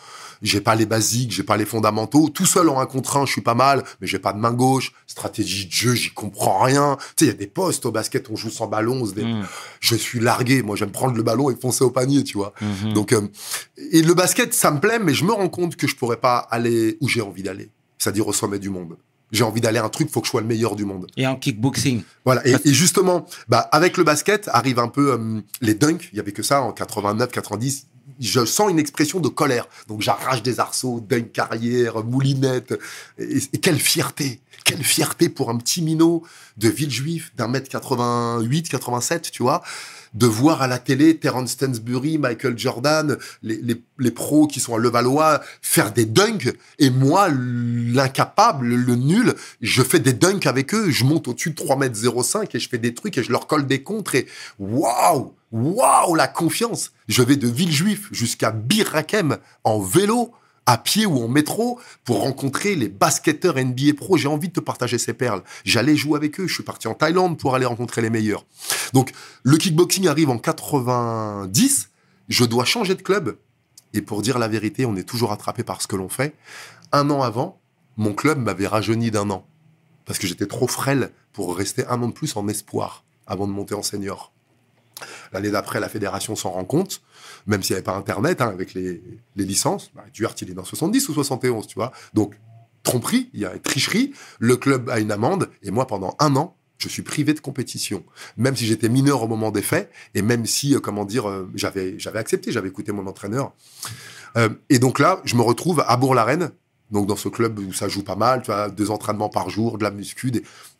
J'ai 0.41 0.59
pas 0.61 0.73
les 0.75 0.85
basiques, 0.87 1.31
j'ai 1.31 1.43
pas 1.43 1.55
les 1.57 1.65
fondamentaux. 1.65 2.29
Tout 2.29 2.45
seul 2.47 2.67
en 2.69 2.79
un 2.79 2.85
contre 2.87 3.17
un, 3.17 3.25
je 3.25 3.31
suis 3.31 3.41
pas 3.41 3.53
mal, 3.53 3.83
mais 3.99 4.07
j'ai 4.07 4.17
pas 4.19 4.33
de 4.33 4.39
main 4.39 4.51
gauche. 4.53 4.91
Stratégie 5.07 5.67
de 5.67 5.71
jeu, 5.71 5.93
j'y 5.93 6.09
comprends 6.11 6.59
rien. 6.63 6.97
Tu 7.15 7.25
sais, 7.25 7.25
il 7.25 7.27
y 7.27 7.31
a 7.31 7.37
des 7.37 7.47
postes 7.47 7.85
au 7.85 7.91
basket, 7.91 8.27
on 8.31 8.35
joue 8.35 8.49
sans 8.49 8.67
ballon. 8.67 9.01
on 9.01 9.05
se 9.05 9.13
dé- 9.13 9.23
Mm. 9.23 9.45
Je 9.79 9.95
suis 9.95 10.19
largué. 10.19 10.63
Moi, 10.63 10.75
j'aime 10.75 10.91
prendre 10.91 11.15
le 11.15 11.23
ballon 11.23 11.49
et 11.51 11.55
foncer 11.55 11.83
au 11.83 11.91
panier, 11.91 12.23
tu 12.23 12.37
vois. 12.37 12.53
Mhm. 12.61 12.93
Donc, 12.93 13.13
euh, 13.13 13.21
et 13.91 14.01
le 14.01 14.13
basket, 14.13 14.53
ça 14.53 14.71
me 14.71 14.79
plaît, 14.79 14.99
mais 14.99 15.13
je 15.13 15.25
me 15.25 15.31
rends 15.31 15.49
compte 15.49 15.75
que 15.75 15.87
je 15.87 15.95
pourrais 15.95 16.17
pas 16.17 16.37
aller 16.37 16.97
où 17.01 17.07
j'ai 17.07 17.21
envie 17.21 17.43
d'aller, 17.43 17.69
c'est-à-dire 17.97 18.27
au 18.27 18.33
sommet 18.33 18.59
du 18.59 18.69
monde. 18.69 18.97
J'ai 19.31 19.45
envie 19.45 19.61
d'aller 19.61 19.77
à 19.79 19.85
un 19.85 19.89
truc, 19.89 20.09
faut 20.09 20.19
que 20.19 20.25
je 20.27 20.31
sois 20.31 20.41
le 20.41 20.47
meilleur 20.47 20.75
du 20.75 20.83
monde. 20.83 21.07
Et 21.15 21.25
en 21.25 21.37
kickboxing. 21.37 22.01
Voilà. 22.25 22.45
Et, 22.45 22.53
et 22.65 22.73
justement, 22.73 23.25
bah, 23.47 23.59
avec 23.71 23.95
le 23.95 24.03
basket 24.03 24.49
arrive 24.51 24.77
un 24.77 24.89
peu 24.89 25.13
euh, 25.13 25.39
les 25.61 25.73
dunks. 25.73 26.09
Il 26.11 26.17
y 26.17 26.19
avait 26.19 26.33
que 26.33 26.43
ça 26.43 26.61
en 26.61 26.73
89, 26.73 27.31
90. 27.31 27.87
Je 28.19 28.45
sens 28.45 28.69
une 28.69 28.79
expression 28.79 29.19
de 29.19 29.27
colère. 29.27 29.67
Donc 29.87 30.01
j'arrache 30.01 30.43
des 30.43 30.59
arceaux, 30.59 30.99
dunk 30.99 31.31
carrière, 31.31 32.03
moulinette. 32.03 32.77
Et, 33.17 33.37
et 33.53 33.57
quelle 33.59 33.79
fierté, 33.79 34.41
quelle 34.63 34.83
fierté 34.83 35.29
pour 35.29 35.49
un 35.49 35.57
petit 35.57 35.81
minot 35.81 36.23
de 36.57 36.69
Villejuif 36.69 37.33
d'un 37.35 37.47
mètre 37.47 37.69
88, 37.69 38.69
87, 38.69 39.31
tu 39.31 39.43
vois, 39.43 39.63
de 40.13 40.25
voir 40.25 40.61
à 40.61 40.67
la 40.67 40.77
télé 40.77 41.17
Terence 41.17 41.51
Stansbury, 41.51 42.17
Michael 42.17 42.57
Jordan, 42.57 43.17
les, 43.43 43.57
les, 43.61 43.81
les 43.97 44.11
pros 44.11 44.47
qui 44.47 44.59
sont 44.59 44.75
à 44.75 44.77
Levallois 44.77 45.41
faire 45.61 45.91
des 45.91 46.05
dunks. 46.05 46.53
Et 46.79 46.89
moi, 46.89 47.29
l'incapable, 47.29 48.67
le 48.67 48.95
nul, 48.95 49.33
je 49.61 49.81
fais 49.81 49.99
des 49.99 50.13
dunks 50.13 50.45
avec 50.45 50.73
eux. 50.73 50.89
Je 50.89 51.05
monte 51.05 51.27
au-dessus 51.27 51.51
de 51.51 51.55
3 51.55 51.77
mètres 51.77 51.95
05 51.97 52.53
et 52.53 52.59
je 52.59 52.69
fais 52.69 52.77
des 52.77 52.93
trucs 52.93 53.17
et 53.17 53.23
je 53.23 53.31
leur 53.31 53.47
colle 53.47 53.67
des 53.67 53.83
contres 53.83 54.15
et 54.15 54.27
waouh, 54.59 55.33
waouh, 55.51 56.15
la 56.15 56.27
confiance. 56.27 56.91
Je 57.07 57.23
vais 57.23 57.35
de 57.35 57.47
Villejuif 57.47 58.07
jusqu'à 58.11 58.51
Bir 58.51 58.93
en 59.63 59.79
vélo 59.79 60.33
à 60.65 60.77
pied 60.77 61.05
ou 61.05 61.23
en 61.23 61.27
métro 61.27 61.79
pour 62.03 62.21
rencontrer 62.21 62.75
les 62.75 62.87
basketteurs 62.87 63.57
NBA 63.57 63.93
pro. 63.97 64.17
J'ai 64.17 64.27
envie 64.27 64.47
de 64.47 64.53
te 64.53 64.59
partager 64.59 64.97
ces 64.97 65.13
perles. 65.13 65.43
J'allais 65.65 65.95
jouer 65.95 66.17
avec 66.17 66.39
eux. 66.39 66.47
Je 66.47 66.53
suis 66.53 66.63
parti 66.63 66.87
en 66.87 66.93
Thaïlande 66.93 67.37
pour 67.37 67.55
aller 67.55 67.65
rencontrer 67.65 68.01
les 68.01 68.09
meilleurs. 68.09 68.45
Donc, 68.93 69.11
le 69.43 69.57
kickboxing 69.57 70.07
arrive 70.07 70.29
en 70.29 70.37
90. 70.37 71.89
Je 72.29 72.45
dois 72.45 72.65
changer 72.65 72.95
de 72.95 73.01
club. 73.01 73.37
Et 73.93 74.01
pour 74.01 74.21
dire 74.21 74.39
la 74.39 74.47
vérité, 74.47 74.85
on 74.85 74.95
est 74.95 75.03
toujours 75.03 75.31
attrapé 75.31 75.63
par 75.63 75.81
ce 75.81 75.87
que 75.87 75.95
l'on 75.95 76.09
fait. 76.09 76.35
Un 76.91 77.09
an 77.09 77.21
avant, 77.21 77.59
mon 77.97 78.13
club 78.13 78.39
m'avait 78.39 78.67
rajeuni 78.67 79.11
d'un 79.11 79.29
an. 79.29 79.45
Parce 80.05 80.19
que 80.19 80.27
j'étais 80.27 80.47
trop 80.47 80.67
frêle 80.67 81.11
pour 81.33 81.55
rester 81.55 81.85
un 81.87 82.01
an 82.01 82.07
de 82.07 82.13
plus 82.13 82.35
en 82.35 82.47
espoir 82.47 83.03
avant 83.27 83.47
de 83.47 83.51
monter 83.51 83.75
en 83.75 83.83
senior. 83.83 84.31
L'année 85.33 85.51
d'après, 85.51 85.79
la 85.79 85.89
fédération 85.89 86.35
s'en 86.35 86.51
rend 86.51 86.65
compte, 86.65 87.01
même 87.47 87.63
s'il 87.63 87.73
n'y 87.73 87.77
avait 87.77 87.83
pas 87.83 87.95
Internet, 87.95 88.41
hein, 88.41 88.49
avec 88.49 88.73
les, 88.73 89.01
licences. 89.35 89.91
Bah, 89.95 90.03
il 90.13 90.51
est 90.51 90.53
dans 90.53 90.63
70 90.63 91.09
ou 91.09 91.13
71, 91.13 91.67
tu 91.67 91.75
vois. 91.75 91.91
Donc, 92.13 92.35
tromperie, 92.83 93.29
il 93.33 93.41
y 93.41 93.45
a 93.45 93.53
une 93.53 93.59
tricherie, 93.59 94.13
le 94.39 94.57
club 94.57 94.89
a 94.89 94.99
une 94.99 95.11
amende, 95.11 95.49
et 95.63 95.71
moi, 95.71 95.87
pendant 95.87 96.15
un 96.19 96.35
an, 96.35 96.55
je 96.81 96.89
suis 96.89 97.03
privé 97.03 97.33
de 97.33 97.39
compétition. 97.39 98.03
Même 98.37 98.55
si 98.55 98.65
j'étais 98.65 98.89
mineur 98.89 99.21
au 99.23 99.27
moment 99.27 99.51
des 99.51 99.61
faits, 99.61 99.91
et 100.15 100.21
même 100.21 100.45
si, 100.45 100.75
euh, 100.75 100.79
comment 100.79 101.05
dire, 101.05 101.29
euh, 101.29 101.49
j'avais, 101.55 101.97
accepté, 102.15 102.51
j'avais 102.51 102.69
écouté 102.69 102.91
mon 102.91 103.05
entraîneur. 103.07 103.53
Euh, 104.37 104.49
et 104.69 104.79
donc 104.79 104.99
là, 104.99 105.21
je 105.23 105.35
me 105.35 105.41
retrouve 105.41 105.83
à 105.85 105.95
Bourg-la-Reine, 105.97 106.51
donc 106.89 107.07
dans 107.07 107.15
ce 107.15 107.29
club 107.29 107.59
où 107.59 107.71
ça 107.71 107.87
joue 107.87 108.03
pas 108.03 108.15
mal, 108.15 108.41
tu 108.41 108.47
vois, 108.47 108.69
deux 108.69 108.89
entraînements 108.91 109.29
par 109.29 109.49
jour, 109.49 109.77
de 109.77 109.83
la 109.83 109.91
muscu, 109.91 110.31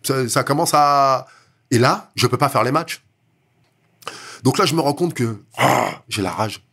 ça, 0.03 0.27
ça 0.27 0.43
commence 0.43 0.71
à... 0.73 1.27
Et 1.69 1.77
là, 1.77 2.11
je 2.15 2.27
peux 2.27 2.37
pas 2.37 2.49
faire 2.49 2.63
les 2.63 2.71
matchs. 2.71 3.03
Donc 4.43 4.57
là, 4.57 4.65
je 4.65 4.75
me 4.75 4.81
rends 4.81 4.93
compte 4.93 5.13
que 5.13 5.37
ah, 5.57 6.03
j'ai 6.09 6.21
la 6.21 6.31
rage. 6.31 6.65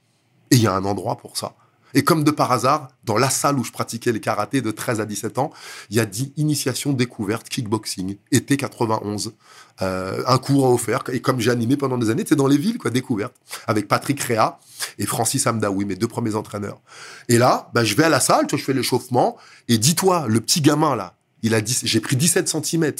Et 0.50 0.56
il 0.56 0.62
y 0.62 0.66
a 0.66 0.74
un 0.74 0.84
endroit 0.84 1.16
pour 1.16 1.36
ça. 1.36 1.54
Et 1.94 2.04
comme 2.04 2.22
de 2.22 2.30
par 2.30 2.52
hasard, 2.52 2.88
dans 3.04 3.16
la 3.16 3.30
salle 3.30 3.58
où 3.58 3.64
je 3.64 3.72
pratiquais 3.72 4.12
les 4.12 4.20
karatés 4.20 4.60
de 4.60 4.70
13 4.70 5.00
à 5.00 5.06
17 5.06 5.38
ans, 5.38 5.50
il 5.90 5.96
y 5.96 6.00
a 6.00 6.06
dit 6.06 6.32
initiation 6.36 6.92
découverte 6.92 7.48
kickboxing, 7.48 8.16
été 8.30 8.56
91. 8.56 9.32
Euh, 9.80 10.22
un 10.26 10.38
cours 10.38 10.64
offert. 10.64 11.04
Et 11.12 11.20
comme 11.20 11.38
j'ai 11.38 11.50
animé 11.50 11.76
pendant 11.76 11.98
des 11.98 12.10
années, 12.10 12.24
c'est 12.28 12.36
dans 12.36 12.48
les 12.48 12.58
villes, 12.58 12.78
quoi, 12.78 12.90
découverte. 12.90 13.34
Avec 13.66 13.86
Patrick 13.86 14.20
Réa 14.20 14.58
et 14.98 15.06
Francis 15.06 15.46
Amdaoui, 15.46 15.84
mes 15.84 15.94
deux 15.94 16.08
premiers 16.08 16.34
entraîneurs. 16.34 16.80
Et 17.28 17.38
là, 17.38 17.70
bah, 17.74 17.84
je 17.84 17.94
vais 17.94 18.04
à 18.04 18.08
la 18.08 18.20
salle, 18.20 18.46
tu 18.48 18.56
vois, 18.56 18.58
je 18.58 18.64
fais 18.64 18.72
l'échauffement. 18.72 19.36
Et 19.68 19.78
dis-toi, 19.78 20.26
le 20.28 20.40
petit 20.40 20.60
gamin, 20.60 20.96
là, 20.96 21.14
il 21.42 21.54
a 21.54 21.60
10, 21.60 21.82
j'ai 21.84 22.00
pris 22.00 22.16
17 22.16 22.48
cm. 22.48 22.92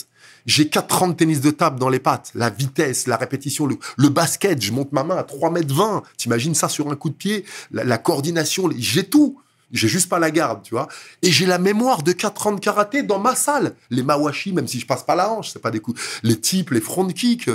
J'ai 0.49 0.71
4 0.71 1.03
ans 1.03 1.09
de 1.09 1.13
tennis 1.13 1.43
de 1.43 1.51
table 1.51 1.79
dans 1.79 1.91
les 1.91 1.99
pattes. 1.99 2.31
La 2.35 2.49
vitesse, 2.49 3.07
la 3.07 3.19
répétition, 3.19 3.67
le, 3.67 4.09
basket, 4.09 4.63
je 4.63 4.73
monte 4.73 4.93
ma 4.93 5.05
main 5.05 5.19
à 5.19 5.23
3 5.23 5.51
mètres 5.51 5.75
20. 5.75 6.03
T'imagines 6.17 6.55
ça 6.55 6.71
sur 6.71 6.91
un 6.91 6.97
coup 6.97 7.11
de 7.11 7.15
pied? 7.15 7.45
La, 7.71 7.99
coordination, 7.99 8.71
j'ai 8.75 9.05
tout. 9.05 9.39
J'ai 9.73 9.89
juste 9.89 10.09
pas 10.09 10.19
la 10.19 10.31
garde, 10.31 10.63
tu 10.63 10.71
vois. 10.71 10.89
Et 11.21 11.31
j'ai 11.31 11.45
la 11.45 11.59
mémoire 11.59 12.03
de 12.03 12.13
4 12.13 12.47
ans 12.47 12.53
de 12.53 12.61
karaté 12.61 13.03
dans 13.03 13.19
ma 13.19 13.37
salle. 13.37 13.75
Les 13.91 14.03
mawashi, 14.03 14.55
même 14.55 14.67
si 14.67 14.81
je 14.81 14.87
passe 14.87 15.03
pas 15.03 15.15
la 15.15 15.31
hanche, 15.31 15.51
c'est 15.53 15.61
pas 15.61 15.71
des 15.71 15.81
coups. 15.81 16.01
Les 16.23 16.41
types, 16.41 16.71
les 16.71 16.81
front 16.81 17.07
kicks. 17.09 17.51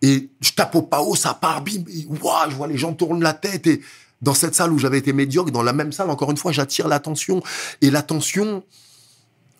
Et 0.00 0.30
je 0.40 0.52
tape 0.52 0.74
au 0.76 0.82
pao, 0.82 1.14
ça 1.16 1.34
part, 1.34 1.60
bim. 1.60 1.84
ouah, 2.22 2.46
je 2.48 2.56
vois 2.56 2.68
les 2.68 2.78
gens 2.78 2.94
tournent 2.94 3.22
la 3.22 3.34
tête. 3.34 3.66
Et 3.66 3.82
dans 4.22 4.32
cette 4.32 4.54
salle 4.54 4.72
où 4.72 4.78
j'avais 4.78 4.96
été 4.96 5.12
médiocre, 5.12 5.50
dans 5.50 5.62
la 5.62 5.74
même 5.74 5.92
salle, 5.92 6.08
encore 6.08 6.30
une 6.30 6.38
fois, 6.38 6.52
j'attire 6.52 6.88
l'attention. 6.88 7.42
Et 7.82 7.90
l'attention 7.90 8.64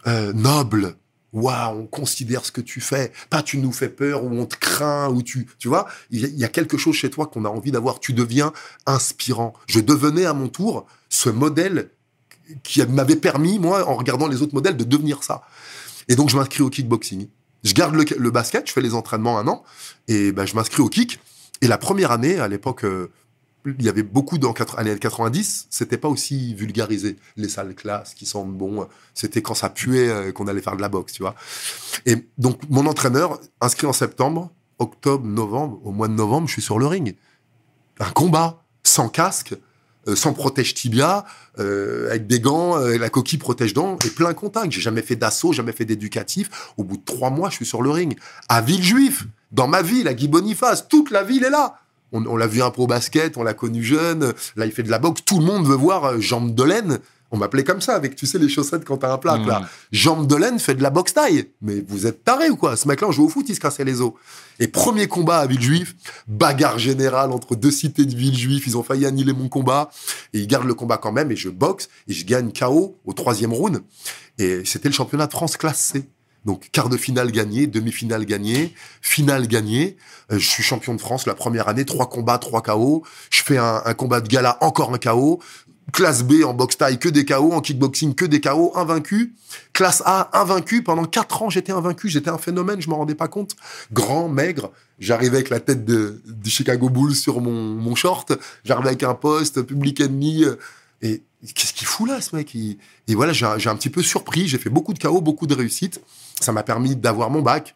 euh, 0.06 0.32
noble. 0.32 0.96
Waouh, 1.34 1.80
on 1.80 1.86
considère 1.86 2.44
ce 2.44 2.52
que 2.52 2.60
tu 2.60 2.80
fais. 2.80 3.12
Pas 3.28 3.42
tu 3.42 3.58
nous 3.58 3.72
fais 3.72 3.88
peur 3.88 4.24
ou 4.24 4.30
on 4.38 4.46
te 4.46 4.56
craint 4.56 5.08
ou 5.10 5.22
tu, 5.22 5.46
tu 5.58 5.66
vois. 5.68 5.86
Il 6.10 6.20
y, 6.38 6.44
a- 6.44 6.48
quelque 6.48 6.78
chose 6.78 6.94
chez 6.94 7.10
toi 7.10 7.26
qu'on 7.26 7.44
a 7.44 7.48
envie 7.48 7.72
d'avoir. 7.72 7.98
Tu 8.00 8.12
deviens 8.12 8.52
inspirant. 8.86 9.52
Je 9.66 9.80
devenais 9.80 10.24
à 10.26 10.32
mon 10.32 10.48
tour 10.48 10.86
ce 11.10 11.28
modèle 11.28 11.90
qui 12.62 12.80
m'avait 12.86 13.16
permis, 13.16 13.58
moi, 13.58 13.88
en 13.88 13.94
regardant 13.96 14.28
les 14.28 14.42
autres 14.42 14.54
modèles, 14.54 14.76
de 14.76 14.84
devenir 14.84 15.24
ça. 15.24 15.42
Et 16.08 16.14
donc, 16.14 16.30
je 16.30 16.36
m'inscris 16.36 16.62
au 16.62 16.70
kickboxing. 16.70 17.26
Je 17.64 17.72
garde 17.74 17.94
le, 17.94 18.04
le 18.16 18.30
basket, 18.30 18.68
je 18.68 18.72
fais 18.72 18.82
les 18.82 18.94
entraînements 18.94 19.38
un 19.38 19.48
an, 19.48 19.64
et 20.06 20.32
ben, 20.32 20.46
je 20.46 20.54
m'inscris 20.54 20.82
au 20.82 20.88
kick. 20.88 21.18
Et 21.62 21.66
la 21.66 21.78
première 21.78 22.10
année, 22.12 22.38
à 22.38 22.46
l'époque, 22.46 22.84
euh, 22.84 23.10
il 23.66 23.84
y 23.84 23.88
avait 23.88 24.02
beaucoup 24.02 24.38
dans 24.38 24.52
quatre- 24.52 24.78
années 24.78 24.98
90, 24.98 25.66
c'était 25.70 25.96
pas 25.96 26.08
aussi 26.08 26.54
vulgarisé. 26.54 27.16
Les 27.36 27.48
salles 27.48 27.74
classes 27.74 28.14
qui 28.14 28.26
sentent 28.26 28.52
bon, 28.52 28.86
c'était 29.14 29.42
quand 29.42 29.54
ça 29.54 29.70
puait 29.70 30.08
euh, 30.08 30.32
qu'on 30.32 30.46
allait 30.46 30.60
faire 30.60 30.76
de 30.76 30.82
la 30.82 30.88
boxe, 30.88 31.12
tu 31.14 31.22
vois. 31.22 31.34
Et 32.06 32.28
donc, 32.38 32.60
mon 32.68 32.86
entraîneur, 32.86 33.40
inscrit 33.60 33.86
en 33.86 33.92
septembre, 33.92 34.50
octobre, 34.78 35.24
novembre, 35.26 35.80
au 35.84 35.92
mois 35.92 36.08
de 36.08 36.12
novembre, 36.14 36.46
je 36.48 36.52
suis 36.52 36.62
sur 36.62 36.78
le 36.78 36.86
ring. 36.86 37.16
Un 38.00 38.10
combat, 38.10 38.62
sans 38.82 39.08
casque, 39.08 39.54
euh, 40.08 40.14
sans 40.16 40.34
protège 40.34 40.74
tibia, 40.74 41.24
euh, 41.58 42.10
avec 42.10 42.26
des 42.26 42.40
gants, 42.40 42.76
la 42.76 43.08
coquille 43.08 43.38
protège 43.38 43.72
dents 43.72 43.96
et 44.04 44.10
plein 44.10 44.34
contact. 44.34 44.72
J'ai 44.72 44.82
jamais 44.82 45.00
fait 45.02 45.16
d'assaut, 45.16 45.52
jamais 45.54 45.72
fait 45.72 45.86
d'éducatif. 45.86 46.72
Au 46.76 46.84
bout 46.84 46.98
de 46.98 47.04
trois 47.04 47.30
mois, 47.30 47.48
je 47.48 47.54
suis 47.54 47.66
sur 47.66 47.80
le 47.80 47.90
ring. 47.90 48.18
À 48.48 48.60
Villejuif, 48.60 49.24
dans 49.52 49.68
ma 49.68 49.80
ville, 49.80 50.08
à 50.08 50.12
Guy 50.14 50.28
Boniface, 50.28 50.88
toute 50.88 51.10
la 51.10 51.22
ville 51.22 51.44
est 51.44 51.50
là. 51.50 51.78
On, 52.12 52.24
on 52.26 52.36
l'a 52.36 52.46
vu 52.46 52.62
un 52.62 52.70
pro 52.70 52.86
basket, 52.86 53.36
on 53.36 53.42
l'a 53.42 53.54
connu 53.54 53.82
jeune. 53.82 54.32
Là, 54.56 54.66
il 54.66 54.72
fait 54.72 54.82
de 54.84 54.90
la 54.90 54.98
boxe. 54.98 55.22
Tout 55.24 55.38
le 55.40 55.44
monde 55.44 55.66
veut 55.66 55.74
voir 55.76 56.04
euh, 56.04 56.20
Jambes 56.20 56.54
de 56.54 56.62
laine. 56.62 56.98
On 57.30 57.36
m'appelait 57.36 57.64
comme 57.64 57.80
ça, 57.80 57.96
avec, 57.96 58.14
tu 58.14 58.26
sais, 58.26 58.38
les 58.38 58.48
chaussettes 58.48 58.84
quand 58.84 58.98
t'as 58.98 59.12
un 59.12 59.18
plaque, 59.18 59.40
Mmh. 59.40 59.48
là. 59.48 59.68
Jambes 59.90 60.28
de 60.28 60.36
laine 60.36 60.60
fait 60.60 60.76
de 60.76 60.82
la 60.84 60.90
boxe 60.90 61.14
taille. 61.14 61.46
Mais 61.62 61.84
vous 61.88 62.06
êtes 62.06 62.22
taré 62.22 62.48
ou 62.48 62.54
quoi? 62.56 62.76
Ce 62.76 62.86
mec-là, 62.86 63.08
on 63.08 63.12
joue 63.12 63.24
au 63.24 63.28
foot, 63.28 63.46
il 63.48 63.56
se 63.56 63.60
cassait 63.60 63.82
les 63.84 64.00
os. 64.00 64.12
Et 64.60 64.68
premier 64.68 65.08
combat 65.08 65.38
à 65.38 65.46
Villejuif, 65.48 65.96
bagarre 66.28 66.78
générale 66.78 67.32
entre 67.32 67.56
deux 67.56 67.72
cités 67.72 68.04
de 68.04 68.14
Villejuif. 68.14 68.68
Ils 68.68 68.76
ont 68.78 68.84
failli 68.84 69.04
annuler 69.04 69.32
mon 69.32 69.48
combat. 69.48 69.90
Et 70.32 70.38
ils 70.38 70.46
gardent 70.46 70.68
le 70.68 70.74
combat 70.74 70.96
quand 70.98 71.10
même. 71.10 71.32
Et 71.32 71.36
je 71.36 71.48
boxe. 71.48 71.88
Et 72.06 72.12
je 72.12 72.24
gagne 72.24 72.52
KO 72.52 73.00
au 73.04 73.12
troisième 73.14 73.52
round. 73.52 73.82
Et 74.38 74.62
c'était 74.64 74.88
le 74.88 74.94
championnat 74.94 75.26
de 75.26 75.32
France 75.32 75.56
classe 75.56 75.80
C. 75.80 76.08
Donc, 76.44 76.68
quart 76.72 76.88
de 76.88 76.96
finale 76.96 77.30
gagné, 77.30 77.66
demi-finale 77.66 78.26
gagné, 78.26 78.74
finale 79.00 79.46
gagné. 79.48 79.96
Euh, 80.30 80.38
je 80.38 80.46
suis 80.46 80.62
champion 80.62 80.94
de 80.94 81.00
France 81.00 81.26
la 81.26 81.34
première 81.34 81.68
année, 81.68 81.84
trois 81.84 82.08
combats, 82.08 82.38
trois 82.38 82.62
KO. 82.62 83.02
Je 83.30 83.42
fais 83.42 83.58
un, 83.58 83.80
combat 83.94 84.20
de 84.20 84.28
gala, 84.28 84.58
encore 84.60 84.92
un 84.92 84.98
KO. 84.98 85.40
Classe 85.92 86.22
B 86.24 86.44
en 86.44 86.54
boxe 86.54 86.78
taille, 86.78 86.98
que 86.98 87.08
des 87.08 87.24
KO. 87.24 87.52
En 87.52 87.60
kickboxing, 87.60 88.14
que 88.14 88.24
des 88.24 88.40
KO, 88.40 88.72
invaincu. 88.74 89.34
Classe 89.72 90.02
A, 90.04 90.38
invaincu. 90.38 90.82
Pendant 90.82 91.04
quatre 91.04 91.42
ans, 91.42 91.50
j'étais 91.50 91.72
invaincu. 91.72 92.08
J'étais 92.08 92.30
un 92.30 92.38
phénomène, 92.38 92.80
je 92.80 92.90
m'en 92.90 92.96
rendais 92.96 93.14
pas 93.14 93.28
compte. 93.28 93.52
Grand, 93.92 94.28
maigre. 94.28 94.70
J'arrivais 94.98 95.36
avec 95.36 95.50
la 95.50 95.60
tête 95.60 95.84
de, 95.84 96.22
du 96.26 96.50
Chicago 96.50 96.88
Bulls 96.88 97.14
sur 97.14 97.40
mon, 97.40 97.74
mon 97.74 97.94
short. 97.94 98.32
J'arrivais 98.64 98.88
avec 98.88 99.02
un 99.02 99.14
poste, 99.14 99.62
public 99.62 100.00
ennemi. 100.00 100.44
Et 101.02 101.22
qu'est-ce 101.54 101.72
qu'il 101.74 101.86
fout 101.86 102.08
là, 102.08 102.20
ce 102.20 102.34
mec? 102.34 102.54
Il- 102.54 102.78
Et 103.08 103.14
voilà, 103.14 103.32
j'ai 103.32 103.44
un, 103.46 103.76
petit 103.76 103.90
peu 103.90 104.02
surpris. 104.02 104.48
J'ai 104.48 104.58
fait 104.58 104.70
beaucoup 104.70 104.94
de 104.94 104.98
KO, 104.98 105.20
beaucoup 105.20 105.46
de 105.46 105.54
réussites. 105.54 106.00
Ça 106.40 106.52
m'a 106.52 106.62
permis 106.62 106.96
d'avoir 106.96 107.30
mon 107.30 107.42
bac, 107.42 107.74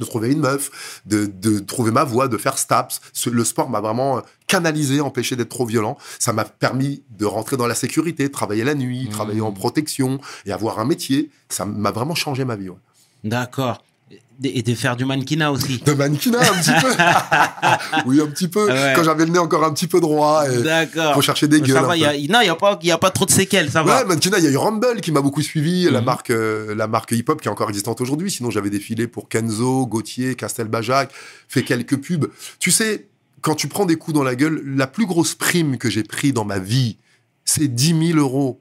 de 0.00 0.04
trouver 0.04 0.30
une 0.32 0.40
meuf, 0.40 1.00
de, 1.06 1.26
de 1.26 1.58
trouver 1.58 1.90
ma 1.90 2.04
voie, 2.04 2.28
de 2.28 2.36
faire 2.36 2.58
STAPS. 2.58 3.00
Ce- 3.12 3.30
le 3.30 3.44
sport 3.44 3.68
m'a 3.70 3.80
vraiment 3.80 4.18
euh, 4.18 4.20
canalisé, 4.46 5.00
empêché 5.00 5.34
d'être 5.36 5.48
trop 5.48 5.66
violent. 5.66 5.96
Ça 6.18 6.32
m'a 6.32 6.44
permis 6.44 7.02
de 7.10 7.24
rentrer 7.24 7.56
dans 7.56 7.66
la 7.66 7.74
sécurité, 7.74 8.30
travailler 8.30 8.64
la 8.64 8.74
nuit, 8.74 9.06
Mmh. 9.06 9.10
travailler 9.10 9.40
en 9.40 9.52
protection 9.52 10.20
et 10.46 10.52
avoir 10.52 10.78
un 10.78 10.84
métier. 10.84 11.30
Ça 11.48 11.64
m'a 11.64 11.90
vraiment 11.90 12.14
changé 12.14 12.44
ma 12.44 12.54
vie. 12.56 12.68
ouais. 12.68 12.76
D'accord. 13.24 13.82
Et 14.44 14.62
de 14.62 14.74
faire 14.76 14.94
du 14.94 15.04
mannequinat 15.04 15.50
aussi. 15.50 15.78
De 15.78 15.92
mannequinat, 15.94 16.38
un 16.40 16.54
petit 16.60 16.70
peu. 16.80 16.92
oui, 18.06 18.20
un 18.20 18.26
petit 18.28 18.46
peu. 18.46 18.68
Ouais. 18.70 18.92
Quand 18.94 19.02
j'avais 19.02 19.24
le 19.26 19.32
nez 19.32 19.38
encore 19.40 19.64
un 19.64 19.72
petit 19.72 19.88
peu 19.88 20.00
droit. 20.00 20.48
D'accord. 20.48 21.14
faut 21.14 21.22
chercher 21.22 21.48
des 21.48 21.58
Ça 21.58 21.64
gueules 21.64 21.82
va, 21.84 21.92
un 21.92 21.96
y 21.96 22.04
a- 22.04 22.12
non, 22.12 22.40
il 22.40 22.44
n'y 22.44 22.48
a, 22.48 22.54
pas- 22.54 22.78
y 22.84 22.90
a 22.92 22.98
pas 22.98 23.10
trop 23.10 23.24
de 23.24 23.32
séquelles, 23.32 23.68
ça 23.68 23.82
va. 23.82 23.96
Ouais, 23.98 24.04
mannequinat, 24.04 24.38
il 24.38 24.44
y 24.44 24.46
a 24.46 24.50
eu 24.50 24.56
Rumble 24.56 25.00
qui 25.00 25.10
m'a 25.10 25.22
beaucoup 25.22 25.42
suivi, 25.42 25.90
la 25.90 25.98
Mhm. 26.00 26.06
marque, 26.06 26.30
euh, 26.30 26.72
la 26.76 26.86
marque 26.86 27.10
hip-hop 27.10 27.40
qui 27.40 27.48
est 27.48 27.50
encore 27.50 27.68
existante 27.68 28.00
aujourd'hui. 28.00 28.30
Sinon, 28.30 28.50
j'avais 28.50 28.70
défilé 28.70 29.08
pour 29.08 29.28
Kenzo, 29.28 29.86
Gauthier, 29.86 30.36
Castelbajac, 30.36 31.10
fait 31.48 31.64
quelques 31.64 31.96
pubs. 32.00 32.28
Tu 32.60 32.70
sais, 32.70 33.08
quand 33.40 33.56
tu 33.56 33.66
prends 33.66 33.86
des 33.86 33.96
coups 33.96 34.14
dans 34.14 34.22
la 34.24 34.36
gueule, 34.36 34.62
la 34.64 34.86
plus 34.86 35.06
grosse 35.06 35.34
prime 35.34 35.78
que 35.78 35.90
j'ai 35.90 36.04
pris 36.04 36.32
dans 36.32 36.44
ma 36.44 36.60
vie, 36.60 36.98
c'est 37.44 37.66
10 37.66 38.12
000 38.12 38.18
euros. 38.20 38.60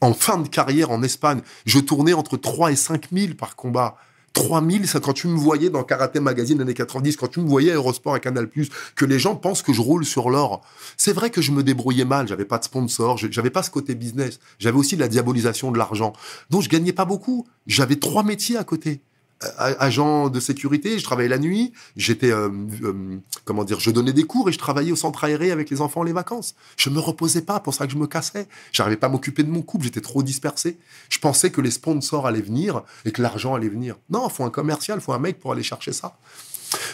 En 0.00 0.14
fin 0.14 0.38
de 0.38 0.46
carrière 0.48 0.92
en 0.92 1.02
Espagne, 1.02 1.40
je 1.66 1.80
tournais 1.80 2.12
entre 2.12 2.36
3 2.36 2.70
et 2.70 2.76
5 2.76 3.06
000 3.12 3.34
par 3.34 3.56
combat. 3.56 3.96
3 4.34 4.62
000, 4.68 4.84
c'est 4.84 5.02
quand 5.02 5.12
tu 5.12 5.28
me 5.28 5.36
voyais 5.36 5.70
dans 5.70 5.84
Karaté 5.84 6.18
Magazine 6.18 6.60
années 6.60 6.74
90, 6.74 7.16
quand 7.16 7.28
tu 7.28 7.40
me 7.40 7.48
voyais 7.48 7.70
à 7.70 7.76
Eurosport 7.76 8.14
à 8.14 8.20
Canal+, 8.20 8.48
que 8.96 9.04
les 9.04 9.18
gens 9.18 9.36
pensent 9.36 9.62
que 9.62 9.72
je 9.72 9.80
roule 9.80 10.04
sur 10.04 10.28
l'or. 10.28 10.60
C'est 10.96 11.12
vrai 11.12 11.30
que 11.30 11.40
je 11.40 11.52
me 11.52 11.62
débrouillais 11.62 12.04
mal, 12.04 12.26
j'avais 12.26 12.44
pas 12.44 12.58
de 12.58 12.64
sponsor, 12.64 13.16
j'avais 13.16 13.50
pas 13.50 13.62
ce 13.62 13.70
côté 13.70 13.94
business, 13.94 14.40
j'avais 14.58 14.76
aussi 14.76 14.96
la 14.96 15.06
diabolisation 15.06 15.70
de 15.70 15.78
l'argent. 15.78 16.12
Donc 16.50 16.62
je 16.62 16.68
gagnais 16.68 16.92
pas 16.92 17.04
beaucoup. 17.04 17.46
J'avais 17.66 17.96
trois 17.96 18.24
métiers 18.24 18.56
à 18.56 18.64
côté. 18.64 19.02
Euh, 19.44 19.74
Agent 19.78 20.28
de 20.28 20.40
sécurité, 20.40 20.98
je 20.98 21.04
travaillais 21.04 21.28
la 21.28 21.38
nuit, 21.38 21.72
j'étais 21.96 22.30
euh, 22.30 22.48
euh, 22.82 23.18
comment 23.44 23.64
dire, 23.64 23.80
je 23.80 23.90
donnais 23.90 24.12
des 24.12 24.24
cours 24.24 24.48
et 24.48 24.52
je 24.52 24.58
travaillais 24.58 24.92
au 24.92 24.96
centre 24.96 25.24
aéré 25.24 25.50
avec 25.50 25.70
les 25.70 25.80
enfants 25.80 26.02
les 26.02 26.12
vacances. 26.12 26.54
Je 26.76 26.90
me 26.90 26.98
reposais 26.98 27.42
pas, 27.42 27.60
pour 27.60 27.74
ça 27.74 27.86
que 27.86 27.92
je 27.92 27.98
me 27.98 28.06
cassais. 28.06 28.46
J'arrivais 28.72 28.96
pas 28.96 29.06
à 29.06 29.10
m'occuper 29.10 29.42
de 29.42 29.50
mon 29.50 29.62
couple, 29.62 29.84
j'étais 29.84 30.00
trop 30.00 30.22
dispersé. 30.22 30.78
Je 31.08 31.18
pensais 31.18 31.50
que 31.50 31.60
les 31.60 31.70
sponsors 31.70 32.26
allaient 32.26 32.40
venir 32.40 32.82
et 33.04 33.12
que 33.12 33.22
l'argent 33.22 33.54
allait 33.54 33.68
venir. 33.68 33.96
Non, 34.10 34.28
faut 34.28 34.44
un 34.44 34.50
commercial, 34.50 35.00
faut 35.00 35.12
un 35.12 35.18
mec 35.18 35.38
pour 35.40 35.52
aller 35.52 35.62
chercher 35.62 35.92
ça. 35.92 36.16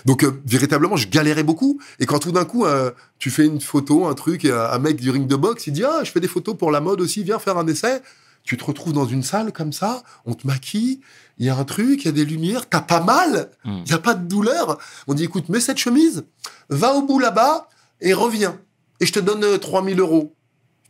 Donc 0.05 0.25
véritablement, 0.45 0.97
je 0.97 1.09
galérais 1.09 1.43
beaucoup. 1.43 1.81
Et 2.01 2.07
quand 2.07 2.19
tout 2.19 2.33
d'un 2.33 2.45
coup, 2.45 2.67
tu 3.19 3.31
fais 3.31 3.47
une 3.47 3.61
photo, 3.61 4.07
un 4.07 4.15
truc, 4.15 4.45
un 4.45 4.79
mec 4.79 4.97
du 4.97 5.11
ring 5.11 5.27
de 5.27 5.37
boxe, 5.37 5.67
il 5.67 5.73
dit 5.73 5.85
ah, 5.85 6.01
je 6.05 6.11
fais 6.11 6.21
des 6.21 6.29
photos 6.29 6.57
pour 6.57 6.71
la 6.71 6.81
mode 6.81 7.01
aussi, 7.01 7.25
viens 7.25 7.39
faire 7.39 7.57
un 7.57 7.67
essai. 7.67 8.03
Tu 8.42 8.57
te 8.57 8.64
retrouves 8.64 8.92
dans 8.92 9.07
une 9.07 9.22
salle 9.22 9.53
comme 9.53 9.72
ça, 9.72 10.03
on 10.26 10.35
te 10.35 10.46
maquille, 10.46 11.00
il 11.38 11.46
y 11.46 11.48
a 11.50 11.57
un 11.57 11.64
truc, 11.64 12.03
il 12.03 12.07
y 12.07 12.09
a 12.09 12.12
des 12.12 12.24
lumières, 12.24 12.68
t'as 12.68 12.81
pas 12.81 13.00
mal, 13.00 13.50
il 13.64 13.70
Mm. 13.70 13.85
y 13.88 13.92
a 13.92 13.98
pas 13.98 14.14
de 14.14 14.26
douleur. 14.26 14.79
On 15.07 15.14
dit 15.14 15.24
écoute, 15.24 15.48
mets 15.48 15.61
cette 15.61 15.79
chemise, 15.79 16.24
va 16.68 16.94
au 16.94 17.03
bout 17.03 17.18
là-bas 17.18 17.68
et 18.00 18.12
reviens. 18.14 18.59
Et 19.00 19.07
je 19.07 19.12
te 19.12 19.20
donne 19.20 19.44
euh, 19.44 19.59
3000 19.59 20.00
euros. 20.00 20.35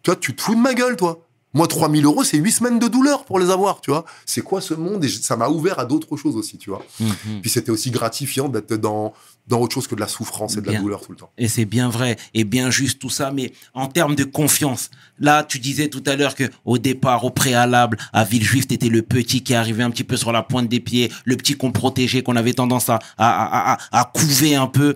Toi, 0.02 0.16
tu 0.16 0.34
te 0.34 0.40
fous 0.42 0.54
de 0.54 0.60
ma 0.60 0.74
gueule, 0.74 0.96
toi. 0.96 1.26
Moi, 1.52 1.66
3000 1.66 2.04
euros, 2.04 2.22
c'est 2.22 2.36
8 2.36 2.52
semaines 2.52 2.78
de 2.78 2.86
douleur 2.86 3.24
pour 3.24 3.40
les 3.40 3.50
avoir, 3.50 3.80
tu 3.80 3.90
vois. 3.90 4.04
C'est 4.24 4.40
quoi 4.40 4.60
ce 4.60 4.74
monde? 4.74 5.04
Et 5.04 5.08
ça 5.08 5.36
m'a 5.36 5.48
ouvert 5.48 5.80
à 5.80 5.84
d'autres 5.84 6.16
choses 6.16 6.36
aussi, 6.36 6.58
tu 6.58 6.70
vois. 6.70 6.84
Mhm. 7.00 7.40
Puis 7.40 7.50
c'était 7.50 7.70
aussi 7.70 7.90
gratifiant 7.90 8.48
d'être 8.48 8.74
dans, 8.74 9.12
dans 9.48 9.58
autre 9.60 9.74
chose 9.74 9.88
que 9.88 9.96
de 9.96 10.00
la 10.00 10.06
souffrance 10.06 10.56
et 10.56 10.60
de 10.60 10.70
la 10.70 10.78
douleur 10.78 11.00
tout 11.00 11.10
le 11.10 11.18
temps. 11.18 11.30
Et 11.38 11.48
c'est 11.48 11.64
bien 11.64 11.88
vrai 11.88 12.16
et 12.34 12.44
bien 12.44 12.70
juste 12.70 13.00
tout 13.00 13.10
ça, 13.10 13.32
mais 13.32 13.52
en 13.74 13.88
termes 13.88 14.14
de 14.14 14.22
confiance, 14.22 14.90
là, 15.18 15.42
tu 15.42 15.58
disais 15.58 15.88
tout 15.88 16.04
à 16.06 16.14
l'heure 16.14 16.36
que 16.36 16.44
au 16.64 16.78
départ, 16.78 17.24
au 17.24 17.30
préalable, 17.30 17.98
à 18.12 18.22
Villejuif, 18.22 18.68
t'étais 18.68 18.88
le 18.88 19.02
petit 19.02 19.42
qui 19.42 19.54
arrivait 19.54 19.82
un 19.82 19.90
petit 19.90 20.04
peu 20.04 20.16
sur 20.16 20.30
la 20.30 20.42
pointe 20.42 20.68
des 20.68 20.80
pieds, 20.80 21.10
le 21.24 21.36
petit 21.36 21.56
qu'on 21.56 21.72
protégeait, 21.72 22.22
qu'on 22.22 22.36
avait 22.36 22.52
tendance 22.54 22.88
à, 22.88 23.00
à, 23.18 23.72
à, 23.72 23.72
à, 23.72 24.00
à 24.00 24.04
couver 24.04 24.54
un 24.54 24.68
peu. 24.68 24.94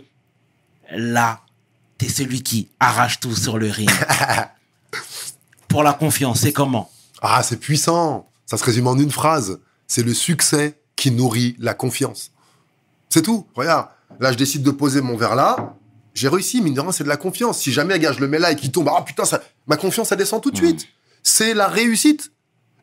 Là, 0.94 1.40
t'es 1.98 2.08
celui 2.08 2.42
qui 2.42 2.68
arrache 2.78 3.18
tout 3.18 3.34
sur 3.34 3.58
le 3.58 3.68
ring. 3.68 3.90
Pour 5.74 5.82
la 5.82 5.92
confiance, 5.92 6.42
c'est 6.42 6.52
comment? 6.52 6.88
Ah, 7.20 7.42
c'est 7.42 7.56
puissant. 7.56 8.28
Ça 8.46 8.56
se 8.56 8.62
résume 8.62 8.86
en 8.86 8.96
une 8.96 9.10
phrase. 9.10 9.58
C'est 9.88 10.04
le 10.04 10.14
succès 10.14 10.78
qui 10.94 11.10
nourrit 11.10 11.56
la 11.58 11.74
confiance. 11.74 12.30
C'est 13.08 13.22
tout. 13.22 13.48
Regarde, 13.56 13.88
là, 14.20 14.30
je 14.30 14.36
décide 14.36 14.62
de 14.62 14.70
poser 14.70 15.00
mon 15.00 15.16
verre 15.16 15.34
là. 15.34 15.74
j'ai 16.14 16.28
réussi, 16.28 16.62
mine 16.62 16.74
de 16.74 16.80
rien, 16.80 16.92
c'est 16.92 17.02
de 17.02 17.08
la 17.08 17.16
confiance. 17.16 17.58
Si 17.58 17.72
jamais, 17.72 17.98
gars, 17.98 18.12
je 18.12 18.20
le 18.20 18.28
mets 18.28 18.38
là 18.38 18.52
et 18.52 18.54
qu'il 18.54 18.70
tombe, 18.70 18.88
ah 18.88 19.02
putain, 19.02 19.24
ça, 19.24 19.42
ma 19.66 19.76
confiance, 19.76 20.12
elle 20.12 20.18
descend 20.18 20.40
tout 20.40 20.52
de 20.52 20.56
suite. 20.56 20.86
C'est 21.24 21.54
la 21.54 21.66
réussite. 21.66 22.30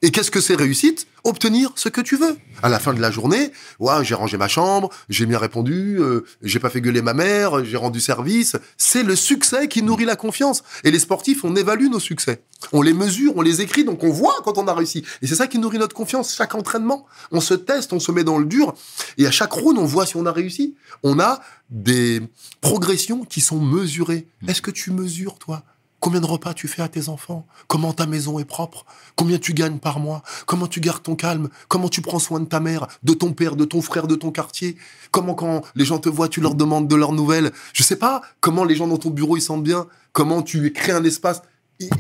Et 0.04 0.10
qu'est-ce 0.10 0.32
que 0.32 0.42
c'est 0.42 0.56
réussite 0.56 1.06
Obtenir 1.24 1.74
ce 1.76 1.88
que 1.88 2.02
tu 2.02 2.16
veux. 2.16 2.36
À 2.64 2.70
la 2.70 2.80
fin 2.80 2.92
de 2.96 3.00
la 3.00 3.12
journée, 3.12 3.52
ouais, 3.80 4.04
j'ai 4.04 4.16
rangé 4.16 4.36
ma 4.36 4.48
chambre, 4.48 4.90
j'ai 5.10 5.28
bien 5.28 5.38
répondu, 5.38 5.98
euh, 6.00 6.26
j'ai 6.42 6.58
pas 6.58 6.72
fait 6.72 6.82
gueuler 6.82 7.04
ma 7.04 7.14
mère, 7.14 7.64
j'ai 7.64 7.78
rendu 7.78 8.00
service. 8.00 8.56
C'est 8.78 9.04
le 9.04 9.16
succès 9.16 9.68
qui 9.68 9.84
nourrit 9.84 10.06
la 10.06 10.16
confiance. 10.16 10.64
Et 10.84 10.90
les 10.90 10.98
sportifs, 10.98 11.44
on 11.44 11.56
évalue 11.56 11.90
nos 11.92 12.00
succès. 12.00 12.42
On 12.74 12.82
les 12.82 12.94
mesure, 12.94 13.34
on 13.36 13.44
les 13.44 13.62
écrit, 13.62 13.84
donc 13.84 14.04
on 14.04 14.10
voit 14.10 14.38
quand 14.44 14.58
on 14.58 14.68
a 14.68 14.74
réussi. 14.74 15.06
Et 15.22 15.28
c'est 15.28 15.36
ça 15.36 15.46
qui 15.46 15.60
nourrit 15.60 15.78
notre 15.78 15.96
confiance. 15.96 16.34
Chaque 16.36 16.56
entraînement, 16.56 17.06
on 17.32 17.40
se 17.40 17.54
teste, 17.54 17.94
on 17.94 18.00
se 18.00 18.12
met 18.12 18.24
dans 18.24 18.40
le 18.40 18.46
dur. 18.46 18.74
Et 19.20 19.28
à 19.28 19.32
chaque 19.32 19.52
round, 19.52 19.78
on 19.78 19.86
voit 19.86 20.08
si 20.08 20.18
on 20.18 20.26
a 20.26 20.32
réussi. 20.32 20.76
On 21.04 21.20
a 21.20 21.42
des 21.70 22.24
progressions 22.60 23.24
qui 23.24 23.42
sont 23.42 23.60
mesurées. 23.60 24.26
Est-ce 24.48 24.64
que 24.64 24.72
tu 24.72 24.90
mesures, 24.90 25.38
toi 25.38 25.64
Combien 26.02 26.20
de 26.20 26.26
repas 26.26 26.56
tu 26.56 26.68
fais 26.68 26.82
à 26.82 26.88
tes 26.88 27.10
enfants? 27.10 27.46
Comment 27.68 27.94
ta 27.94 28.08
maison 28.08 28.40
est 28.40 28.46
propre? 28.46 28.86
Combien 29.16 29.38
tu 29.38 29.54
gagnes 29.54 29.78
par 29.78 30.00
mois? 30.00 30.24
Comment 30.48 30.66
tu 30.66 30.80
gardes 30.80 31.04
ton 31.04 31.16
calme? 31.16 31.48
Comment 31.68 31.90
tu 31.90 32.02
prends 32.02 32.18
soin 32.18 32.40
de 32.40 32.46
ta 32.46 32.60
mère, 32.60 32.88
de 33.04 33.14
ton 33.14 33.34
père, 33.34 33.56
de 33.56 33.66
ton 33.66 33.84
frère, 33.84 34.08
de 34.08 34.16
ton 34.16 34.32
quartier? 34.32 34.78
Comment 35.12 35.36
quand 35.36 35.62
les 35.76 35.86
gens 35.86 36.00
te 36.00 36.10
voient, 36.10 36.28
tu 36.28 36.42
leur 36.42 36.56
demandes 36.56 36.88
de 36.88 36.96
leurs 36.96 37.14
nouvelles? 37.14 37.52
Je 37.74 37.84
sais 37.84 37.98
pas 37.98 38.22
comment 38.40 38.64
les 38.64 38.76
gens 38.76 38.88
dans 38.88 38.98
ton 38.98 39.12
bureau 39.12 39.38
ils 39.38 39.42
sentent 39.42 39.64
bien. 39.64 39.86
Comment 40.12 40.42
tu 40.42 40.74
crées 40.74 40.94
un 40.94 41.04
espace? 41.04 41.44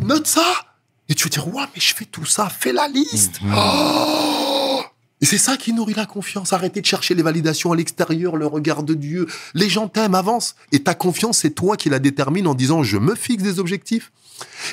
Note 0.02 0.26
ça? 0.26 0.42
Et 1.08 1.14
tu 1.14 1.26
vas 1.26 1.30
dire, 1.30 1.48
ouais, 1.54 1.66
mais 1.76 1.80
je 1.80 1.94
fais 1.94 2.06
tout 2.06 2.26
ça, 2.26 2.50
fais 2.50 2.74
la 2.74 2.88
liste. 2.88 3.40
Oh 3.56 4.61
et 5.22 5.26
c'est 5.26 5.38
ça 5.38 5.56
qui 5.58 5.72
nourrit 5.74 5.94
la 5.94 6.06
confiance. 6.06 6.52
Arrêtez 6.52 6.82
de 6.82 6.86
chercher 6.86 7.14
les 7.14 7.24
validations 7.24 7.72
à 7.72 7.76
l'extérieur, 7.76 8.38
le 8.38 8.48
regard 8.48 8.84
de 8.84 8.94
Dieu. 8.96 9.28
Les 9.54 9.70
gens 9.70 9.88
t'aiment, 9.88 10.16
avance. 10.16 10.56
Et 10.72 10.82
ta 10.84 10.96
confiance, 10.96 11.40
c'est 11.40 11.52
toi 11.52 11.78
qui 11.78 11.90
la 11.90 12.00
détermine 12.00 12.48
en 12.48 12.56
disant 12.56 12.84
je 12.84 12.98
me 12.98 13.16
fixe 13.16 13.44
des 13.44 13.60
objectifs. 13.60 14.12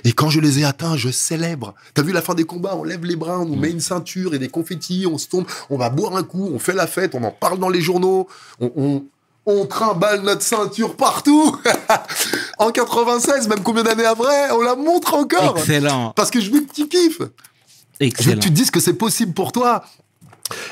Et 0.04 0.12
quand 0.12 0.30
je 0.30 0.40
les 0.40 0.60
ai 0.60 0.64
atteints, 0.64 0.96
je 0.96 1.10
célèbre. 1.10 1.74
T'as 1.92 2.02
vu 2.02 2.12
la 2.12 2.22
fin 2.22 2.34
des 2.34 2.44
combats, 2.44 2.74
on 2.76 2.84
lève 2.84 3.04
les 3.04 3.16
bras, 3.16 3.40
on 3.40 3.44
nous 3.44 3.56
met 3.56 3.70
une 3.70 3.80
ceinture 3.80 4.34
et 4.34 4.38
des 4.38 4.48
confettis, 4.48 5.06
on 5.06 5.18
se 5.18 5.28
tombe, 5.28 5.44
on 5.68 5.76
va 5.76 5.90
boire 5.90 6.16
un 6.16 6.22
coup, 6.22 6.48
on 6.52 6.58
fait 6.58 6.72
la 6.72 6.86
fête, 6.86 7.14
on 7.14 7.22
en 7.24 7.30
parle 7.30 7.58
dans 7.58 7.68
les 7.68 7.82
journaux, 7.82 8.28
on, 8.60 8.72
on, 8.76 9.04
on 9.44 9.66
trimballe 9.66 10.22
notre 10.22 10.42
ceinture 10.42 10.96
partout. 10.96 11.54
en 12.58 12.70
96, 12.70 13.48
même 13.48 13.62
combien 13.62 13.82
d'années 13.82 14.06
après, 14.06 14.50
on 14.52 14.62
la 14.62 14.74
montre 14.74 15.12
encore. 15.12 15.58
Excellent. 15.58 16.12
Parce 16.16 16.30
que 16.30 16.40
je 16.40 16.50
veux 16.50 16.60
que 16.62 16.72
tu 16.72 16.88
kiffes. 16.88 17.18
Je 17.18 17.24
veux 17.24 17.32
Excellent. 18.00 18.36
que 18.36 18.40
tu 18.44 18.48
te 18.48 18.54
dises 18.54 18.70
que 18.70 18.80
c'est 18.80 18.94
possible 18.94 19.34
pour 19.34 19.52
toi. 19.52 19.84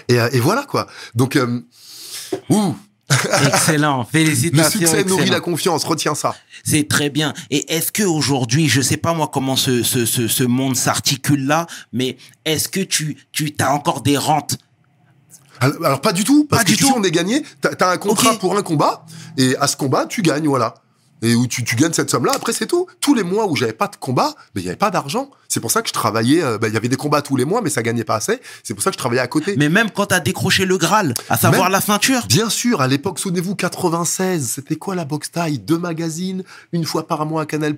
Et, 0.08 0.18
euh, 0.20 0.28
et 0.32 0.40
voilà 0.40 0.64
quoi. 0.64 0.86
Donc, 1.14 1.36
euh, 1.36 1.60
ouh, 2.50 2.74
Excellent. 3.46 3.98
le 4.12 4.18
Félicitations. 4.18 4.80
succès 4.80 5.04
nourrit 5.04 5.30
la 5.30 5.40
confiance. 5.40 5.84
Retiens 5.84 6.14
ça. 6.16 6.34
C'est 6.64 6.88
très 6.88 7.08
bien. 7.10 7.34
Et 7.50 7.72
est-ce 7.74 7.92
que 7.92 8.02
aujourd'hui, 8.02 8.68
je 8.68 8.80
sais 8.80 8.96
pas 8.96 9.12
moi 9.14 9.30
comment 9.32 9.54
ce, 9.56 9.82
ce, 9.84 10.04
ce, 10.06 10.26
ce 10.26 10.42
monde 10.44 10.74
s'articule 10.76 11.46
là, 11.46 11.66
mais 11.92 12.16
est-ce 12.44 12.68
que 12.68 12.80
tu, 12.80 13.16
tu 13.32 13.54
as 13.60 13.72
encore 13.72 14.00
des 14.02 14.16
rentes? 14.18 14.58
Alors, 15.60 15.84
alors, 15.86 16.00
pas 16.00 16.12
du 16.12 16.24
tout, 16.24 16.44
parce 16.44 16.60
Pas 16.60 16.64
que 16.64 16.70
du 16.72 16.76
tu 16.76 16.84
sais, 16.84 16.90
tout. 16.90 16.96
on 16.98 17.02
est 17.04 17.10
gagné. 17.10 17.42
T'as 17.60 17.70
as 17.86 17.92
un 17.92 17.96
contrat 17.96 18.34
pour 18.34 18.58
un 18.58 18.62
combat, 18.62 19.06
et 19.38 19.56
à 19.56 19.66
ce 19.68 19.76
combat, 19.76 20.06
tu 20.06 20.20
gagnes, 20.22 20.48
voilà. 20.48 20.74
Et 21.22 21.34
où 21.34 21.46
tu, 21.46 21.64
tu 21.64 21.76
gagnes 21.76 21.92
cette 21.92 22.10
somme-là, 22.10 22.32
après 22.34 22.52
c'est 22.52 22.66
tout. 22.66 22.86
Tous 23.00 23.14
les 23.14 23.22
mois 23.22 23.46
où 23.46 23.56
j'avais 23.56 23.72
pas 23.72 23.88
de 23.88 23.96
combat, 23.96 24.34
ben, 24.54 24.60
il 24.60 24.64
y 24.64 24.68
avait 24.68 24.76
pas 24.76 24.90
d'argent. 24.90 25.30
C'est 25.48 25.60
pour 25.60 25.70
ça 25.70 25.80
que 25.80 25.88
je 25.88 25.92
travaillais, 25.92 26.42
euh, 26.42 26.58
ben, 26.58 26.68
il 26.68 26.74
y 26.74 26.76
avait 26.76 26.88
des 26.88 26.96
combats 26.96 27.22
tous 27.22 27.36
les 27.36 27.44
mois, 27.44 27.62
mais 27.62 27.70
ça 27.70 27.82
gagnait 27.82 28.04
pas 28.04 28.16
assez. 28.16 28.40
C'est 28.62 28.74
pour 28.74 28.82
ça 28.82 28.90
que 28.90 28.94
je 28.94 28.98
travaillais 28.98 29.22
à 29.22 29.26
côté. 29.26 29.54
Mais 29.56 29.68
même 29.68 29.90
quand 29.90 30.06
tu 30.06 30.14
as 30.14 30.20
décroché 30.20 30.66
le 30.66 30.76
Graal, 30.76 31.14
à 31.28 31.36
savoir 31.36 31.64
Même- 31.64 31.72
la 31.72 31.80
ceinture. 31.80 32.26
Bien 32.26 32.50
sûr, 32.50 32.80
à 32.80 32.88
l'époque, 32.88 33.18
souvenez-vous, 33.18 33.54
96, 33.54 34.52
c'était 34.56 34.76
quoi 34.76 34.94
la 34.94 35.04
boxe 35.04 35.30
taille? 35.30 35.58
Deux 35.58 35.78
magazines, 35.78 36.42
une 36.72 36.84
fois 36.84 37.06
par 37.06 37.24
mois 37.26 37.42
à 37.42 37.46
Canal+. 37.46 37.76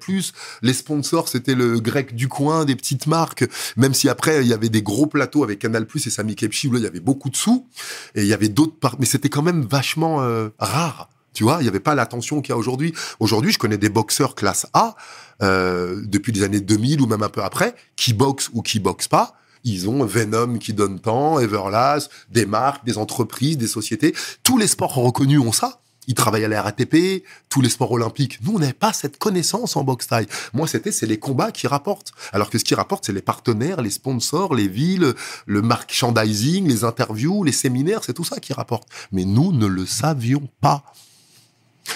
Les 0.62 0.72
sponsors, 0.72 1.29
c'était 1.29 1.55
le 1.55 1.79
grec 1.81 2.14
du 2.14 2.29
coin, 2.29 2.64
des 2.64 2.74
petites 2.74 3.07
marques. 3.07 3.44
Même 3.77 3.94
si 3.94 4.09
après, 4.09 4.40
il 4.42 4.48
y 4.48 4.53
avait 4.53 4.68
des 4.68 4.83
gros 4.83 5.07
plateaux 5.07 5.44
avec 5.44 5.61
Canal+, 5.61 5.87
et 5.94 6.11
Sami 6.11 6.35
Kepchi, 6.35 6.68
où 6.68 6.72
là, 6.72 6.79
il 6.79 6.85
y 6.85 6.88
avait 6.88 7.01
beaucoup 7.01 7.31
de 7.31 7.37
sous. 7.37 7.66
Et 8.14 8.22
il 8.22 8.29
y 8.29 8.33
avait 8.35 8.48
d'autres 8.48 8.74
par... 8.79 8.96
Mais 8.98 9.07
c'était 9.07 9.29
quand 9.29 9.42
même 9.42 9.62
vachement 9.62 10.22
euh, 10.22 10.48
rare. 10.59 11.09
Tu 11.38 11.44
vois, 11.44 11.59
il 11.61 11.62
n'y 11.62 11.68
avait 11.68 11.79
pas 11.79 11.94
l'attention 11.94 12.42
qu'il 12.42 12.51
y 12.51 12.53
a 12.53 12.57
aujourd'hui. 12.57 12.92
Aujourd'hui, 13.20 13.53
je 13.53 13.61
connais 13.61 13.79
des 13.79 13.90
boxeurs 13.90 14.35
classe 14.35 14.66
A, 14.74 14.96
euh, 15.40 16.03
depuis 16.05 16.33
les 16.33 16.42
années 16.42 16.59
2000 16.59 17.01
ou 17.01 17.07
même 17.07 17.22
un 17.22 17.29
peu 17.29 17.44
après, 17.44 17.77
qui 17.94 18.12
boxent 18.12 18.51
ou 18.55 18.62
qui 18.62 18.81
boxent 18.81 19.07
pas. 19.07 19.37
Ils 19.62 19.88
ont 19.88 20.05
Venom 20.05 20.59
qui 20.59 20.72
donne 20.72 20.98
tant, 20.98 21.38
Everlast, 21.38 22.11
des 22.29 22.44
marques, 22.44 22.85
des 22.85 22.98
entreprises, 22.98 23.57
des 23.57 23.68
sociétés. 23.68 24.16
Tous 24.42 24.59
les 24.59 24.66
sports 24.66 24.92
reconnus 24.96 25.38
ont 25.38 25.53
ça. 25.53 25.81
Ils 26.09 26.14
travaillent 26.14 26.44
à 26.44 26.48
la 26.48 26.61
RATP, 26.61 27.22
tous 27.48 27.61
les 27.61 27.68
sports 27.68 27.92
olympiques. 27.92 28.40
Nous, 28.42 28.57
on 28.57 28.59
n'avait 28.59 28.72
pas 28.72 28.92
cette 28.92 29.18
connaissance 29.18 29.77
en 29.77 29.85
boxe 29.85 30.09
taille. 30.09 30.27
Moi, 30.55 30.66
c'était, 30.66 30.90
c'est 30.90 31.07
les 31.07 31.20
combats 31.20 31.53
qui 31.53 31.68
rapportent. 31.68 32.11
Alors 32.33 32.51
que 32.51 32.59
ce 32.59 32.64
qui 32.64 32.74
rapporte, 32.74 33.05
c'est 33.07 33.12
les 33.12 33.22
partenaires, 33.22 33.81
les 33.81 33.90
sponsors, 33.90 34.57
les 34.57 34.66
villes, 34.66 35.14
le 35.46 35.62
merchandising, 35.62 36.66
les 36.66 36.83
interviews, 36.83 37.44
les 37.44 37.53
séminaires, 37.53 38.03
c'est 38.03 38.14
tout 38.14 38.24
ça 38.24 38.40
qui 38.40 38.53
rapporte. 38.53 38.88
Mais 39.12 39.24
nous 39.24 39.53
ne 39.53 39.68
le 39.68 39.87
savions 39.87 40.48
pas. 40.61 40.83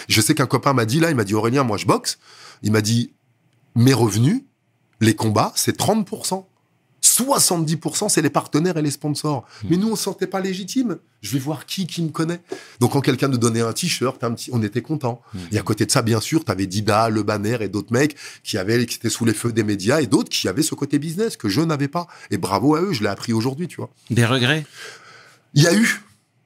Je 0.09 0.21
sais 0.21 0.35
qu'un 0.35 0.47
copain 0.47 0.73
m'a 0.73 0.85
dit, 0.85 1.01
là, 1.01 1.11
il 1.11 1.17
m'a 1.17 1.25
dit, 1.25 1.35
Aurélien, 1.35 1.63
moi, 1.65 1.77
je 1.77 1.87
boxe. 1.87 2.19
Il 2.63 2.73
m'a 2.73 2.81
dit, 2.81 3.13
mes 3.75 3.95
revenus, 3.95 4.43
les 5.01 5.15
combats, 5.15 5.53
c'est 5.55 5.79
30%. 5.79 6.45
70% 7.03 8.09
c'est 8.09 8.23
les 8.23 8.31
partenaires 8.31 8.77
et 8.77 8.83
les 8.83 8.91
sponsors. 8.91 9.45
Mais 9.69 9.77
nous, 9.77 9.91
on 9.91 9.97
se 9.97 10.05
sentait 10.05 10.29
pas 10.29 10.41
légitime. 10.41 10.99
Je 11.21 11.33
vais 11.33 11.41
voir 11.41 11.67
qui 11.67 11.87
qui 11.87 12.01
me 12.03 12.11
connaît. 12.11 12.41
Donc, 12.79 12.93
quand 12.93 13.01
quelqu'un 13.01 13.29
nous 13.29 13.39
donnait 13.39 13.61
un 13.61 13.73
t-shirt, 13.73 14.23
un 14.23 14.33
petit, 14.33 14.51
on 14.53 14.63
était 14.63 14.83
content. 14.83 15.21
Et 15.51 15.59
à 15.59 15.63
côté 15.63 15.85
de 15.85 15.91
ça, 15.91 16.03
bien 16.03 16.21
sûr, 16.21 16.45
tu 16.45 16.53
avais 16.53 16.67
Dida, 16.67 17.09
Le 17.09 17.23
Banner 17.25 17.59
et 17.61 17.69
d'autres 17.69 17.93
mecs 17.93 18.17
qui 18.45 18.57
avaient, 18.57 18.87
qui 18.87 18.97
étaient 18.97 19.11
sous 19.11 19.25
les 19.25 19.35
feux 19.35 19.53
des 19.53 19.65
médias 19.65 20.01
et 20.01 20.07
d'autres 20.07 20.29
qui 20.29 20.49
avaient 20.49 20.63
ce 20.63 20.77
côté 20.77 20.99
business 20.99 21.37
que 21.37 21.49
je 21.49 21.61
n'avais 21.61 21.89
pas. 21.89 22.07
Et 22.31 22.39
bravo 22.39 22.77
à 22.77 22.83
eux, 22.83 22.93
je 22.93 23.03
l'ai 23.03 23.09
appris 23.09 23.33
aujourd'hui, 23.33 23.67
tu 23.67 23.77
vois. 23.77 23.91
Des 24.11 24.25
regrets? 24.25 24.65
Il 25.55 25.63
y 25.63 25.67
a 25.67 25.75
eu. 25.75 26.03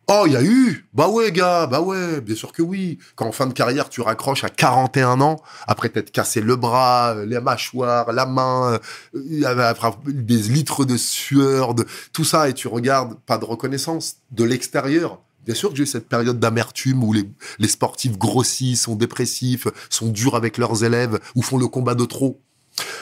Oh, 0.09 0.23
il 0.27 0.35
y 0.35 0.37
a 0.37 0.42
eu. 0.42 0.87
Bah 0.95 1.09
ouais, 1.09 1.33
gars, 1.33 1.66
bah 1.66 1.81
ouais, 1.81 2.21
bien 2.21 2.37
sûr 2.37 2.53
que 2.53 2.62
oui. 2.62 2.99
Quand 3.16 3.27
en 3.27 3.33
fin 3.33 3.47
de 3.49 3.53
carrière, 3.53 3.88
tu 3.88 4.01
raccroches 4.03 4.45
à 4.45 4.49
41 4.49 5.21
ans, 5.21 5.42
après 5.66 5.88
t'être 5.88 6.12
cassé 6.12 6.40
le 6.40 6.55
bras, 6.55 7.16
euh, 7.16 7.27
les 7.27 7.40
mâchoires, 7.40 8.12
la 8.12 8.25
main, 8.25 8.79
euh, 9.14 9.62
après 9.64 9.90
des 10.07 10.38
litres 10.38 10.85
de 10.85 10.97
sueur, 10.97 11.75
de 11.75 11.85
tout 12.12 12.25
ça, 12.25 12.49
et 12.49 12.55
tu 12.55 12.69
regardes, 12.69 13.19
pas 13.27 13.37
de 13.37 13.45
reconnaissance 13.45 14.19
de 14.31 14.45
l'extérieur. 14.45 15.21
Bien 15.45 15.57
sûr 15.57 15.71
que 15.71 15.77
j'ai 15.77 15.83
eu 15.83 15.87
cette 15.87 16.09
période 16.09 16.38
d'amertume 16.38 17.03
où 17.03 17.12
les, 17.12 17.29
les 17.59 17.69
sportifs 17.69 18.16
grossissent, 18.16 18.83
sont 18.83 18.95
dépressifs, 18.95 19.66
sont 19.90 20.09
durs 20.09 20.37
avec 20.37 20.57
leurs 20.57 20.85
élèves, 20.85 21.19
ou 21.35 21.42
font 21.42 21.59
le 21.59 21.66
combat 21.66 21.97
de 21.97 22.05
trop. 22.05 22.40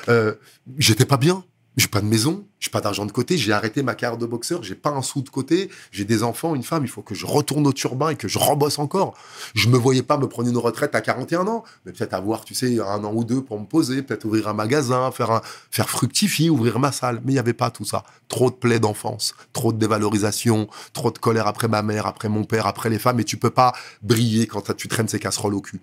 Euh, 0.09 0.35
J'étais 0.79 1.05
pas 1.05 1.19
bien. 1.19 1.45
J'ai 1.77 1.89
pas 1.89 2.01
de 2.01 2.07
maison, 2.07 2.47
j'ai 2.61 2.71
pas 2.71 2.81
d'argent 2.81 3.05
de 3.05 3.11
côté, 3.11 3.37
j'ai 3.37 3.53
arrêté 3.53 3.83
ma 3.83 3.97
carrière 3.97 4.17
de 4.17 4.27
boxeur, 4.27 4.63
j'ai 4.63 4.77
pas 4.77 4.91
un 4.91 5.03
sou 5.03 5.23
de 5.23 5.29
côté, 5.29 5.71
j'ai 5.91 6.05
des 6.05 6.23
enfants, 6.23 6.55
une 6.55 6.63
femme, 6.63 6.85
il 6.85 6.89
faut 6.89 7.03
que 7.03 7.17
je 7.17 7.27
retourne 7.27 7.67
au 7.67 7.73
turbin 7.73 8.11
et 8.11 8.17
que 8.17 8.29
je 8.29 8.39
rembosse 8.39 8.79
encore. 8.79 9.15
Je 9.55 9.69
me 9.69 9.77
voyais 9.77 10.05
pas 10.05 10.17
me 10.17 10.29
prendre 10.29 10.49
une 10.49 10.57
retraite 10.57 10.95
à 10.95 11.01
41 11.01 11.49
ans, 11.49 11.65
mais 11.85 11.93
peut-être 11.93 12.15
avoir, 12.15 12.45
tu 12.45 12.55
sais, 12.55 12.79
un 12.79 13.03
an 13.03 13.13
ou 13.13 13.25
deux 13.25 13.43
pour 13.43 13.59
me 13.59 13.67
poser, 13.67 14.03
peut-être 14.03 14.25
ouvrir 14.25 14.47
un 14.47 14.55
magasin, 14.55 15.11
faire 15.11 15.33
un, 15.33 15.41
faire 15.71 15.91
fructifier, 15.91 16.49
ouvrir 16.49 16.79
ma 16.79 16.93
salle. 16.93 17.21
Mais 17.25 17.33
il 17.33 17.37
y 17.37 17.41
avait 17.41 17.55
pas 17.55 17.71
tout 17.71 17.85
ça. 17.85 18.05
Trop 18.29 18.51
de 18.51 18.57
plaies 18.57 18.79
d'enfance, 18.79 19.35
trop 19.53 19.73
de 19.73 19.79
dévalorisation, 19.79 20.69
trop 20.93 21.11
de 21.11 21.19
colère 21.19 21.49
après 21.49 21.67
ma 21.67 21.83
mère, 21.83 22.07
après 22.07 22.29
mon 22.29 22.45
père, 22.45 22.69
après 22.69 22.89
les 22.89 23.01
femmes, 23.01 23.19
et 23.19 23.25
tu 23.25 23.37
peux 23.37 23.51
pas 23.51 23.75
briller 24.03 24.47
quand 24.47 24.75
tu 24.77 24.87
traînes 24.87 25.09
ces 25.09 25.19
casseroles 25.19 25.55
au 25.55 25.61
cul. 25.61 25.81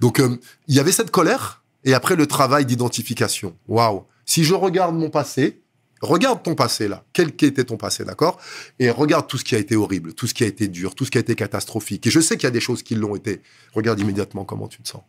Donc, 0.00 0.20
euh, 0.20 0.38
il 0.68 0.76
y 0.76 0.78
avait 0.78 0.92
cette 0.92 1.10
colère, 1.10 1.64
et 1.84 1.94
après 1.94 2.14
le 2.14 2.26
travail 2.28 2.64
d'identification. 2.64 3.56
Waouh! 3.66 4.04
Si 4.26 4.44
je 4.44 4.54
regarde 4.54 4.94
mon 4.94 5.08
passé, 5.08 5.62
regarde 6.02 6.42
ton 6.42 6.54
passé 6.54 6.88
là, 6.88 7.04
quel 7.12 7.34
qu'était 7.34 7.64
ton 7.64 7.76
passé, 7.76 8.04
d'accord? 8.04 8.38
Et 8.78 8.90
regarde 8.90 9.26
tout 9.28 9.38
ce 9.38 9.44
qui 9.44 9.54
a 9.54 9.58
été 9.58 9.76
horrible, 9.76 10.12
tout 10.12 10.26
ce 10.26 10.34
qui 10.34 10.44
a 10.44 10.46
été 10.46 10.68
dur, 10.68 10.94
tout 10.94 11.04
ce 11.04 11.10
qui 11.10 11.18
a 11.18 11.20
été 11.20 11.34
catastrophique. 11.34 12.06
Et 12.06 12.10
je 12.10 12.20
sais 12.20 12.36
qu'il 12.36 12.44
y 12.44 12.48
a 12.48 12.50
des 12.50 12.60
choses 12.60 12.82
qui 12.82 12.96
l'ont 12.96 13.16
été. 13.16 13.40
Regarde 13.72 14.00
immédiatement 14.00 14.44
comment 14.44 14.68
tu 14.68 14.82
te 14.82 14.88
sens. 14.88 15.02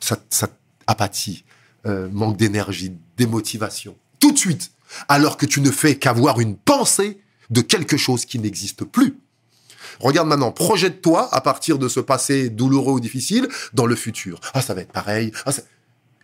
Ça, 0.00 0.18
ça 0.28 0.48
apathie, 0.86 1.44
euh, 1.86 2.08
manque 2.12 2.36
d'énergie, 2.36 2.92
démotivation. 3.16 3.96
Tout 4.20 4.32
de 4.32 4.38
suite. 4.38 4.72
Alors 5.08 5.36
que 5.36 5.46
tu 5.46 5.60
ne 5.60 5.70
fais 5.70 5.96
qu'avoir 5.96 6.40
une 6.40 6.56
pensée 6.56 7.20
de 7.50 7.60
quelque 7.60 7.96
chose 7.96 8.24
qui 8.24 8.38
n'existe 8.38 8.84
plus. 8.84 9.16
Regarde 10.00 10.28
maintenant, 10.28 10.52
projette-toi 10.52 11.28
à 11.32 11.40
partir 11.40 11.78
de 11.78 11.88
ce 11.88 12.00
passé 12.00 12.50
douloureux 12.50 12.94
ou 12.94 13.00
difficile 13.00 13.48
dans 13.72 13.86
le 13.86 13.94
futur. 13.94 14.40
Ah, 14.52 14.60
ça 14.60 14.74
va 14.74 14.80
être 14.80 14.92
pareil. 14.92 15.32
Ah, 15.46 15.52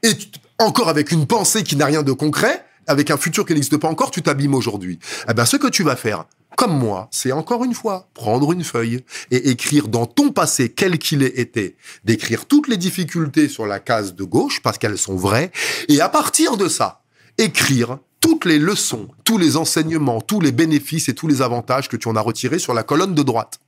Et 0.02 0.10
encore 0.58 0.88
avec 0.88 1.10
une 1.12 1.26
pensée 1.26 1.62
qui 1.62 1.76
n'a 1.76 1.86
rien 1.86 2.02
de 2.02 2.12
concret, 2.12 2.64
avec 2.86 3.10
un 3.10 3.16
futur 3.16 3.44
qui 3.44 3.54
n'existe 3.54 3.76
pas 3.76 3.88
encore, 3.88 4.10
tu 4.10 4.22
t'abîmes 4.22 4.54
aujourd'hui. 4.54 4.98
Eh 5.28 5.34
ben, 5.34 5.44
ce 5.44 5.56
que 5.56 5.68
tu 5.68 5.82
vas 5.82 5.96
faire, 5.96 6.24
comme 6.56 6.76
moi, 6.76 7.08
c'est 7.10 7.32
encore 7.32 7.64
une 7.64 7.74
fois 7.74 8.08
prendre 8.14 8.52
une 8.52 8.64
feuille 8.64 9.04
et 9.30 9.50
écrire 9.50 9.88
dans 9.88 10.06
ton 10.06 10.30
passé 10.30 10.70
quel 10.70 10.98
qu'il 10.98 11.22
ait 11.22 11.40
été, 11.40 11.76
d'écrire 12.04 12.46
toutes 12.46 12.68
les 12.68 12.76
difficultés 12.76 13.48
sur 13.48 13.66
la 13.66 13.78
case 13.78 14.14
de 14.14 14.24
gauche 14.24 14.60
parce 14.62 14.78
qu'elles 14.78 14.98
sont 14.98 15.16
vraies, 15.16 15.52
et 15.88 16.00
à 16.00 16.08
partir 16.08 16.56
de 16.56 16.68
ça, 16.68 17.02
écrire 17.38 17.98
toutes 18.20 18.44
les 18.44 18.58
leçons, 18.58 19.08
tous 19.24 19.38
les 19.38 19.56
enseignements, 19.56 20.20
tous 20.20 20.40
les 20.40 20.52
bénéfices 20.52 21.08
et 21.08 21.14
tous 21.14 21.28
les 21.28 21.42
avantages 21.42 21.88
que 21.88 21.96
tu 21.96 22.08
en 22.08 22.16
as 22.16 22.20
retirés 22.20 22.58
sur 22.58 22.74
la 22.74 22.82
colonne 22.82 23.14
de 23.14 23.22
droite. 23.22 23.60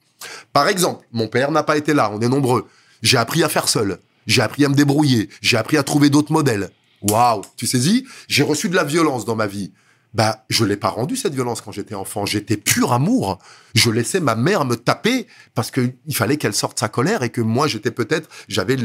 Par 0.52 0.68
exemple, 0.68 1.06
mon 1.12 1.28
père 1.28 1.50
n'a 1.50 1.62
pas 1.62 1.76
été 1.76 1.94
là, 1.94 2.10
on 2.12 2.20
est 2.20 2.28
nombreux. 2.28 2.66
J'ai 3.02 3.16
appris 3.16 3.42
à 3.42 3.48
faire 3.48 3.68
seul. 3.68 3.98
J'ai 4.26 4.42
appris 4.42 4.64
à 4.64 4.68
me 4.68 4.74
débrouiller. 4.74 5.28
J'ai 5.40 5.56
appris 5.56 5.76
à 5.76 5.82
trouver 5.82 6.10
d'autres 6.10 6.32
modèles. 6.32 6.70
Waouh, 7.02 7.42
tu 7.56 7.66
saisis 7.66 8.06
J'ai 8.28 8.42
reçu 8.42 8.68
de 8.68 8.76
la 8.76 8.84
violence 8.84 9.24
dans 9.24 9.36
ma 9.36 9.46
vie. 9.46 9.72
Bah, 10.14 10.44
je 10.50 10.66
l'ai 10.66 10.76
pas 10.76 10.90
rendu 10.90 11.16
cette 11.16 11.32
violence 11.32 11.62
quand 11.62 11.72
j'étais 11.72 11.94
enfant. 11.94 12.26
J'étais 12.26 12.58
pur 12.58 12.92
amour. 12.92 13.38
Je 13.74 13.90
laissais 13.90 14.20
ma 14.20 14.34
mère 14.34 14.66
me 14.66 14.76
taper 14.76 15.26
parce 15.54 15.70
que 15.70 15.94
il 16.06 16.14
fallait 16.14 16.36
qu'elle 16.36 16.52
sorte 16.52 16.78
sa 16.78 16.90
colère 16.90 17.22
et 17.22 17.30
que 17.30 17.40
moi 17.40 17.66
j'étais 17.66 17.90
peut-être, 17.90 18.28
j'avais 18.46 18.76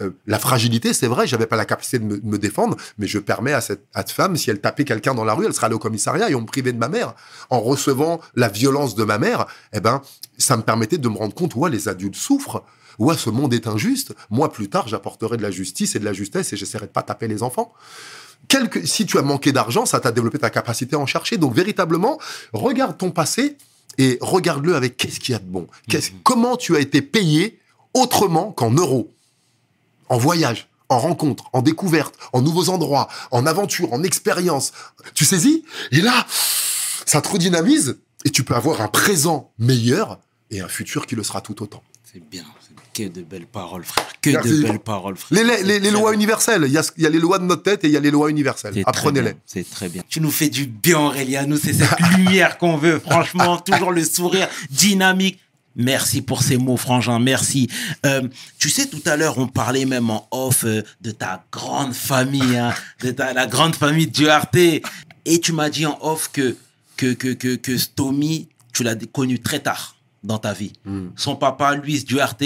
euh, 0.00 0.10
la 0.26 0.40
fragilité, 0.40 0.92
c'est 0.92 1.06
vrai, 1.06 1.28
j'avais 1.28 1.46
pas 1.46 1.54
la 1.54 1.66
capacité 1.66 2.00
de 2.00 2.20
me, 2.24 2.36
défendre, 2.36 2.76
mais 2.98 3.06
je 3.06 3.20
permets 3.20 3.52
à 3.52 3.60
cette, 3.60 3.86
à 3.94 4.00
cette 4.00 4.10
femme, 4.10 4.36
si 4.36 4.50
elle 4.50 4.60
tapait 4.60 4.84
quelqu'un 4.84 5.14
dans 5.14 5.24
la 5.24 5.34
rue, 5.34 5.46
elle 5.46 5.54
serait 5.54 5.66
allée 5.66 5.76
au 5.76 5.78
commissariat 5.78 6.28
et 6.28 6.34
on 6.34 6.40
me 6.40 6.46
privait 6.46 6.72
de 6.72 6.78
ma 6.78 6.88
mère. 6.88 7.14
En 7.50 7.60
recevant 7.60 8.20
la 8.34 8.48
violence 8.48 8.96
de 8.96 9.04
ma 9.04 9.18
mère, 9.18 9.46
eh 9.72 9.78
ben, 9.78 10.02
ça 10.36 10.56
me 10.56 10.62
permettait 10.62 10.98
de 10.98 11.08
me 11.08 11.16
rendre 11.16 11.34
compte, 11.34 11.54
ouais, 11.54 11.70
les 11.70 11.86
adultes 11.86 12.16
souffrent. 12.16 12.64
Ouais, 13.02 13.16
ce 13.16 13.30
monde 13.30 13.52
est 13.52 13.66
injuste. 13.66 14.14
Moi, 14.30 14.52
plus 14.52 14.68
tard, 14.68 14.86
j'apporterai 14.86 15.36
de 15.36 15.42
la 15.42 15.50
justice 15.50 15.96
et 15.96 15.98
de 15.98 16.04
la 16.04 16.12
justesse 16.12 16.52
et 16.52 16.56
j'essaierai 16.56 16.86
de 16.86 16.92
pas 16.92 17.02
taper 17.02 17.26
les 17.26 17.42
enfants. 17.42 17.72
Quelque, 18.46 18.86
si 18.86 19.06
tu 19.06 19.18
as 19.18 19.22
manqué 19.22 19.50
d'argent, 19.50 19.86
ça 19.86 19.98
t'a 19.98 20.12
développé 20.12 20.38
ta 20.38 20.50
capacité 20.50 20.94
à 20.94 21.00
en 21.00 21.06
chercher. 21.06 21.36
Donc, 21.36 21.52
véritablement, 21.52 22.20
regarde 22.52 22.96
ton 22.96 23.10
passé 23.10 23.56
et 23.98 24.18
regarde-le 24.20 24.76
avec 24.76 24.96
qu'est-ce 24.96 25.18
qu'il 25.18 25.32
y 25.32 25.34
a 25.34 25.40
de 25.40 25.44
bon. 25.44 25.66
Qu'est-ce- 25.88 26.12
Comment 26.22 26.56
tu 26.56 26.76
as 26.76 26.80
été 26.80 27.02
payé 27.02 27.58
autrement 27.92 28.52
qu'en 28.52 28.70
euros? 28.70 29.10
En 30.08 30.16
voyage, 30.18 30.68
en 30.88 30.98
rencontre, 31.00 31.44
en 31.52 31.60
découverte, 31.62 32.14
en 32.32 32.40
nouveaux 32.40 32.68
endroits, 32.68 33.08
en 33.32 33.46
aventure, 33.46 33.92
en 33.92 34.04
expérience. 34.04 34.72
Tu 35.14 35.24
saisis? 35.24 35.64
Et 35.90 36.02
là, 36.02 36.24
ça 37.04 37.20
te 37.20 37.28
redynamise 37.28 37.98
et 38.24 38.30
tu 38.30 38.44
peux 38.44 38.54
avoir 38.54 38.80
un 38.80 38.88
présent 38.88 39.50
meilleur 39.58 40.20
et 40.52 40.60
un 40.60 40.68
futur 40.68 41.06
qui 41.06 41.16
le 41.16 41.24
sera 41.24 41.40
tout 41.40 41.62
autant. 41.64 41.82
C'est 42.12 42.28
bien. 42.30 42.44
Que 42.92 43.04
de 43.08 43.22
belles 43.22 43.46
paroles, 43.46 43.84
frère. 43.84 44.06
Que 44.20 44.30
Merci. 44.30 44.48
de 44.50 44.62
belles 44.68 44.78
paroles, 44.80 45.16
frère. 45.16 45.42
Les, 45.44 45.62
les- 45.62 45.80
les- 45.80 45.90
lois 45.90 46.10
bien. 46.10 46.18
universelles, 46.18 46.64
il 46.66 46.72
y 46.72 46.76
a, 46.76 46.82
il 46.98 47.02
y 47.02 47.06
a 47.06 47.08
les 47.10 47.18
lois 47.18 47.38
de 47.38 47.44
notre 47.44 47.62
tête 47.62 47.84
et 47.84 47.86
il 47.86 47.92
y 47.92 47.96
a 47.96 48.00
les 48.00 48.10
lois 48.10 48.28
universelles. 48.28 48.82
Apprenez-les. 48.84 49.34
C'est 49.46 49.68
très 49.68 49.88
bien. 49.88 50.02
Tu 50.08 50.20
nous 50.20 50.30
fais 50.30 50.50
du 50.50 50.66
bien, 50.66 50.98
Aurélien. 50.98 51.46
Nous, 51.46 51.56
c'est 51.56 51.72
cette 51.72 51.98
lumière 52.16 52.58
qu'on 52.58 52.76
veut. 52.76 52.98
Franchement, 52.98 53.56
toujours 53.58 53.92
le 53.92 54.04
sourire 54.04 54.46
dynamique. 54.70 55.38
Merci 55.74 56.20
pour 56.20 56.42
ces 56.42 56.58
mots, 56.58 56.76
Frangin. 56.76 57.18
Merci. 57.18 57.68
Euh, 58.04 58.28
tu 58.58 58.68
sais, 58.68 58.86
tout 58.88 59.00
à 59.06 59.16
l'heure, 59.16 59.38
on 59.38 59.46
parlait 59.48 59.86
même 59.86 60.10
en 60.10 60.28
off 60.30 60.64
euh, 60.64 60.82
de 61.00 61.12
ta 61.12 61.46
grande 61.50 61.94
famille, 61.94 62.58
hein, 62.58 62.74
de 63.00 63.10
ta, 63.12 63.32
la 63.32 63.46
grande 63.46 63.74
famille 63.74 64.06
Duarte. 64.06 64.54
Et 64.54 65.40
tu 65.40 65.52
m'as 65.54 65.70
dit 65.70 65.86
en 65.86 65.96
off 66.02 66.28
que, 66.30 66.56
que, 66.98 67.14
que, 67.14 67.28
que, 67.32 67.54
que 67.54 67.78
Stomy, 67.78 68.48
tu 68.74 68.82
l'as 68.82 68.96
connu 68.96 69.38
très 69.40 69.60
tard 69.60 69.91
dans 70.24 70.38
ta 70.38 70.52
vie. 70.52 70.72
Hmm. 70.84 71.08
Son 71.16 71.36
papa, 71.36 71.74
Luis 71.74 72.04
Duarte, 72.04 72.42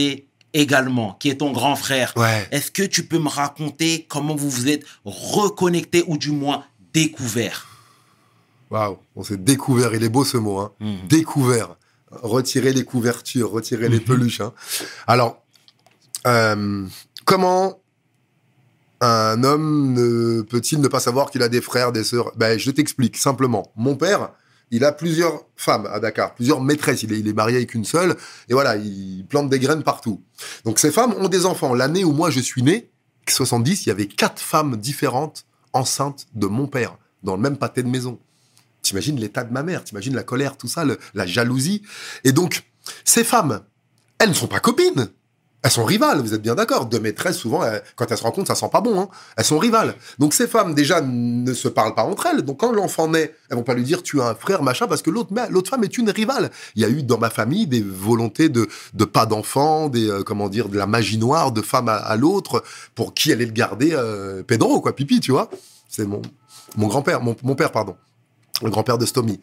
également, 0.52 1.12
qui 1.14 1.28
est 1.28 1.36
ton 1.36 1.52
grand 1.52 1.76
frère. 1.76 2.12
Ouais. 2.16 2.46
Est-ce 2.50 2.70
que 2.70 2.82
tu 2.82 3.06
peux 3.06 3.18
me 3.18 3.28
raconter 3.28 4.06
comment 4.08 4.34
vous 4.34 4.48
vous 4.50 4.68
êtes 4.68 4.84
reconnecté 5.04 6.04
ou 6.06 6.16
du 6.16 6.30
moins 6.32 6.64
découvert 6.92 7.66
Waouh, 8.70 8.98
on 9.14 9.22
s'est 9.22 9.36
découvert. 9.36 9.94
Il 9.94 10.02
est 10.02 10.08
beau 10.08 10.24
ce 10.24 10.38
mot, 10.38 10.58
hein. 10.58 10.72
Mhm. 10.80 11.06
Découvert. 11.08 11.76
Retirer 12.10 12.72
les 12.72 12.84
couvertures, 12.84 13.50
retirer 13.50 13.88
les 13.88 14.00
peluches. 14.00 14.40
hein. 14.40 14.52
Alors, 15.06 15.42
euh, 16.26 16.86
comment 17.24 17.78
un 19.00 19.44
homme 19.44 19.92
ne 19.92 20.40
peut-il 20.42 20.80
ne 20.80 20.88
pas 20.88 21.00
savoir 21.00 21.30
qu'il 21.30 21.42
a 21.42 21.48
des 21.48 21.60
frères, 21.60 21.92
des 21.92 22.02
sœurs? 22.04 22.32
Ben, 22.36 22.58
je 22.58 22.70
t'explique 22.70 23.16
simplement. 23.18 23.70
Mon 23.76 23.94
père, 23.96 24.30
il 24.70 24.84
a 24.84 24.92
plusieurs 24.92 25.44
femmes 25.56 25.86
à 25.86 26.00
Dakar, 26.00 26.34
plusieurs 26.34 26.60
maîtresses. 26.60 27.02
Il 27.02 27.28
est, 27.28 27.32
marié 27.32 27.56
avec 27.56 27.74
une 27.74 27.84
seule, 27.84 28.16
et 28.48 28.52
voilà, 28.52 28.76
il 28.76 29.24
plante 29.28 29.48
des 29.48 29.58
graines 29.58 29.82
partout. 29.82 30.22
Donc 30.64 30.78
ces 30.78 30.90
femmes 30.90 31.14
ont 31.18 31.28
des 31.28 31.46
enfants. 31.46 31.74
L'année 31.74 32.04
où 32.04 32.12
moi 32.12 32.30
je 32.30 32.40
suis 32.40 32.62
né, 32.62 32.90
70, 33.28 33.86
il 33.86 33.88
y 33.88 33.92
avait 33.92 34.06
quatre 34.06 34.40
femmes 34.40 34.76
différentes 34.76 35.46
enceintes 35.72 36.26
de 36.34 36.46
mon 36.46 36.66
père 36.66 36.96
dans 37.22 37.36
le 37.36 37.42
même 37.42 37.56
pâté 37.56 37.82
de 37.82 37.88
maison. 37.88 38.18
T'imagines 38.82 39.18
l'état 39.18 39.44
de 39.44 39.52
ma 39.52 39.62
mère, 39.62 39.82
t'imagines 39.84 40.14
la 40.14 40.22
colère, 40.22 40.56
tout 40.56 40.68
ça, 40.68 40.84
la 41.14 41.26
jalousie. 41.26 41.82
Et 42.24 42.32
donc, 42.32 42.62
ces 43.04 43.24
femmes, 43.24 43.62
elles 44.18 44.28
ne 44.28 44.34
sont 44.34 44.46
pas 44.46 44.60
copines. 44.60 45.10
Elles 45.62 45.70
sont 45.72 45.84
rivales, 45.84 46.20
vous 46.20 46.32
êtes 46.32 46.42
bien 46.42 46.54
d'accord. 46.54 46.86
Deux 46.86 47.00
maîtresses, 47.00 47.38
souvent, 47.38 47.62
quand 47.96 48.10
elles 48.10 48.16
se 48.18 48.22
rencontrent, 48.22 48.46
ça 48.46 48.54
sent 48.54 48.68
pas 48.70 48.80
bon. 48.80 49.00
hein. 49.00 49.08
Elles 49.36 49.44
sont 49.44 49.58
rivales. 49.58 49.96
Donc 50.18 50.32
ces 50.32 50.46
femmes, 50.46 50.74
déjà, 50.74 51.00
ne 51.00 51.52
se 51.54 51.66
parlent 51.66 51.94
pas 51.94 52.04
entre 52.04 52.26
elles. 52.26 52.42
Donc 52.42 52.60
quand 52.60 52.70
l'enfant 52.70 53.08
naît, 53.08 53.34
elles 53.50 53.56
vont 53.56 53.64
pas 53.64 53.74
lui 53.74 53.82
dire 53.82 54.02
tu 54.04 54.20
as 54.20 54.28
un 54.28 54.34
frère, 54.36 54.62
machin, 54.62 54.86
parce 54.86 55.02
que 55.02 55.10
l'autre 55.10 55.30
femme 55.68 55.82
est 55.82 55.98
une 55.98 56.10
rivale. 56.10 56.50
Il 56.76 56.82
y 56.82 56.84
a 56.84 56.88
eu 56.88 57.02
dans 57.02 57.18
ma 57.18 57.30
famille 57.30 57.66
des 57.66 57.80
volontés 57.82 58.48
de, 58.48 58.68
de 58.94 59.04
pas 59.04 59.26
d'enfants, 59.26 59.88
des 59.88 60.08
euh, 60.08 60.22
comment 60.22 60.48
dire, 60.48 60.68
de 60.68 60.78
la 60.78 60.86
magie 60.86 61.18
noire 61.18 61.50
de 61.50 61.62
femme 61.62 61.88
à, 61.88 61.96
à 61.96 62.16
l'autre 62.16 62.62
pour 62.94 63.12
qui 63.12 63.32
allait 63.32 63.46
le 63.46 63.52
garder 63.52 63.90
euh, 63.92 64.44
Pedro, 64.44 64.80
quoi, 64.80 64.94
pipi, 64.94 65.18
tu 65.18 65.32
vois. 65.32 65.50
C'est 65.88 66.06
mon, 66.06 66.22
mon 66.76 66.86
grand-père, 66.86 67.20
mon, 67.22 67.34
mon 67.42 67.54
père, 67.56 67.72
pardon 67.72 67.96
le 68.62 68.70
grand-père 68.70 68.96
de 68.96 69.04
Stomy. 69.04 69.38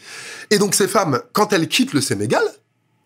Et 0.49 0.58
donc 0.58 0.73
ces 0.73 0.88
femmes, 0.88 1.21
quand 1.34 1.54
elles 1.54 1.67
quittent 1.67 1.93
le 1.93 2.02
Sénégal, 2.02 2.41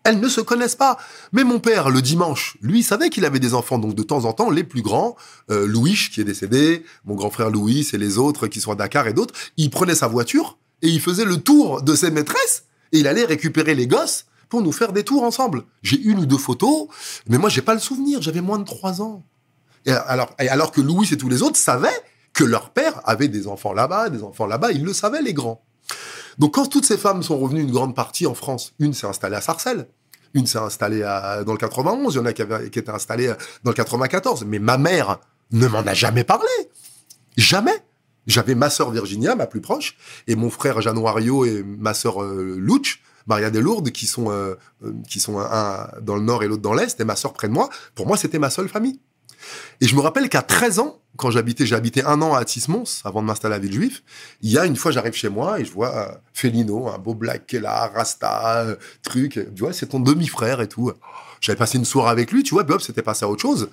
elles 0.08 0.20
ne 0.20 0.28
se 0.28 0.40
connaissent 0.40 0.74
pas. 0.74 0.96
Mais 1.32 1.44
mon 1.44 1.60
père, 1.60 1.90
le 1.90 2.00
dimanche, 2.00 2.56
lui, 2.62 2.82
savait 2.82 3.10
qu'il 3.10 3.26
avait 3.26 3.40
des 3.40 3.52
enfants. 3.52 3.78
Donc 3.78 3.94
de 3.94 4.02
temps 4.02 4.24
en 4.24 4.32
temps, 4.32 4.48
les 4.48 4.64
plus 4.64 4.80
grands, 4.80 5.16
euh, 5.50 5.66
Louis, 5.66 6.08
qui 6.10 6.22
est 6.22 6.24
décédé, 6.24 6.82
mon 7.04 7.14
grand 7.14 7.28
frère 7.28 7.50
Louis 7.50 7.86
et 7.92 7.98
les 7.98 8.16
autres 8.16 8.46
qui 8.46 8.62
sont 8.62 8.72
à 8.72 8.74
Dakar 8.74 9.06
et 9.06 9.12
d'autres, 9.12 9.34
il 9.58 9.68
prenait 9.68 9.94
sa 9.94 10.08
voiture 10.08 10.56
et 10.80 10.88
il 10.88 11.00
faisait 11.00 11.26
le 11.26 11.36
tour 11.36 11.82
de 11.82 11.94
ses 11.94 12.10
maîtresses 12.10 12.64
et 12.92 13.00
il 13.00 13.06
allait 13.06 13.26
récupérer 13.26 13.74
les 13.74 13.86
gosses 13.86 14.24
pour 14.48 14.62
nous 14.62 14.72
faire 14.72 14.94
des 14.94 15.04
tours 15.04 15.24
ensemble. 15.24 15.64
J'ai 15.82 16.00
une 16.00 16.20
ou 16.20 16.26
deux 16.26 16.38
photos, 16.38 16.88
mais 17.28 17.36
moi, 17.36 17.50
j'ai 17.50 17.60
pas 17.60 17.74
le 17.74 17.80
souvenir. 17.80 18.22
J'avais 18.22 18.40
moins 18.40 18.58
de 18.58 18.64
trois 18.64 19.02
ans. 19.02 19.26
Alors, 19.86 20.34
et 20.40 20.48
alors 20.48 20.72
que 20.72 20.80
Louis 20.80 21.08
et 21.12 21.18
tous 21.18 21.28
les 21.28 21.42
autres 21.42 21.58
savaient 21.58 22.02
que 22.32 22.44
leur 22.44 22.70
père 22.70 23.02
avait 23.04 23.28
des 23.28 23.46
enfants 23.46 23.74
là-bas, 23.74 24.08
des 24.08 24.22
enfants 24.22 24.46
là-bas, 24.46 24.72
ils 24.72 24.84
le 24.84 24.94
savaient, 24.94 25.20
les 25.20 25.34
grands. 25.34 25.62
Donc 26.38 26.54
quand 26.54 26.66
toutes 26.66 26.84
ces 26.84 26.96
femmes 26.96 27.22
sont 27.22 27.36
revenues, 27.38 27.62
une 27.62 27.72
grande 27.72 27.94
partie 27.94 28.26
en 28.26 28.34
France, 28.34 28.72
une 28.78 28.94
s'est 28.94 29.06
installée 29.06 29.36
à 29.36 29.40
Sarcelles, 29.40 29.88
une 30.34 30.46
s'est 30.46 30.58
installée 30.58 31.00
dans 31.46 31.52
le 31.52 31.58
91, 31.58 32.14
il 32.14 32.16
y 32.16 32.20
en 32.20 32.26
a 32.26 32.32
qui, 32.32 32.42
avaient- 32.42 32.70
qui 32.70 32.78
étaient 32.78 32.90
installées 32.90 33.32
dans 33.64 33.70
le 33.70 33.74
94. 33.76 34.44
Mais 34.46 34.58
ma 34.58 34.78
mère 34.78 35.18
ne 35.52 35.66
m'en 35.66 35.80
a 35.80 35.94
jamais 35.94 36.24
parlé. 36.24 36.48
Jamais. 37.36 37.74
J'avais 38.26 38.54
ma 38.54 38.68
sœur 38.68 38.90
Virginia, 38.90 39.34
ma 39.34 39.46
plus 39.46 39.60
proche, 39.62 39.96
et 40.26 40.36
mon 40.36 40.50
frère 40.50 40.80
Januario 40.82 41.46
et 41.46 41.62
ma 41.62 41.94
sœur 41.94 42.22
euh, 42.22 42.58
Maria 43.26 43.50
des 43.50 43.60
Lourdes, 43.60 43.90
qui 43.90 44.06
sont, 44.06 44.30
euh, 44.30 44.54
euh, 44.84 44.92
qui 45.08 45.20
sont 45.20 45.38
un, 45.38 45.44
un 45.50 45.88
dans 46.00 46.14
le 46.16 46.22
nord 46.22 46.42
et 46.42 46.48
l'autre 46.48 46.62
dans 46.62 46.74
l'est, 46.74 46.98
et 47.00 47.04
ma 47.04 47.14
sœur 47.16 47.32
près 47.34 47.48
de 47.48 47.52
moi. 47.52 47.68
Pour 47.94 48.06
moi, 48.06 48.16
c'était 48.16 48.38
ma 48.38 48.50
seule 48.50 48.68
famille. 48.68 49.00
Et 49.80 49.86
je 49.86 49.94
me 49.94 50.00
rappelle 50.00 50.28
qu'à 50.28 50.42
13 50.42 50.78
ans, 50.80 50.98
quand 51.16 51.30
j'habitais, 51.30 51.66
j'ai 51.66 51.74
habité 51.74 52.04
un 52.04 52.22
an 52.22 52.34
à 52.34 52.44
Tismons, 52.44 52.84
avant 53.04 53.22
de 53.22 53.26
m'installer 53.26 53.56
à 53.56 53.58
Villejuif, 53.58 54.02
il 54.42 54.50
y 54.50 54.58
a 54.58 54.66
une 54.66 54.76
fois, 54.76 54.92
j'arrive 54.92 55.14
chez 55.14 55.28
moi 55.28 55.58
et 55.58 55.64
je 55.64 55.72
vois 55.72 55.94
euh, 55.94 56.14
Félino, 56.32 56.88
un 56.88 56.98
beau 56.98 57.14
black 57.14 57.46
qui 57.46 57.58
là, 57.58 57.90
Rasta, 57.92 58.58
euh, 58.58 58.76
truc. 59.02 59.32
Tu 59.32 59.60
vois, 59.60 59.72
c'est 59.72 59.86
ton 59.86 60.00
demi-frère 60.00 60.60
et 60.60 60.68
tout. 60.68 60.92
J'avais 61.40 61.56
passé 61.56 61.78
une 61.78 61.84
soirée 61.84 62.10
avec 62.10 62.32
lui, 62.32 62.42
tu 62.42 62.54
vois, 62.54 62.64
puis 62.64 62.74
hop, 62.74 62.82
c'était 62.82 63.02
passé 63.02 63.24
à 63.24 63.28
autre 63.28 63.42
chose. 63.42 63.70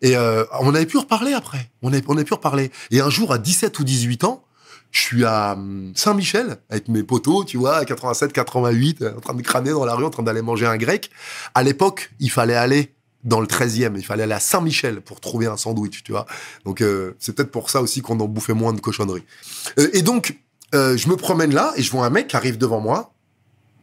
Et 0.00 0.16
euh, 0.16 0.44
on 0.60 0.74
avait 0.74 0.86
pu 0.86 0.98
reparler 0.98 1.32
après. 1.32 1.70
On 1.82 1.92
avait, 1.92 2.02
on 2.08 2.14
avait 2.14 2.24
pu 2.24 2.34
reparler. 2.34 2.70
Et 2.90 3.00
un 3.00 3.10
jour, 3.10 3.32
à 3.32 3.38
17 3.38 3.78
ou 3.78 3.84
18 3.84 4.24
ans, 4.24 4.44
je 4.90 5.00
suis 5.00 5.24
à 5.24 5.52
hum, 5.52 5.92
Saint-Michel 5.94 6.58
avec 6.70 6.88
mes 6.88 7.02
potos, 7.02 7.46
tu 7.46 7.56
vois, 7.56 7.78
à 7.78 7.84
87, 7.84 8.32
88, 8.32 9.02
euh, 9.02 9.16
en 9.16 9.20
train 9.20 9.34
de 9.34 9.42
crâner 9.42 9.70
dans 9.70 9.84
la 9.84 9.94
rue, 9.94 10.04
en 10.04 10.10
train 10.10 10.22
d'aller 10.22 10.42
manger 10.42 10.66
un 10.66 10.76
grec. 10.76 11.10
À 11.54 11.62
l'époque, 11.62 12.12
il 12.20 12.30
fallait 12.30 12.54
aller 12.54 12.94
dans 13.24 13.40
le 13.40 13.46
13e, 13.46 13.92
il 13.96 14.04
fallait 14.04 14.24
aller 14.24 14.32
à 14.32 14.40
Saint-Michel 14.40 15.00
pour 15.00 15.20
trouver 15.20 15.46
un 15.46 15.56
sandwich, 15.56 16.02
tu 16.02 16.12
vois. 16.12 16.26
Donc 16.64 16.80
euh, 16.80 17.14
c'est 17.18 17.34
peut-être 17.34 17.50
pour 17.50 17.70
ça 17.70 17.80
aussi 17.80 18.02
qu'on 18.02 18.18
en 18.20 18.26
bouffait 18.26 18.54
moins 18.54 18.72
de 18.72 18.80
cochonneries. 18.80 19.24
Euh, 19.78 19.88
et 19.92 20.02
donc, 20.02 20.38
euh, 20.74 20.96
je 20.96 21.08
me 21.08 21.16
promène 21.16 21.54
là 21.54 21.72
et 21.76 21.82
je 21.82 21.90
vois 21.90 22.04
un 22.04 22.10
mec 22.10 22.28
qui 22.28 22.36
arrive 22.36 22.58
devant 22.58 22.80
moi. 22.80 23.12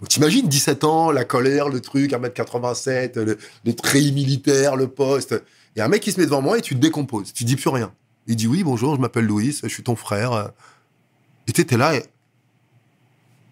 T'imagines 0.07 0.47
17 0.47 0.85
ans, 0.85 1.11
la 1.11 1.25
colère, 1.25 1.67
le 1.67 1.81
truc, 1.81 2.11
1m87, 2.11 3.19
le, 3.19 3.37
les 3.65 3.75
treillis 3.75 4.13
militaires, 4.13 4.77
le 4.77 4.87
poste. 4.87 5.41
Et 5.75 5.81
un 5.81 5.89
mec 5.89 6.01
qui 6.01 6.11
se 6.11 6.19
met 6.19 6.25
devant 6.25 6.41
moi 6.41 6.57
et 6.57 6.61
tu 6.61 6.75
te 6.75 6.79
décomposes. 6.79 7.33
Tu 7.33 7.43
dis 7.43 7.57
plus 7.57 7.69
rien. 7.69 7.91
Il 8.27 8.35
dit 8.35 8.47
oui, 8.47 8.63
bonjour, 8.63 8.95
je 8.95 9.01
m'appelle 9.01 9.25
Louis, 9.25 9.57
je 9.61 9.67
suis 9.67 9.83
ton 9.83 9.95
frère. 9.95 10.51
Et 11.47 11.51
t'étais 11.51 11.77
là 11.77 11.95
et 11.95 12.03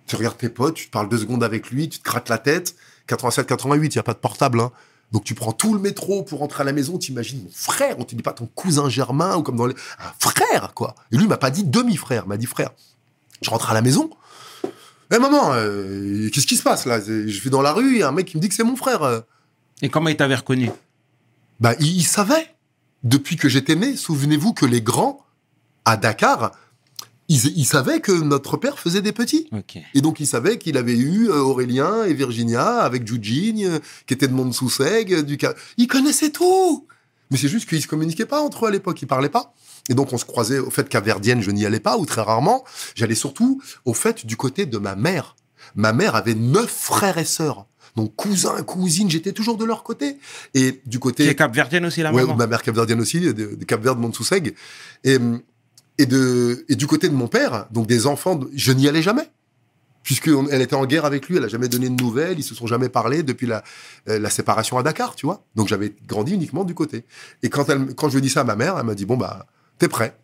tu 0.07 0.15
regardes 0.15 0.37
tes 0.37 0.49
potes, 0.49 0.75
tu 0.75 0.87
te 0.87 0.91
parles 0.91 1.09
deux 1.09 1.17
secondes 1.17 1.43
avec 1.43 1.69
lui, 1.69 1.89
tu 1.89 1.99
te 1.99 2.03
grattes 2.03 2.29
la 2.29 2.37
tête. 2.37 2.75
87, 3.07 3.45
88, 3.45 3.93
il 3.93 3.97
n'y 3.97 3.99
a 3.99 4.03
pas 4.03 4.13
de 4.13 4.19
portable. 4.19 4.59
Hein. 4.59 4.71
Donc 5.11 5.23
tu 5.23 5.35
prends 5.35 5.53
tout 5.53 5.73
le 5.73 5.79
métro 5.79 6.23
pour 6.23 6.39
rentrer 6.39 6.61
à 6.61 6.65
la 6.65 6.73
maison, 6.73 6.97
t'imagines 6.97 7.41
mon 7.43 7.49
frère, 7.51 7.97
on 7.99 8.03
te 8.03 8.13
dit 8.13 8.21
pas 8.21 8.33
ton 8.33 8.45
cousin 8.47 8.89
germain 8.89 9.37
ou 9.37 9.43
comme 9.43 9.55
dans 9.55 9.65
les... 9.65 9.75
Un 9.99 10.11
frère, 10.19 10.73
quoi. 10.73 10.95
Et 11.11 11.15
lui, 11.15 11.23
il 11.23 11.29
m'a 11.29 11.37
pas 11.37 11.49
dit 11.49 11.63
demi-frère, 11.63 12.23
il 12.25 12.29
m'a 12.29 12.37
dit 12.37 12.45
frère. 12.45 12.71
Je 13.41 13.49
rentre 13.49 13.71
à 13.71 13.73
la 13.73 13.81
maison. 13.81 14.09
Eh 15.13 15.19
maman, 15.19 15.53
euh, 15.53 16.29
qu'est-ce 16.29 16.47
qui 16.47 16.57
se 16.57 16.63
passe 16.63 16.85
là? 16.85 16.99
Je 16.99 17.41
vais 17.41 17.49
dans 17.49 17.61
la 17.61 17.71
rue, 17.71 17.93
il 17.93 17.99
y 17.99 18.03
a 18.03 18.09
un 18.09 18.11
mec 18.11 18.27
qui 18.27 18.35
me 18.37 18.41
dit 18.41 18.49
que 18.49 18.55
c'est 18.55 18.63
mon 18.63 18.75
frère. 18.75 19.03
euh. 19.03 19.21
Et 19.81 19.89
comment 19.89 20.09
il 20.09 20.17
t'avait 20.17 20.35
reconnu? 20.35 20.69
Bah, 21.61 21.73
il, 21.79 21.97
il 21.97 22.03
savait. 22.03 22.53
Depuis 23.03 23.37
que 23.37 23.47
j'étais 23.47 23.75
né, 23.75 23.95
souvenez-vous 23.95 24.53
que 24.53 24.65
les 24.65 24.81
grands, 24.81 25.23
à 25.85 25.95
Dakar, 25.95 26.51
ils, 27.29 27.57
ils 27.57 27.65
savaient 27.65 27.99
que 27.99 28.11
notre 28.11 28.57
père 28.57 28.79
faisait 28.79 29.01
des 29.01 29.11
petits. 29.11 29.49
Et 29.93 30.01
donc, 30.01 30.19
il 30.19 30.27
savait 30.27 30.57
qu'il 30.57 30.77
avait 30.77 30.97
eu 30.97 31.29
euh, 31.29 31.35
Aurélien 31.39 32.05
et 32.05 32.13
Virginia 32.13 32.79
avec 32.79 33.03
Eugene, 33.11 33.63
euh, 33.65 33.79
qui 34.05 34.13
était 34.13 34.27
de 34.27 34.33
Montsousseg, 34.33 35.13
euh, 35.13 35.23
du 35.23 35.37
Ca- 35.39 35.55
Il 35.77 35.87
connaissait 35.87 36.29
tout 36.31 36.87
Mais 37.31 37.37
c'est 37.37 37.49
juste 37.49 37.67
qu'ils 37.67 37.81
se 37.81 37.87
communiquaient 37.87 38.25
pas 38.25 38.41
entre 38.41 38.65
eux 38.65 38.67
à 38.69 38.71
l'époque, 38.71 39.01
ils 39.01 39.07
parlaient 39.07 39.29
pas. 39.29 39.53
Et 39.89 39.93
donc 39.93 40.11
on 40.13 40.17
se 40.17 40.25
croisait 40.25 40.59
au 40.59 40.69
fait 40.69 40.87
qu'à 40.89 40.99
Verdienne, 41.01 41.41
je 41.41 41.51
n'y 41.51 41.65
allais 41.65 41.79
pas, 41.79 41.97
ou 41.97 42.05
très 42.05 42.21
rarement. 42.21 42.63
J'allais 42.95 43.15
surtout 43.15 43.61
au 43.85 43.93
fait 43.93 44.25
du 44.25 44.35
côté 44.37 44.65
de 44.65 44.77
ma 44.77 44.95
mère. 44.95 45.35
Ma 45.75 45.93
mère 45.93 46.15
avait 46.15 46.33
neuf 46.35 46.69
frères 46.69 47.17
et 47.17 47.25
sœurs. 47.25 47.65
Donc 47.95 48.15
cousins, 48.15 48.61
cousines, 48.63 49.09
j'étais 49.09 49.31
toujours 49.31 49.57
de 49.57 49.65
leur 49.65 49.83
côté. 49.83 50.17
Et 50.53 50.81
du 50.85 50.99
côté... 50.99 51.23
Qui 51.23 51.29
est 51.29 51.35
Cap-Verdienne 51.35 51.85
aussi, 51.85 52.01
la 52.03 52.13
Ouais, 52.13 52.21
maman 52.21 52.35
ma 52.35 52.47
mère 52.47 52.61
capverdienne 52.61 53.01
aussi, 53.01 53.19
de, 53.19 53.31
de 53.31 53.65
Cap-Verde, 53.65 53.97
Montsousseg. 53.99 54.53
Et, 55.03 55.17
et, 55.97 56.05
de, 56.05 56.65
et 56.69 56.75
du 56.75 56.87
côté 56.87 57.09
de 57.09 57.13
mon 57.15 57.27
père, 57.27 57.67
donc 57.71 57.87
des 57.87 58.05
enfants, 58.07 58.39
je 58.53 58.71
n'y 58.71 58.87
allais 58.87 59.01
jamais. 59.01 59.29
Puisqu'elle 60.03 60.61
était 60.61 60.75
en 60.75 60.85
guerre 60.85 61.03
avec 61.03 61.27
lui, 61.27 61.35
elle 61.35 61.43
a 61.43 61.49
jamais 61.49 61.67
donné 61.67 61.89
de 61.89 62.01
nouvelles, 62.01 62.39
ils 62.39 62.43
se 62.43 62.55
sont 62.55 62.65
jamais 62.65 62.87
parlé 62.87 63.23
depuis 63.23 63.45
la, 63.45 63.61
euh, 64.07 64.19
la 64.19 64.29
séparation 64.29 64.77
à 64.77 64.83
Dakar, 64.83 65.15
tu 65.15 65.25
vois. 65.25 65.43
Donc 65.55 65.67
j'avais 65.67 65.93
grandi 66.07 66.33
uniquement 66.33 66.63
du 66.63 66.73
côté. 66.73 67.03
Et 67.43 67.49
quand, 67.49 67.67
elle, 67.67 67.93
quand 67.93 68.09
je 68.09 68.19
dit 68.19 68.29
ça 68.29 68.41
à 68.41 68.43
ma 68.45 68.55
mère, 68.55 68.77
elle 68.79 68.85
m'a 68.85 68.95
dit, 68.95 69.03
bon, 69.05 69.17
bah, 69.17 69.47
t'es 69.79 69.89
prêt. 69.89 70.17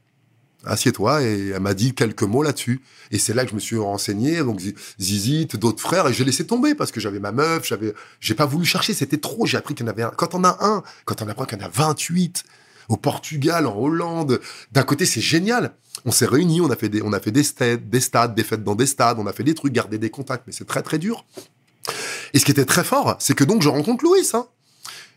Assieds-toi. 0.65 1.23
Et 1.23 1.49
elle 1.49 1.59
m'a 1.59 1.73
dit 1.73 1.93
quelques 1.93 2.23
mots 2.23 2.43
là-dessus. 2.43 2.81
Et 3.11 3.19
c'est 3.19 3.33
là 3.33 3.43
que 3.43 3.49
je 3.49 3.55
me 3.55 3.59
suis 3.59 3.77
renseigné. 3.77 4.37
Donc 4.37 4.61
Zi- 4.61 4.75
Zizi 5.01 5.45
d'autres 5.47 5.81
frères. 5.81 6.07
Et 6.07 6.13
j'ai 6.13 6.23
laissé 6.23 6.47
tomber 6.47 6.75
parce 6.75 6.93
que 6.93 7.01
j'avais 7.01 7.19
ma 7.19 7.33
meuf 7.33 7.67
j'avais 7.67 7.93
j'ai 8.21 8.35
pas 8.35 8.45
voulu 8.45 8.63
chercher. 8.65 8.93
C'était 8.93 9.17
trop. 9.17 9.45
J'ai 9.45 9.57
appris 9.57 9.75
qu'il 9.75 9.85
y 9.85 9.89
en 9.89 9.91
avait 9.91 10.03
un. 10.03 10.11
Quand 10.11 10.33
on 10.35 10.45
a 10.45 10.57
un 10.61 10.81
quand 11.03 11.21
on 11.21 11.27
apprend 11.27 11.43
qu'il 11.43 11.57
y 11.59 11.61
en 11.61 11.65
a 11.65 11.69
28 11.69 12.45
au 12.89 12.97
Portugal 12.97 13.65
en 13.67 13.77
Hollande 13.77 14.39
d'un 14.71 14.83
côté 14.83 15.05
c'est 15.05 15.21
génial 15.21 15.73
on 16.05 16.11
s'est 16.11 16.25
réunis 16.25 16.61
on 16.61 16.69
a 16.69 16.75
fait 16.75 16.89
des 16.89 17.01
on 17.01 17.13
a 17.13 17.19
fait 17.19 17.31
des 17.31 17.43
stades 17.43 17.89
des 17.89 17.99
stades 17.99 18.35
des 18.35 18.43
fêtes 18.43 18.63
dans 18.63 18.75
des 18.75 18.85
stades 18.87 19.17
on 19.19 19.27
a 19.27 19.33
fait 19.33 19.43
des 19.43 19.53
trucs 19.53 19.73
garder 19.73 19.97
des 19.97 20.09
contacts 20.09 20.43
mais 20.47 20.53
c'est 20.53 20.65
très 20.67 20.81
très 20.81 20.97
dur 20.99 21.25
et 22.33 22.39
ce 22.39 22.45
qui 22.45 22.51
était 22.51 22.65
très 22.65 22.83
fort 22.83 23.15
c'est 23.19 23.35
que 23.35 23.43
donc 23.43 23.61
je 23.61 23.69
rencontre 23.69 24.03
Louis 24.03 24.27
hein 24.33 24.45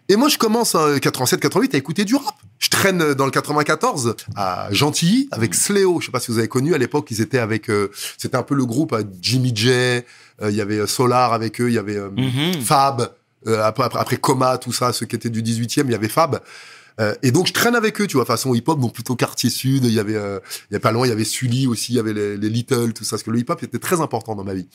et 0.08 0.14
moi, 0.14 0.28
je 0.28 0.38
commence 0.38 0.76
en 0.76 0.86
87-88 0.94 1.74
à 1.74 1.78
écouter 1.78 2.04
du 2.04 2.14
rap. 2.14 2.36
Je 2.60 2.68
traîne 2.70 3.14
dans 3.14 3.24
le 3.24 3.32
94 3.32 4.14
à 4.36 4.68
Gentilly 4.70 5.26
avec 5.32 5.52
Sléo. 5.52 5.98
Je 6.00 6.06
sais 6.06 6.12
pas 6.12 6.20
si 6.20 6.30
vous 6.30 6.38
avez 6.38 6.46
connu 6.46 6.74
à 6.76 6.78
l'époque. 6.78 7.08
Ils 7.10 7.20
étaient 7.20 7.40
avec. 7.40 7.68
euh, 7.68 7.90
C'était 8.16 8.36
un 8.36 8.44
peu 8.44 8.54
le 8.54 8.64
groupe 8.64 8.92
euh, 8.92 9.02
Jimmy 9.20 9.50
J. 9.52 9.68
euh, 9.70 10.02
Il 10.48 10.54
y 10.54 10.60
avait 10.60 10.86
Solar 10.86 11.32
avec 11.32 11.60
eux. 11.60 11.66
Il 11.70 11.74
y 11.74 11.78
avait 11.78 11.96
euh, 11.96 12.10
Mhm. 12.10 12.62
Fab. 12.62 13.14
après, 13.48 13.82
après, 13.82 13.98
après 13.98 14.16
Coma, 14.18 14.58
tout 14.58 14.72
ça, 14.72 14.92
ceux 14.92 15.06
qui 15.06 15.16
étaient 15.16 15.28
du 15.28 15.42
18e, 15.42 15.86
il 15.86 15.90
y 15.90 15.94
avait 15.96 16.06
Fab. 16.08 16.40
Euh, 17.00 17.14
et 17.22 17.30
donc 17.30 17.46
je 17.46 17.52
traîne 17.52 17.74
avec 17.74 18.00
eux, 18.00 18.06
tu 18.06 18.16
vois, 18.16 18.24
façon 18.24 18.54
hip-hop, 18.54 18.80
donc 18.80 18.94
plutôt 18.94 19.16
quartier 19.16 19.50
sud. 19.50 19.84
Il 19.84 19.92
y 19.92 20.00
avait, 20.00 20.16
euh, 20.16 20.40
il 20.70 20.74
y 20.74 20.76
a 20.76 20.80
pas 20.80 20.92
loin, 20.92 21.06
il 21.06 21.10
y 21.10 21.12
avait 21.12 21.24
Sully 21.24 21.66
aussi, 21.66 21.92
il 21.92 21.96
y 21.96 21.98
avait 21.98 22.14
les, 22.14 22.36
les 22.36 22.48
Little, 22.48 22.92
tout 22.92 23.04
ça, 23.04 23.10
parce 23.10 23.22
que 23.22 23.30
le 23.30 23.38
hip-hop 23.38 23.62
était 23.62 23.78
très 23.78 24.00
important 24.00 24.34
dans 24.34 24.44
ma 24.44 24.54
vie. 24.54 24.66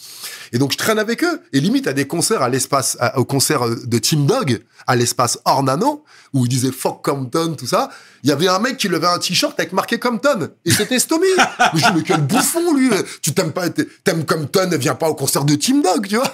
Et 0.52 0.58
donc 0.58 0.72
je 0.72 0.78
traîne 0.78 1.00
avec 1.00 1.24
eux. 1.24 1.42
Et 1.54 1.60
limite 1.60 1.88
à 1.88 1.94
des 1.94 2.06
concerts 2.06 2.42
à 2.42 2.50
l'espace, 2.50 2.98
au 3.16 3.26
concert 3.26 3.64
euh, 3.64 3.76
de 3.86 3.98
Team 3.98 4.26
Dog 4.26 4.62
à 4.88 4.96
l'espace 4.96 5.40
Ornano, 5.46 6.04
où 6.34 6.46
ils 6.46 6.50
disaient 6.50 6.72
fuck 6.72 7.04
Compton, 7.04 7.56
tout 7.56 7.68
ça. 7.68 7.90
Il 8.24 8.30
y 8.30 8.34
avait 8.34 8.48
un 8.48 8.60
mec 8.60 8.78
qui 8.78 8.88
levait 8.88 9.08
un 9.08 9.20
t-shirt 9.20 9.60
avec 9.60 9.74
marqué 9.74 10.00
Compton. 10.00 10.50
Et 10.66 10.72
c'était 10.72 11.00
Stomy. 11.00 11.26
mais 11.74 11.80
je 11.80 11.88
dis, 11.88 11.94
mais 11.96 12.04
quel 12.04 12.22
bouffon, 12.22 12.76
lui. 12.76 12.90
Tu 13.22 13.34
t'aimes 13.34 13.52
pas, 13.52 13.70
t'aimes 13.70 14.26
Compton, 14.26 14.70
viens 14.78 14.96
pas 14.96 15.10
au 15.10 15.16
concert 15.16 15.44
de 15.44 15.56
Team 15.56 15.82
Dog, 15.82 16.08
tu 16.08 16.16
vois. 16.16 16.32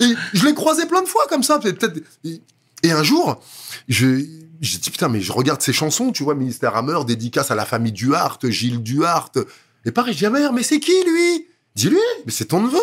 Et 0.00 0.12
je 0.32 0.44
l'ai 0.44 0.54
croisé 0.54 0.86
plein 0.86 1.02
de 1.02 1.08
fois 1.08 1.26
comme 1.28 1.42
ça. 1.42 1.58
Peut-être. 1.58 2.00
Et 2.82 2.92
un 2.92 3.02
jour, 3.02 3.40
je, 3.88 4.24
j'ai 4.60 4.78
dit, 4.78 4.90
putain, 4.90 5.08
mais 5.08 5.20
je 5.20 5.32
regarde 5.32 5.60
ces 5.60 5.72
chansons, 5.72 6.12
tu 6.12 6.24
vois, 6.24 6.34
Ministère 6.34 6.76
Hammer, 6.76 6.98
dédicace 7.06 7.50
à 7.50 7.54
la 7.54 7.64
famille 7.64 7.92
Duhart, 7.92 8.38
Gilles 8.44 8.82
Duhart. 8.82 9.32
Et 9.84 9.90
pareil, 9.90 10.14
je 10.14 10.24
dis, 10.24 10.30
merde, 10.30 10.54
mais 10.54 10.62
c'est 10.62 10.80
qui, 10.80 10.92
lui? 11.04 11.46
Dis-lui, 11.74 11.98
mais 12.24 12.32
c'est 12.32 12.46
ton 12.46 12.60
neveu. 12.60 12.80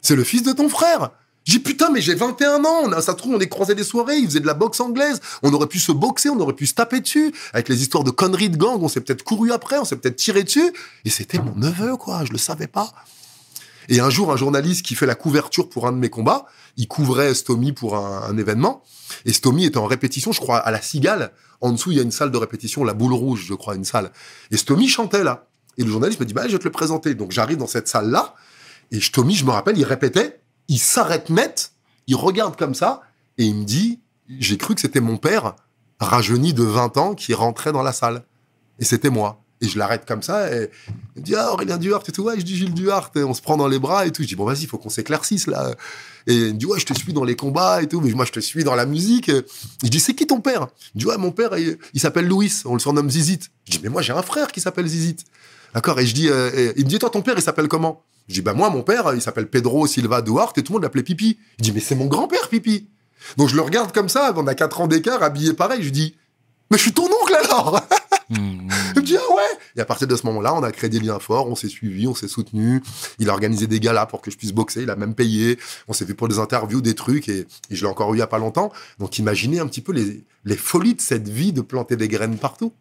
C'est 0.00 0.16
le 0.16 0.24
fils 0.24 0.42
de 0.42 0.52
ton 0.52 0.68
frère. 0.68 1.10
J'ai 1.44 1.58
dit, 1.58 1.62
putain, 1.62 1.90
mais 1.90 2.00
j'ai 2.00 2.14
21 2.14 2.64
ans. 2.64 2.82
On 2.84 2.92
a, 2.92 3.02
ça 3.02 3.14
trouve, 3.14 3.34
on 3.34 3.40
est 3.40 3.48
croisé 3.48 3.74
des 3.74 3.84
soirées. 3.84 4.16
Il 4.16 4.26
faisait 4.26 4.40
de 4.40 4.46
la 4.46 4.54
boxe 4.54 4.80
anglaise. 4.80 5.20
On 5.42 5.52
aurait 5.52 5.66
pu 5.66 5.78
se 5.78 5.92
boxer, 5.92 6.30
on 6.30 6.38
aurait 6.40 6.54
pu 6.54 6.66
se 6.66 6.74
taper 6.74 7.00
dessus. 7.00 7.32
Avec 7.52 7.68
les 7.68 7.82
histoires 7.82 8.04
de 8.04 8.10
conneries 8.10 8.50
de 8.50 8.56
gang, 8.56 8.82
on 8.82 8.88
s'est 8.88 9.00
peut-être 9.00 9.24
couru 9.24 9.52
après, 9.52 9.78
on 9.78 9.84
s'est 9.84 9.96
peut-être 9.96 10.16
tiré 10.16 10.44
dessus. 10.44 10.72
Et 11.04 11.10
c'était 11.10 11.38
mon 11.38 11.54
neveu, 11.56 11.96
quoi. 11.96 12.24
Je 12.24 12.32
le 12.32 12.38
savais 12.38 12.68
pas. 12.68 12.92
Et 13.88 14.00
un 14.00 14.10
jour, 14.10 14.32
un 14.32 14.36
journaliste 14.36 14.84
qui 14.86 14.94
fait 14.94 15.06
la 15.06 15.16
couverture 15.16 15.68
pour 15.68 15.86
un 15.86 15.92
de 15.92 15.98
mes 15.98 16.10
combats, 16.10 16.46
il 16.76 16.88
couvrait 16.88 17.34
Stomy 17.34 17.72
pour 17.72 17.96
un, 17.96 18.36
événement. 18.36 18.82
Et 19.24 19.32
Stomy 19.32 19.64
était 19.64 19.78
en 19.78 19.86
répétition, 19.86 20.32
je 20.32 20.40
crois, 20.40 20.58
à 20.58 20.70
la 20.70 20.80
Cigale. 20.80 21.32
En 21.60 21.72
dessous, 21.72 21.90
il 21.90 21.96
y 21.96 22.00
a 22.00 22.02
une 22.02 22.10
salle 22.10 22.30
de 22.30 22.38
répétition, 22.38 22.84
la 22.84 22.94
Boule 22.94 23.12
Rouge, 23.12 23.44
je 23.46 23.54
crois, 23.54 23.74
une 23.74 23.84
salle. 23.84 24.10
Et 24.50 24.56
Stomy 24.56 24.88
chantait 24.88 25.22
là. 25.22 25.48
Et 25.78 25.84
le 25.84 25.90
journaliste 25.90 26.20
me 26.20 26.26
dit, 26.26 26.34
bah, 26.34 26.46
je 26.46 26.52
vais 26.52 26.58
te 26.58 26.64
le 26.64 26.72
présenter. 26.72 27.14
Donc 27.14 27.32
j'arrive 27.32 27.58
dans 27.58 27.66
cette 27.66 27.88
salle-là. 27.88 28.34
Et 28.90 29.00
Stomy, 29.00 29.34
je 29.34 29.44
me 29.44 29.50
rappelle, 29.50 29.78
il 29.78 29.84
répétait, 29.84 30.40
il 30.68 30.78
s'arrête 30.78 31.30
net, 31.30 31.72
il 32.06 32.16
regarde 32.16 32.56
comme 32.56 32.74
ça, 32.74 33.02
et 33.38 33.44
il 33.44 33.54
me 33.54 33.64
dit, 33.64 34.00
j'ai 34.28 34.58
cru 34.58 34.74
que 34.74 34.80
c'était 34.80 35.00
mon 35.00 35.16
père, 35.16 35.54
rajeuni 35.98 36.52
de 36.52 36.62
20 36.62 36.96
ans, 36.98 37.14
qui 37.14 37.32
rentrait 37.32 37.72
dans 37.72 37.82
la 37.82 37.92
salle. 37.92 38.24
Et 38.78 38.84
c'était 38.84 39.10
moi. 39.10 39.41
Et 39.62 39.68
je 39.68 39.78
l'arrête 39.78 40.04
comme 40.06 40.22
ça, 40.22 40.52
et 40.52 40.68
il 41.14 41.20
me 41.20 41.24
dit, 41.24 41.36
ah, 41.36 41.52
Aurélien 41.52 41.78
Duhart 41.78 42.02
et 42.08 42.12
tout, 42.12 42.24
ouais, 42.24 42.38
je 42.38 42.44
dis 42.44 42.56
Gilles 42.56 42.74
Duhart, 42.74 43.12
et 43.14 43.22
on 43.22 43.32
se 43.32 43.40
prend 43.40 43.56
dans 43.56 43.68
les 43.68 43.78
bras 43.78 44.06
et 44.06 44.10
tout. 44.10 44.22
Je 44.22 44.28
dis, 44.28 44.34
bon, 44.34 44.44
vas-y, 44.44 44.62
il 44.62 44.66
faut 44.66 44.76
qu'on 44.76 44.90
s'éclaircisse, 44.90 45.46
là. 45.46 45.70
Et 46.26 46.34
il 46.34 46.54
me 46.54 46.58
dit, 46.58 46.66
ouais, 46.66 46.80
je 46.80 46.86
te 46.86 46.94
suis 46.94 47.12
dans 47.12 47.22
les 47.22 47.36
combats 47.36 47.80
et 47.80 47.86
tout, 47.86 48.00
mais 48.00 48.10
moi, 48.10 48.24
je 48.24 48.32
te 48.32 48.40
suis 48.40 48.64
dans 48.64 48.74
la 48.74 48.86
musique. 48.86 49.30
Je 49.82 49.88
dis, 49.88 50.00
c'est 50.00 50.14
qui 50.14 50.26
ton 50.26 50.40
père? 50.40 50.66
Il 50.94 50.98
dit, 50.98 51.06
ouais, 51.06 51.16
mon 51.16 51.30
père, 51.30 51.56
il, 51.56 51.78
il 51.94 52.00
s'appelle 52.00 52.26
Louis, 52.26 52.52
on 52.64 52.74
le 52.74 52.80
surnomme 52.80 53.08
Zizit. 53.08 53.38
Je 53.66 53.72
dis, 53.72 53.80
mais 53.82 53.88
moi, 53.88 54.02
j'ai 54.02 54.12
un 54.12 54.22
frère 54.22 54.50
qui 54.50 54.60
s'appelle 54.60 54.86
Zizit. 54.86 55.18
D'accord? 55.74 55.98
Et 56.00 56.06
je 56.06 56.14
dis, 56.14 56.28
euh, 56.28 56.50
et 56.54 56.72
il 56.76 56.84
me 56.84 56.90
dit, 56.90 56.98
toi, 56.98 57.10
ton 57.10 57.22
père, 57.22 57.34
il 57.36 57.42
s'appelle 57.42 57.68
comment? 57.68 58.02
Je 58.28 58.34
dis, 58.34 58.42
bah, 58.42 58.54
moi, 58.54 58.68
mon 58.68 58.82
père, 58.82 59.14
il 59.14 59.22
s'appelle 59.22 59.48
Pedro 59.48 59.86
Silva 59.86 60.22
Duhart, 60.22 60.54
et 60.56 60.62
tout 60.62 60.72
le 60.72 60.76
monde 60.78 60.82
l'appelait 60.82 61.04
Pipi. 61.04 61.38
Il 61.58 61.62
dit, 61.62 61.72
mais 61.72 61.80
c'est 61.80 61.94
mon 61.94 62.06
grand-père, 62.06 62.48
Pipi. 62.48 62.88
Donc, 63.36 63.48
je 63.48 63.54
le 63.54 63.62
regarde 63.62 63.92
comme 63.92 64.08
ça, 64.08 64.32
on 64.36 64.46
a 64.48 64.54
4 64.54 64.80
ans 64.80 64.86
d'écart, 64.88 65.22
habillé 65.22 65.52
pareil. 65.52 65.82
Je 65.82 65.90
dis, 65.90 66.16
mais 66.70 66.78
je 66.78 66.82
suis 66.82 66.92
ton 66.92 67.04
oncle 67.04 67.34
alors 67.34 67.80
Mhm. 68.30 68.68
il 68.96 69.00
me 69.00 69.06
dit 69.06 69.16
ah 69.16 69.34
ouais 69.34 69.58
Et 69.76 69.80
à 69.80 69.84
partir 69.84 70.06
de 70.08 70.16
ce 70.16 70.24
moment-là, 70.26 70.54
on 70.54 70.62
a 70.62 70.72
créé 70.72 70.88
des 70.90 71.00
liens 71.00 71.18
forts, 71.18 71.48
on 71.48 71.54
s'est 71.56 71.68
suivis, 71.68 72.06
on 72.06 72.14
s'est 72.14 72.28
soutenus. 72.28 72.80
Il 73.18 73.28
a 73.30 73.32
organisé 73.32 73.66
des 73.66 73.80
galas 73.80 74.06
pour 74.06 74.20
que 74.22 74.30
je 74.30 74.36
puisse 74.36 74.52
boxer, 74.52 74.82
il 74.82 74.90
a 74.90 74.96
même 74.96 75.14
payé. 75.14 75.58
On 75.88 75.92
s'est 75.92 76.04
vu 76.04 76.14
pour 76.14 76.28
des 76.28 76.38
interviews, 76.38 76.80
des 76.80 76.94
trucs, 76.94 77.28
et, 77.28 77.46
et 77.70 77.74
je 77.76 77.82
l'ai 77.84 77.90
encore 77.90 78.12
eu 78.14 78.16
il 78.16 78.20
y 78.20 78.22
a 78.22 78.26
pas 78.26 78.38
longtemps. 78.38 78.72
Donc 78.98 79.18
imaginez 79.18 79.58
un 79.60 79.66
petit 79.66 79.80
peu 79.82 79.92
les, 79.92 80.24
les 80.44 80.56
folies 80.56 80.94
de 80.94 81.00
cette 81.00 81.28
vie 81.28 81.52
de 81.52 81.60
planter 81.60 81.96
des 81.96 82.08
graines 82.08 82.38
partout. 82.38 82.72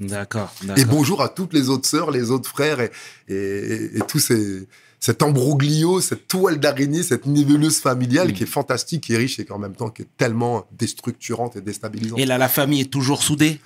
D'accord, 0.00 0.52
Et 0.76 0.84
bonjour 0.84 1.22
à 1.22 1.28
toutes 1.28 1.52
les 1.52 1.68
autres 1.68 1.86
sœurs, 1.88 2.10
les 2.10 2.32
autres 2.32 2.50
frères, 2.50 2.80
et, 2.80 2.90
et, 3.28 4.00
tout 4.08 4.18
ces, 4.18 4.66
cet 4.98 5.22
embroglio, 5.22 6.00
cette 6.00 6.26
toile 6.26 6.58
d'araignée, 6.58 7.04
cette 7.04 7.26
nébuleuse 7.26 7.78
familiale 7.78 8.30
Mm. 8.30 8.32
qui 8.32 8.42
est 8.42 8.46
fantastique, 8.46 9.04
qui 9.04 9.14
est 9.14 9.18
riche 9.18 9.38
et 9.38 9.44
qui 9.44 9.52
en 9.52 9.58
même 9.60 9.76
temps 9.76 9.90
qui 9.90 10.02
est 10.02 10.08
tellement 10.16 10.66
déstructurante 10.72 11.54
et 11.54 11.60
déstabilisante. 11.60 12.18
Et 12.18 12.26
là, 12.26 12.38
la 12.38 12.48
famille 12.48 12.80
est 12.80 12.90
toujours 12.92 13.22
soudée? 13.22 13.60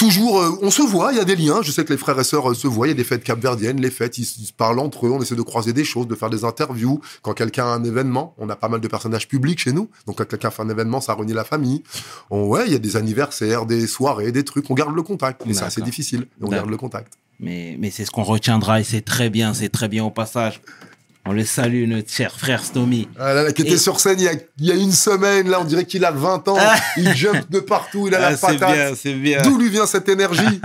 Toujours, 0.00 0.40
euh, 0.40 0.58
on 0.62 0.70
se 0.70 0.80
voit, 0.80 1.12
il 1.12 1.18
y 1.18 1.20
a 1.20 1.24
des 1.26 1.36
liens. 1.36 1.60
Je 1.62 1.70
sais 1.70 1.84
que 1.84 1.92
les 1.92 1.98
frères 1.98 2.18
et 2.18 2.24
sœurs 2.24 2.50
euh, 2.50 2.54
se 2.54 2.66
voient. 2.66 2.86
Il 2.86 2.90
y 2.90 2.92
a 2.92 2.96
des 2.96 3.04
fêtes 3.04 3.22
capverdiennes, 3.22 3.82
les 3.82 3.90
fêtes, 3.90 4.16
ils, 4.16 4.24
se- 4.24 4.40
ils 4.40 4.46
se 4.46 4.52
parlent 4.54 4.78
entre 4.78 5.06
eux. 5.06 5.10
On 5.10 5.20
essaie 5.20 5.34
de 5.34 5.42
croiser 5.42 5.74
des 5.74 5.84
choses, 5.84 6.08
de 6.08 6.14
faire 6.14 6.30
des 6.30 6.42
interviews. 6.46 7.02
Quand 7.20 7.34
quelqu'un 7.34 7.64
a 7.66 7.68
un 7.74 7.84
événement, 7.84 8.34
on 8.38 8.48
a 8.48 8.56
pas 8.56 8.68
mal 8.70 8.80
de 8.80 8.88
personnages 8.88 9.28
publics 9.28 9.58
chez 9.60 9.72
nous. 9.74 9.90
Donc 10.06 10.16
quand 10.16 10.26
quelqu'un 10.26 10.50
fait 10.50 10.62
un 10.62 10.70
événement, 10.70 11.02
ça 11.02 11.14
réunit 11.14 11.34
la 11.34 11.44
famille. 11.44 11.82
On, 12.30 12.44
ouais, 12.46 12.64
il 12.66 12.72
y 12.72 12.76
a 12.76 12.78
des 12.78 12.96
anniversaires, 12.96 13.66
des 13.66 13.86
soirées, 13.86 14.32
des 14.32 14.42
trucs. 14.42 14.70
On 14.70 14.74
garde 14.74 14.94
le 14.96 15.02
contact. 15.02 15.42
Mais 15.44 15.52
c'est 15.52 15.64
assez 15.66 15.82
difficile. 15.82 16.26
On 16.40 16.48
garde 16.48 16.70
le 16.70 16.78
contact. 16.78 17.12
Mais, 17.38 17.76
mais 17.78 17.90
c'est 17.90 18.06
ce 18.06 18.10
qu'on 18.10 18.22
retiendra 18.22 18.80
et 18.80 18.84
c'est 18.84 19.00
très 19.02 19.28
bien, 19.28 19.52
c'est 19.52 19.68
très 19.68 19.88
bien 19.88 20.02
au 20.04 20.10
passage. 20.10 20.62
On 21.26 21.32
le 21.32 21.44
salue, 21.44 21.86
notre 21.86 22.10
cher 22.10 22.32
frère 22.36 22.64
Stomy. 22.64 23.06
Ah 23.18 23.34
là 23.34 23.42
là, 23.44 23.52
qui 23.52 23.62
était 23.62 23.72
Et- 23.72 23.78
sur 23.78 24.00
scène 24.00 24.18
il 24.18 24.24
y, 24.24 24.28
a, 24.28 24.32
il 24.58 24.66
y 24.66 24.72
a 24.72 24.74
une 24.74 24.90
semaine, 24.92 25.48
là, 25.50 25.58
on 25.60 25.64
dirait 25.64 25.84
qu'il 25.84 26.04
a 26.04 26.10
20 26.10 26.48
ans. 26.48 26.56
il 26.96 27.14
jump 27.14 27.48
de 27.50 27.60
partout, 27.60 28.06
il 28.08 28.14
a 28.14 28.18
Ah, 28.26 28.30
la 28.30 28.36
c'est 28.36 28.46
bien, 28.56 28.58
patate. 28.58 28.94
c'est 28.96 29.12
bien. 29.14 29.42
D'où 29.42 29.58
lui 29.58 29.68
vient 29.68 29.86
cette 29.86 30.08
énergie 30.08 30.60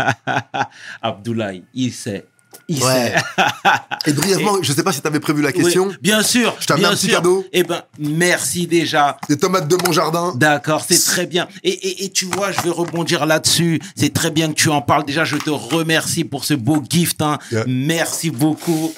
Abdoulaye, 1.02 1.64
il 1.74 1.92
sait. 1.92 2.26
Il 2.68 2.82
Ouais. 2.84 3.14
sait. 3.36 4.10
Et 4.10 4.14
brièvement, 4.14 4.58
je 4.64 4.74
sais 4.74 4.82
pas 4.82 4.92
si 4.92 5.00
tu 5.02 5.06
avais 5.08 5.20
prévu 5.20 5.44
la 5.44 5.52
question. 5.52 5.88
Oui, 5.88 5.96
bien 6.02 6.24
sûr. 6.24 6.56
Je 6.60 6.66
t'amène 6.66 6.82
bien 6.84 6.90
un 6.92 6.96
petit 6.96 7.08
sûr. 7.08 7.16
cadeau. 7.18 7.46
Eh 7.54 7.62
ben, 7.64 7.84
merci 8.00 8.66
déjà. 8.66 9.18
Des 9.30 9.38
tomates 9.38 9.68
de 9.68 9.78
mon 9.86 9.92
jardin. 9.92 10.34
D'accord, 10.36 10.84
c'est 10.88 10.98
très 11.04 11.28
bien. 11.28 11.48
Et, 11.64 11.70
et, 11.70 12.06
et 12.06 12.10
tu 12.10 12.26
vois, 12.26 12.52
je 12.52 12.62
vais 12.62 12.72
rebondir 12.72 13.28
là-dessus. 13.28 13.80
C'est 13.96 14.14
très 14.14 14.32
bien 14.32 14.48
que 14.50 14.54
tu 14.56 14.70
en 14.70 14.82
parles. 14.82 15.06
Déjà, 15.06 15.26
je 15.26 15.36
te 15.36 15.50
remercie 15.52 16.24
pour 16.24 16.44
ce 16.44 16.56
beau 16.56 16.82
gift. 16.90 17.22
hein. 17.22 17.38
Yeah. 17.52 17.66
Merci 17.68 18.32
beaucoup. 18.32 18.92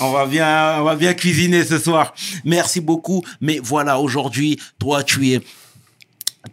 On 0.00 0.12
va 0.12 0.26
bien, 0.26 0.76
on 0.80 0.84
va 0.84 0.94
bien 0.96 1.14
cuisiner 1.14 1.64
ce 1.64 1.78
soir. 1.78 2.14
Merci 2.44 2.80
beaucoup. 2.80 3.22
Mais 3.40 3.60
voilà, 3.62 3.98
aujourd'hui, 3.98 4.60
toi, 4.78 5.02
tu 5.02 5.32
es, 5.32 5.40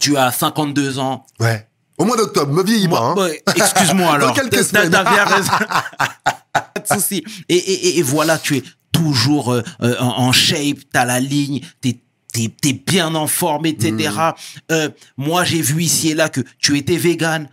tu 0.00 0.16
as 0.16 0.32
52 0.32 0.98
ans. 0.98 1.24
Ouais. 1.40 1.66
Au 1.98 2.04
mois 2.04 2.16
d'octobre, 2.16 2.52
me 2.52 2.62
vieillis 2.64 2.88
pas. 2.88 3.14
hein. 3.16 3.28
Excuse-moi 3.54 4.14
alors. 4.14 4.28
Dans 4.28 4.34
quelques 4.34 4.64
semaines. 4.64 4.90
T'as 4.90 5.04
bien 5.04 5.24
raison. 5.24 5.52
Pas 6.52 6.72
de 6.94 7.00
souci. 7.00 7.24
Et, 7.48 7.56
et, 7.56 7.72
et- 7.88 7.98
et 7.98 8.02
voilà, 8.02 8.38
tu 8.38 8.56
es 8.56 8.62
toujours 8.90 9.52
euh, 9.52 9.62
euh, 9.82 9.96
en, 10.00 10.32
shape, 10.32 10.78
t'as 10.92 11.04
la 11.04 11.20
ligne, 11.20 11.60
t'es 11.80 11.98
T'es, 12.34 12.50
t'es 12.62 12.72
bien 12.72 13.14
en 13.14 13.26
forme, 13.26 13.66
etc. 13.66 14.08
Mm. 14.10 14.32
Euh, 14.72 14.88
moi, 15.18 15.44
j'ai 15.44 15.60
vu 15.60 15.82
ici 15.82 16.08
et 16.08 16.14
là 16.14 16.30
que 16.30 16.40
tu 16.58 16.78
étais 16.78 16.96
vegan. 16.96 17.46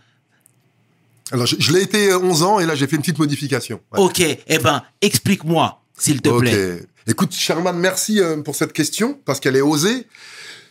Alors, 1.32 1.46
je, 1.46 1.56
je 1.58 1.72
l'ai 1.72 1.82
été 1.82 2.10
euh, 2.10 2.18
11 2.18 2.42
ans 2.42 2.60
et 2.60 2.66
là, 2.66 2.74
j'ai 2.74 2.86
fait 2.86 2.96
une 2.96 3.02
petite 3.02 3.18
modification. 3.18 3.80
Ouais. 3.92 4.00
Ok, 4.00 4.20
eh 4.20 4.58
ben, 4.58 4.82
explique-moi, 5.00 5.82
s'il 5.98 6.20
te 6.20 6.28
Ok. 6.28 6.40
plaît. 6.40 6.82
Écoute, 7.06 7.32
Sherman, 7.34 7.76
merci 7.78 8.20
euh, 8.20 8.38
pour 8.42 8.54
cette 8.54 8.72
question 8.72 9.18
parce 9.24 9.40
qu'elle 9.40 9.56
est 9.56 9.60
osée. 9.62 10.06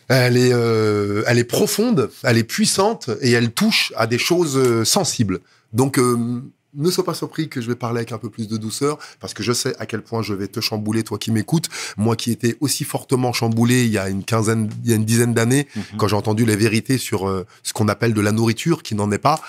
Elle 0.08 0.36
est, 0.36 0.52
euh, 0.52 1.22
elle 1.28 1.38
est 1.38 1.44
profonde, 1.44 2.10
elle 2.24 2.36
est 2.36 2.44
puissante 2.44 3.10
et 3.20 3.30
elle 3.30 3.52
touche 3.52 3.92
à 3.96 4.06
des 4.08 4.18
choses 4.18 4.56
euh, 4.56 4.84
sensibles. 4.84 5.38
Donc, 5.72 5.98
euh, 5.98 6.42
ne 6.74 6.90
sois 6.90 7.04
pas 7.04 7.14
surpris 7.14 7.48
que 7.48 7.60
je 7.60 7.66
vais 7.68 7.74
parler 7.74 7.98
avec 7.98 8.12
un 8.12 8.18
peu 8.18 8.30
plus 8.30 8.48
de 8.48 8.56
douceur, 8.56 8.98
parce 9.18 9.34
que 9.34 9.42
je 9.42 9.52
sais 9.52 9.74
à 9.78 9.86
quel 9.86 10.02
point 10.02 10.22
je 10.22 10.34
vais 10.34 10.46
te 10.48 10.60
chambouler, 10.60 11.02
toi 11.02 11.18
qui 11.18 11.30
m'écoutes. 11.32 11.68
Moi 11.96 12.16
qui 12.16 12.30
étais 12.30 12.56
aussi 12.60 12.84
fortement 12.84 13.32
chamboulé 13.32 13.84
il 13.84 13.90
y 13.90 13.98
a 13.98 14.08
une 14.08 14.24
quinzaine, 14.24 14.70
il 14.84 14.90
y 14.90 14.92
a 14.92 14.96
une 14.96 15.04
dizaine 15.04 15.34
d'années, 15.34 15.66
quand 15.98 16.08
j'ai 16.08 16.16
entendu 16.16 16.44
les 16.44 16.56
vérités 16.56 16.98
sur 16.98 17.28
euh, 17.28 17.46
ce 17.62 17.72
qu'on 17.72 17.88
appelle 17.88 18.14
de 18.14 18.20
la 18.20 18.32
nourriture, 18.32 18.82
qui 18.82 18.94
n'en 18.94 19.10
est 19.10 19.18
pas. 19.18 19.40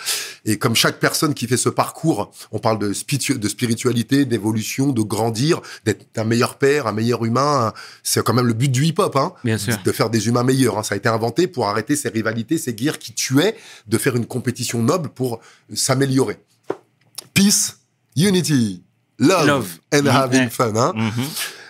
Et 0.45 0.57
comme 0.57 0.75
chaque 0.75 0.99
personne 0.99 1.33
qui 1.33 1.47
fait 1.47 1.57
ce 1.57 1.69
parcours, 1.69 2.31
on 2.51 2.59
parle 2.59 2.79
de, 2.79 2.93
spiritu- 2.93 3.37
de 3.37 3.47
spiritualité, 3.47 4.25
d'évolution, 4.25 4.91
de 4.91 5.01
grandir, 5.01 5.61
d'être 5.85 6.05
un 6.17 6.23
meilleur 6.23 6.55
père, 6.57 6.87
un 6.87 6.91
meilleur 6.91 7.23
humain. 7.25 7.73
C'est 8.03 8.23
quand 8.23 8.33
même 8.33 8.47
le 8.47 8.53
but 8.53 8.69
du 8.71 8.85
hip-hop, 8.85 9.15
hein 9.15 9.33
Bien 9.43 9.57
sûr. 9.59 9.77
de 9.83 9.91
faire 9.91 10.09
des 10.09 10.27
humains 10.27 10.43
meilleurs. 10.43 10.77
hein. 10.79 10.83
Ça 10.83 10.95
a 10.95 10.97
été 10.97 11.09
inventé 11.09 11.47
pour 11.47 11.67
arrêter 11.67 11.95
ces 11.95 12.09
rivalités, 12.09 12.57
ces 12.57 12.73
guerres 12.73 12.97
qui 12.99 13.13
tuaient, 13.13 13.55
de 13.87 13.97
faire 13.99 14.15
une 14.15 14.25
compétition 14.25 14.81
noble 14.81 15.09
pour 15.09 15.39
s'améliorer. 15.73 16.37
Peace, 17.33 17.77
unity, 18.15 18.83
love, 19.19 19.47
Love. 19.47 19.67
and 19.93 20.03
Mhm. 20.03 20.07
having 20.09 20.49
fun. 20.49 20.73
hein. 20.75 20.93
Mhm. 20.95 21.11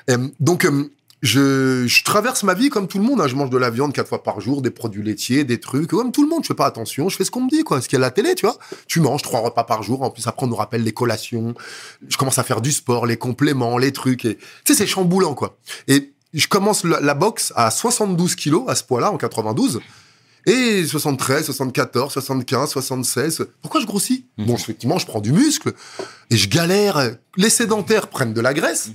Euh, 0.09 0.27
donc, 0.39 0.65
euh, 0.65 0.89
je, 1.21 1.85
je 1.87 2.03
traverse 2.03 2.41
ma 2.43 2.55
vie 2.55 2.69
comme 2.69 2.87
tout 2.87 2.97
le 2.97 3.03
monde. 3.03 3.21
hein. 3.21 3.27
Je 3.27 3.35
mange 3.35 3.51
de 3.51 3.57
la 3.57 3.69
viande 3.69 3.93
quatre 3.93 4.07
fois 4.09 4.23
par 4.23 4.41
jour, 4.41 4.61
des 4.63 4.71
produits 4.71 5.03
laitiers, 5.03 5.43
des 5.43 5.59
trucs. 5.59 5.91
Comme 5.91 6.11
tout 6.11 6.23
le 6.23 6.29
monde, 6.29 6.41
je 6.43 6.47
fais 6.47 6.55
pas 6.55 6.65
attention. 6.65 7.09
Je 7.09 7.15
fais 7.15 7.23
ce 7.23 7.29
qu'on 7.31 7.41
me 7.43 7.49
dit, 7.49 7.63
quoi. 7.63 7.79
Ce 7.79 7.87
qu'il 7.87 7.99
y 7.99 8.01
a 8.01 8.05
à 8.05 8.07
la 8.07 8.11
télé, 8.11 8.33
tu 8.33 8.45
vois. 8.47 8.57
Tu 8.87 8.99
manges 9.01 9.21
trois 9.21 9.39
repas 9.41 9.63
par 9.63 9.83
jour. 9.83 10.01
En 10.01 10.09
plus, 10.09 10.25
après, 10.25 10.45
on 10.47 10.49
nous 10.49 10.55
rappelle 10.55 10.83
les 10.83 10.93
collations. 10.93 11.53
Je 12.09 12.17
commence 12.17 12.39
à 12.39 12.43
faire 12.43 12.59
du 12.61 12.71
sport, 12.71 13.05
les 13.05 13.17
compléments, 13.17 13.77
les 13.77 13.91
trucs. 13.93 14.25
Et, 14.25 14.37
tu 14.37 14.73
sais, 14.73 14.75
c'est 14.75 14.87
chamboulant, 14.87 15.35
quoi. 15.35 15.57
Et 15.87 16.11
je 16.33 16.47
commence 16.47 16.83
la, 16.83 16.99
la 16.99 17.13
boxe 17.13 17.53
à 17.55 17.69
72 17.69 18.33
kilos, 18.35 18.63
à 18.67 18.73
ce 18.73 18.83
poids-là, 18.83 19.11
en 19.11 19.17
92. 19.17 19.79
Et 20.45 20.85
73, 20.85 21.45
74, 21.45 22.13
75, 22.13 22.71
76. 22.71 23.47
Pourquoi 23.61 23.81
je 23.81 23.85
grossis 23.85 24.25
Bon, 24.37 24.55
effectivement, 24.55 24.97
je 24.97 25.05
prends 25.05 25.21
du 25.21 25.31
muscle 25.31 25.73
et 26.29 26.37
je 26.37 26.49
galère. 26.49 27.15
Les 27.37 27.49
sédentaires 27.49 28.07
prennent 28.07 28.33
de 28.33 28.41
la 28.41 28.53
graisse 28.53 28.89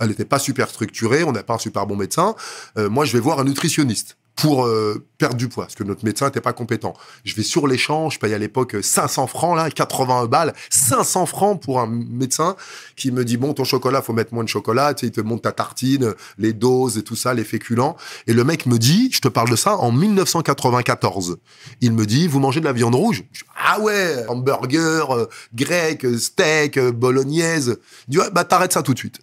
Elle 0.00 0.08
n'était 0.08 0.24
pas 0.24 0.38
super 0.38 0.68
structurée, 0.68 1.24
on 1.24 1.32
n'a 1.32 1.42
pas 1.42 1.54
un 1.54 1.58
super 1.58 1.86
bon 1.86 1.96
médecin. 1.96 2.34
Euh, 2.76 2.88
moi, 2.88 3.04
je 3.04 3.12
vais 3.12 3.20
voir 3.20 3.38
un 3.38 3.44
nutritionniste 3.44 4.16
pour 4.36 4.64
euh, 4.64 5.06
perdre 5.18 5.36
du 5.36 5.48
poids, 5.48 5.64
parce 5.64 5.74
que 5.74 5.84
notre 5.84 6.04
médecin 6.04 6.26
n'était 6.26 6.40
pas 6.40 6.52
compétent. 6.52 6.94
Je 7.24 7.34
vais 7.34 7.42
sur 7.42 7.66
l'échange, 7.66 8.14
je 8.14 8.18
paye 8.18 8.34
à 8.34 8.38
l'époque 8.38 8.76
500 8.80 9.26
francs, 9.26 9.56
là, 9.56 9.70
80 9.70 10.26
balles, 10.26 10.54
500 10.70 11.26
francs 11.26 11.62
pour 11.62 11.80
un 11.80 11.86
médecin 11.86 12.56
qui 12.96 13.12
me 13.12 13.24
dit, 13.24 13.36
bon, 13.36 13.52
ton 13.52 13.64
chocolat, 13.64 14.02
faut 14.02 14.12
mettre 14.12 14.34
moins 14.34 14.44
de 14.44 14.48
chocolat, 14.48 14.94
tu 14.94 15.02
sais, 15.02 15.06
il 15.08 15.12
te 15.12 15.20
montre 15.20 15.42
ta 15.42 15.52
tartine, 15.52 16.14
les 16.38 16.52
doses 16.52 16.98
et 16.98 17.02
tout 17.02 17.16
ça, 17.16 17.34
les 17.34 17.44
féculents. 17.44 17.96
Et 18.26 18.32
le 18.32 18.42
mec 18.42 18.66
me 18.66 18.78
dit, 18.78 19.10
je 19.12 19.20
te 19.20 19.28
parle 19.28 19.50
de 19.50 19.56
ça 19.56 19.76
en 19.76 19.92
1994. 19.92 21.38
Il 21.80 21.92
me 21.92 22.06
dit, 22.06 22.26
vous 22.26 22.40
mangez 22.40 22.60
de 22.60 22.64
la 22.64 22.72
viande 22.72 22.94
rouge? 22.94 23.24
Ah 23.56 23.80
ouais, 23.80 24.26
hamburger, 24.28 25.14
euh, 25.14 25.28
grec, 25.54 26.04
euh, 26.04 26.18
steak, 26.18 26.78
euh, 26.78 26.90
bolognaise. 26.90 27.78
Il 28.08 28.12
dit, 28.12 28.18
ouais, 28.18 28.30
bah 28.32 28.44
t'arrêtes 28.44 28.72
ça 28.72 28.82
tout 28.82 28.94
de 28.94 28.98
suite. 28.98 29.20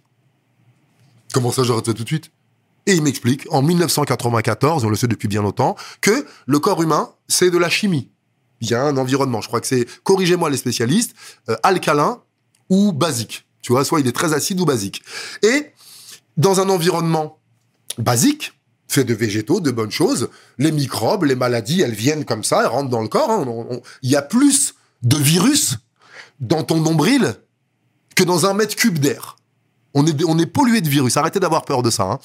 Comment 1.32 1.52
ça, 1.52 1.62
j'arrête 1.62 1.86
ça 1.86 1.94
tout 1.94 2.04
de 2.04 2.08
suite? 2.08 2.30
Et 2.86 2.94
il 2.94 3.02
m'explique, 3.02 3.46
en 3.50 3.62
1994, 3.62 4.84
on 4.84 4.88
le 4.88 4.96
sait 4.96 5.06
depuis 5.06 5.28
bien 5.28 5.42
longtemps, 5.42 5.76
que 6.00 6.26
le 6.46 6.58
corps 6.58 6.82
humain, 6.82 7.10
c'est 7.28 7.50
de 7.50 7.58
la 7.58 7.68
chimie. 7.68 8.10
Il 8.60 8.70
y 8.70 8.74
a 8.74 8.82
un 8.82 8.96
environnement, 8.96 9.40
je 9.40 9.48
crois 9.48 9.60
que 9.60 9.66
c'est, 9.66 9.86
corrigez-moi 10.02 10.50
les 10.50 10.56
spécialistes, 10.56 11.14
euh, 11.48 11.56
alcalin 11.62 12.22
ou 12.68 12.92
basique. 12.92 13.46
Tu 13.62 13.72
vois, 13.72 13.84
soit 13.84 14.00
il 14.00 14.06
est 14.06 14.12
très 14.12 14.32
acide 14.32 14.60
ou 14.60 14.64
basique. 14.64 15.02
Et 15.42 15.72
dans 16.36 16.60
un 16.60 16.68
environnement 16.68 17.38
basique, 17.98 18.52
fait 18.88 19.04
de 19.04 19.14
végétaux, 19.14 19.60
de 19.60 19.70
bonnes 19.70 19.90
choses, 19.92 20.30
les 20.58 20.72
microbes, 20.72 21.24
les 21.24 21.36
maladies, 21.36 21.80
elles 21.80 21.94
viennent 21.94 22.24
comme 22.24 22.42
ça, 22.42 22.60
elles 22.60 22.66
rentrent 22.66 22.90
dans 22.90 23.02
le 23.02 23.08
corps. 23.08 23.30
hein. 23.30 23.46
Il 24.02 24.10
y 24.10 24.16
a 24.16 24.22
plus 24.22 24.74
de 25.02 25.16
virus 25.16 25.76
dans 26.40 26.64
ton 26.64 26.80
nombril 26.80 27.34
que 28.16 28.24
dans 28.24 28.46
un 28.46 28.54
mètre 28.54 28.74
cube 28.74 28.98
d'air. 28.98 29.36
On 29.94 30.06
est, 30.06 30.46
pollué 30.46 30.80
de 30.80 30.88
virus. 30.88 31.16
Arrêtez 31.16 31.40
d'avoir 31.40 31.64
peur 31.64 31.82
de 31.82 31.90
ça. 31.90 32.04
hein. 32.04 32.18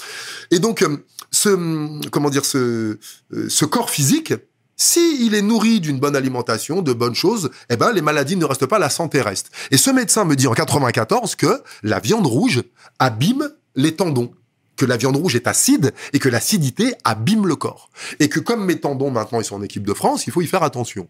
Et 0.51 0.59
donc, 0.59 0.83
euh, 0.83 1.03
ce, 1.31 2.09
comment 2.09 2.29
dire, 2.29 2.45
ce, 2.45 2.97
euh, 3.33 3.67
corps 3.69 3.89
physique, 3.89 4.33
si 4.77 5.29
est 5.33 5.41
nourri 5.41 5.79
d'une 5.79 5.99
bonne 5.99 6.15
alimentation, 6.15 6.81
de 6.81 6.93
bonnes 6.93 7.15
choses, 7.15 7.49
eh 7.69 7.77
ben, 7.77 7.91
les 7.91 8.01
maladies 8.01 8.35
ne 8.35 8.45
restent 8.45 8.65
pas, 8.65 8.77
la 8.77 8.89
santé 8.89 9.21
reste. 9.21 9.49
Et 9.71 9.77
ce 9.77 9.89
médecin 9.89 10.25
me 10.25 10.35
dit 10.35 10.47
en 10.47 10.53
94 10.53 11.35
que 11.35 11.61
la 11.81 11.99
viande 11.99 12.27
rouge 12.27 12.63
abîme 12.99 13.49
les 13.75 13.95
tendons 13.95 14.31
que 14.75 14.85
la 14.85 14.97
viande 14.97 15.15
rouge 15.15 15.35
est 15.35 15.47
acide 15.47 15.93
et 16.13 16.19
que 16.19 16.29
l'acidité 16.29 16.95
abîme 17.03 17.47
le 17.47 17.55
corps. 17.55 17.89
Et 18.19 18.29
que 18.29 18.39
comme 18.39 18.65
mes 18.65 18.79
tendons 18.79 19.11
maintenant 19.11 19.39
ils 19.39 19.45
sont 19.45 19.55
en 19.55 19.61
équipe 19.61 19.85
de 19.85 19.93
France, 19.93 20.27
il 20.27 20.33
faut 20.33 20.41
y 20.41 20.47
faire 20.47 20.63
attention. 20.63 21.07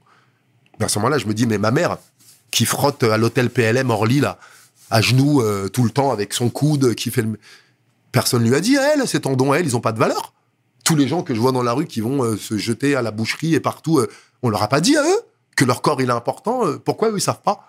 À 0.79 0.87
ce 0.87 0.99
moment-là, 0.99 1.17
je 1.17 1.25
me 1.25 1.33
dis, 1.33 1.47
mais 1.47 1.57
ma 1.57 1.71
mère, 1.71 1.97
qui 2.51 2.65
frotte 2.65 3.03
à 3.03 3.17
l'hôtel 3.17 3.49
PLM 3.49 3.89
Orly, 3.89 4.19
là, 4.19 4.39
à 4.89 5.01
genoux 5.01 5.41
euh, 5.41 5.67
tout 5.67 5.83
le 5.83 5.89
temps 5.89 6.11
avec 6.11 6.33
son 6.33 6.49
coude, 6.49 6.95
qui 6.95 7.11
fait 7.11 7.21
le... 7.21 7.39
Personne 8.11 8.43
lui 8.43 8.55
a 8.55 8.59
dit, 8.59 8.75
elle, 8.75 9.07
ces 9.07 9.21
tendons, 9.21 9.53
elle, 9.53 9.65
ils 9.65 9.75
ont 9.75 9.81
pas 9.81 9.91
de 9.91 9.99
valeur. 9.99 10.33
Tous 10.83 10.95
les 10.95 11.07
gens 11.07 11.23
que 11.23 11.33
je 11.33 11.39
vois 11.39 11.51
dans 11.51 11.63
la 11.63 11.73
rue 11.73 11.85
qui 11.85 12.01
vont 12.01 12.23
euh, 12.23 12.37
se 12.37 12.57
jeter 12.57 12.95
à 12.95 13.01
la 13.01 13.11
boucherie 13.11 13.55
et 13.55 13.59
partout, 13.59 13.99
euh, 13.99 14.09
on 14.41 14.49
leur 14.49 14.63
a 14.63 14.67
pas 14.67 14.81
dit 14.81 14.95
à 14.95 15.03
eux 15.03 15.21
que 15.55 15.65
leur 15.65 15.81
corps 15.81 16.01
il 16.01 16.09
est 16.09 16.13
important. 16.13 16.63
pourquoi 16.83 17.11
eux 17.11 17.17
ils 17.17 17.21
savent 17.21 17.41
pas? 17.41 17.67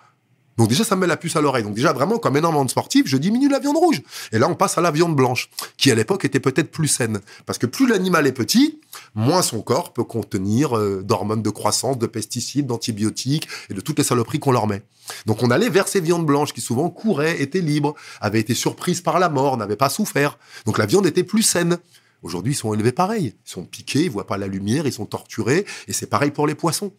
Donc 0.57 0.69
déjà 0.69 0.83
ça 0.83 0.95
me 0.95 1.01
met 1.01 1.07
la 1.07 1.17
puce 1.17 1.35
à 1.35 1.41
l'oreille. 1.41 1.63
Donc 1.63 1.75
déjà 1.75 1.93
vraiment 1.93 2.17
comme 2.17 2.35
énormément 2.37 2.65
de 2.65 2.69
sportifs, 2.69 3.07
je 3.07 3.17
diminue 3.17 3.49
la 3.49 3.59
viande 3.59 3.77
rouge. 3.77 4.01
Et 4.31 4.39
là 4.39 4.47
on 4.49 4.55
passe 4.55 4.77
à 4.77 4.81
la 4.81 4.91
viande 4.91 5.15
blanche, 5.15 5.49
qui 5.77 5.91
à 5.91 5.95
l'époque 5.95 6.25
était 6.25 6.39
peut-être 6.39 6.71
plus 6.71 6.87
saine, 6.87 7.19
parce 7.45 7.59
que 7.59 7.65
plus 7.65 7.87
l'animal 7.87 8.27
est 8.27 8.31
petit, 8.31 8.79
moins 9.15 9.41
son 9.41 9.61
corps 9.61 9.93
peut 9.93 10.03
contenir 10.03 10.77
euh, 10.77 11.03
d'hormones 11.03 11.41
de 11.41 11.49
croissance, 11.49 11.97
de 11.97 12.07
pesticides, 12.07 12.67
d'antibiotiques 12.67 13.47
et 13.69 13.73
de 13.73 13.81
toutes 13.81 13.97
les 13.97 14.03
saloperies 14.03 14.39
qu'on 14.39 14.51
leur 14.51 14.67
met. 14.67 14.83
Donc 15.25 15.43
on 15.43 15.51
allait 15.51 15.69
vers 15.69 15.87
ces 15.87 16.01
viandes 16.01 16.25
blanches 16.25 16.53
qui 16.53 16.61
souvent 16.61 16.89
couraient, 16.89 17.41
étaient 17.41 17.61
libres, 17.61 17.95
avaient 18.21 18.39
été 18.39 18.53
surprises 18.53 19.01
par 19.01 19.19
la 19.19 19.29
mort, 19.29 19.57
n'avaient 19.57 19.75
pas 19.75 19.89
souffert. 19.89 20.37
Donc 20.65 20.77
la 20.77 20.85
viande 20.85 21.05
était 21.05 21.23
plus 21.23 21.43
saine. 21.43 21.77
Aujourd'hui, 22.23 22.53
ils 22.53 22.55
sont 22.55 22.73
élevés 22.73 22.91
pareil. 22.91 23.35
Ils 23.45 23.49
sont 23.49 23.63
piqués, 23.63 24.03
ils 24.03 24.09
voient 24.09 24.27
pas 24.27 24.37
la 24.37 24.47
lumière, 24.47 24.87
ils 24.87 24.93
sont 24.93 25.05
torturés, 25.05 25.65
et 25.87 25.93
c'est 25.93 26.07
pareil 26.07 26.31
pour 26.31 26.47
les 26.47 26.55
poissons. 26.55 26.91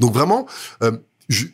Donc 0.00 0.12
vraiment, 0.12 0.46
euh, 0.82 0.92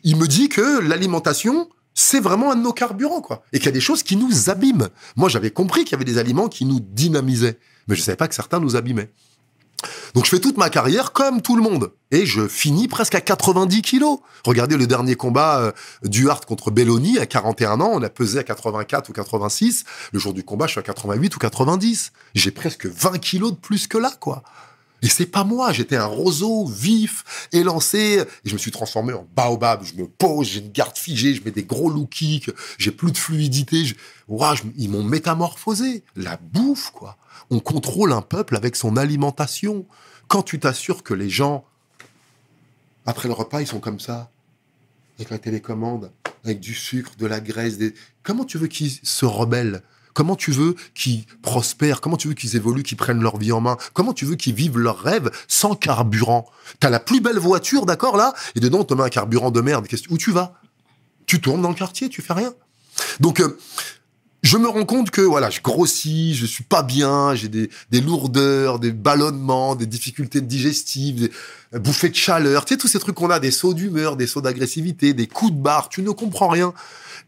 il 0.03 0.17
me 0.17 0.27
dit 0.27 0.49
que 0.49 0.79
l'alimentation, 0.79 1.69
c'est 1.93 2.19
vraiment 2.19 2.51
un 2.51 2.55
de 2.55 2.61
nos 2.61 2.73
carburants, 2.73 3.21
quoi. 3.21 3.43
Et 3.53 3.57
qu'il 3.57 3.65
y 3.65 3.69
a 3.69 3.73
des 3.73 3.81
choses 3.81 4.03
qui 4.03 4.15
nous 4.15 4.49
abîment. 4.49 4.89
Moi, 5.15 5.29
j'avais 5.29 5.51
compris 5.51 5.83
qu'il 5.83 5.93
y 5.93 5.95
avait 5.95 6.05
des 6.05 6.17
aliments 6.17 6.47
qui 6.47 6.65
nous 6.65 6.79
dynamisaient, 6.79 7.59
mais 7.87 7.95
je 7.95 8.01
savais 8.01 8.15
pas 8.15 8.27
que 8.27 8.35
certains 8.35 8.59
nous 8.59 8.75
abîmaient. 8.75 9.11
Donc 10.13 10.25
je 10.25 10.29
fais 10.29 10.39
toute 10.39 10.57
ma 10.57 10.69
carrière 10.69 11.11
comme 11.11 11.41
tout 11.41 11.55
le 11.55 11.61
monde. 11.61 11.91
Et 12.11 12.25
je 12.25 12.47
finis 12.47 12.87
presque 12.87 13.15
à 13.15 13.21
90 13.21 13.81
kilos. 13.81 14.19
Regardez 14.45 14.77
le 14.77 14.87
dernier 14.87 15.15
combat 15.15 15.59
euh, 15.59 15.71
du 16.03 16.29
Hart 16.29 16.45
contre 16.45 16.71
Belloni 16.71 17.19
à 17.19 17.25
41 17.25 17.81
ans. 17.81 17.91
On 17.93 18.01
a 18.01 18.09
pesé 18.09 18.39
à 18.39 18.43
84 18.43 19.09
ou 19.09 19.13
86. 19.13 19.83
Le 20.11 20.19
jour 20.19 20.33
du 20.33 20.43
combat, 20.43 20.67
je 20.67 20.71
suis 20.71 20.79
à 20.79 20.83
88 20.83 21.35
ou 21.35 21.39
90. 21.39 22.11
J'ai 22.35 22.51
presque 22.51 22.85
20 22.85 23.17
kilos 23.19 23.51
de 23.51 23.57
plus 23.57 23.87
que 23.87 23.97
là, 23.97 24.11
quoi. 24.19 24.43
Et 25.03 25.09
c'est 25.09 25.25
pas 25.25 25.43
moi, 25.43 25.73
j'étais 25.73 25.97
un 25.97 26.05
roseau 26.05 26.65
vif, 26.65 27.47
élancé, 27.51 28.23
et 28.45 28.49
je 28.49 28.53
me 28.53 28.57
suis 28.57 28.71
transformé 28.71 29.11
en 29.11 29.27
baobab. 29.35 29.83
Je 29.83 29.95
me 29.95 30.07
pose, 30.07 30.47
j'ai 30.47 30.61
une 30.61 30.71
garde 30.71 30.97
figée, 30.97 31.35
je 31.35 31.43
mets 31.43 31.51
des 31.51 31.65
gros 31.65 31.89
low 31.89 32.05
kicks, 32.05 32.49
j'ai 32.77 32.91
plus 32.91 33.11
de 33.11 33.17
fluidité. 33.17 33.83
Je... 33.83 33.95
Ils 34.77 34.89
m'ont 34.89 35.03
métamorphosé. 35.03 36.03
La 36.15 36.37
bouffe, 36.37 36.91
quoi. 36.91 37.17
On 37.49 37.59
contrôle 37.59 38.13
un 38.13 38.21
peuple 38.21 38.55
avec 38.55 38.77
son 38.77 38.95
alimentation. 38.95 39.85
Quand 40.29 40.41
tu 40.41 40.57
t'assures 40.57 41.03
que 41.03 41.13
les 41.13 41.29
gens, 41.29 41.65
après 43.05 43.27
le 43.27 43.33
repas, 43.33 43.59
ils 43.59 43.67
sont 43.67 43.81
comme 43.81 43.99
ça, 43.99 44.31
avec 45.19 45.29
la 45.29 45.37
télécommande, 45.37 46.11
avec 46.45 46.61
du 46.61 46.73
sucre, 46.73 47.11
de 47.17 47.25
la 47.25 47.41
graisse, 47.41 47.77
des... 47.77 47.93
comment 48.23 48.45
tu 48.45 48.57
veux 48.57 48.67
qu'ils 48.67 48.91
se 49.03 49.25
rebellent? 49.25 49.83
Comment 50.13 50.35
tu 50.35 50.51
veux 50.51 50.75
qu'ils 50.95 51.25
prospèrent? 51.41 52.01
Comment 52.01 52.17
tu 52.17 52.27
veux 52.27 52.33
qu'ils 52.33 52.55
évoluent, 52.55 52.83
qu'ils 52.83 52.97
prennent 52.97 53.21
leur 53.21 53.37
vie 53.37 53.51
en 53.51 53.61
main? 53.61 53.77
Comment 53.93 54.13
tu 54.13 54.25
veux 54.25 54.35
qu'ils 54.35 54.53
vivent 54.53 54.77
leurs 54.77 54.99
rêves 54.99 55.31
sans 55.47 55.75
carburant? 55.75 56.45
T'as 56.79 56.89
la 56.89 56.99
plus 56.99 57.19
belle 57.19 57.39
voiture, 57.39 57.85
d'accord, 57.85 58.17
là? 58.17 58.33
Et 58.55 58.59
dedans, 58.59 58.79
on 58.79 58.83
te 58.83 58.93
met 58.93 59.03
un 59.03 59.09
carburant 59.09 59.51
de 59.51 59.61
merde. 59.61 59.87
Où 60.09 60.17
tu 60.17 60.31
vas? 60.31 60.53
Tu 61.25 61.41
tournes 61.41 61.61
dans 61.61 61.69
le 61.69 61.75
quartier, 61.75 62.09
tu 62.09 62.21
fais 62.21 62.33
rien? 62.33 62.53
Donc, 63.19 63.39
euh, 63.39 63.57
je 64.43 64.57
me 64.57 64.67
rends 64.67 64.85
compte 64.85 65.09
que 65.09 65.21
voilà, 65.21 65.49
je 65.49 65.61
grossis, 65.61 66.35
je 66.35 66.45
suis 66.45 66.65
pas 66.65 66.83
bien, 66.83 67.33
j'ai 67.33 67.47
des, 67.47 67.69
des 67.91 68.01
lourdeurs, 68.01 68.77
des 68.77 68.91
ballonnements, 68.91 69.75
des 69.75 69.85
difficultés 69.85 70.41
digestives, 70.41 71.21
des 71.21 71.31
euh, 71.73 71.79
bouffées 71.79 72.09
de 72.09 72.15
chaleur, 72.15 72.65
tu 72.65 72.73
sais, 72.73 72.77
tous 72.77 72.89
ces 72.89 72.99
trucs 72.99 73.15
qu'on 73.15 73.29
a, 73.29 73.39
des 73.39 73.51
sauts 73.51 73.73
d'humeur, 73.73 74.17
des 74.17 74.27
sauts 74.27 74.41
d'agressivité, 74.41 75.13
des 75.13 75.27
coups 75.27 75.53
de 75.53 75.57
barre, 75.57 75.87
tu 75.87 76.01
ne 76.01 76.11
comprends 76.11 76.49
rien. 76.49 76.73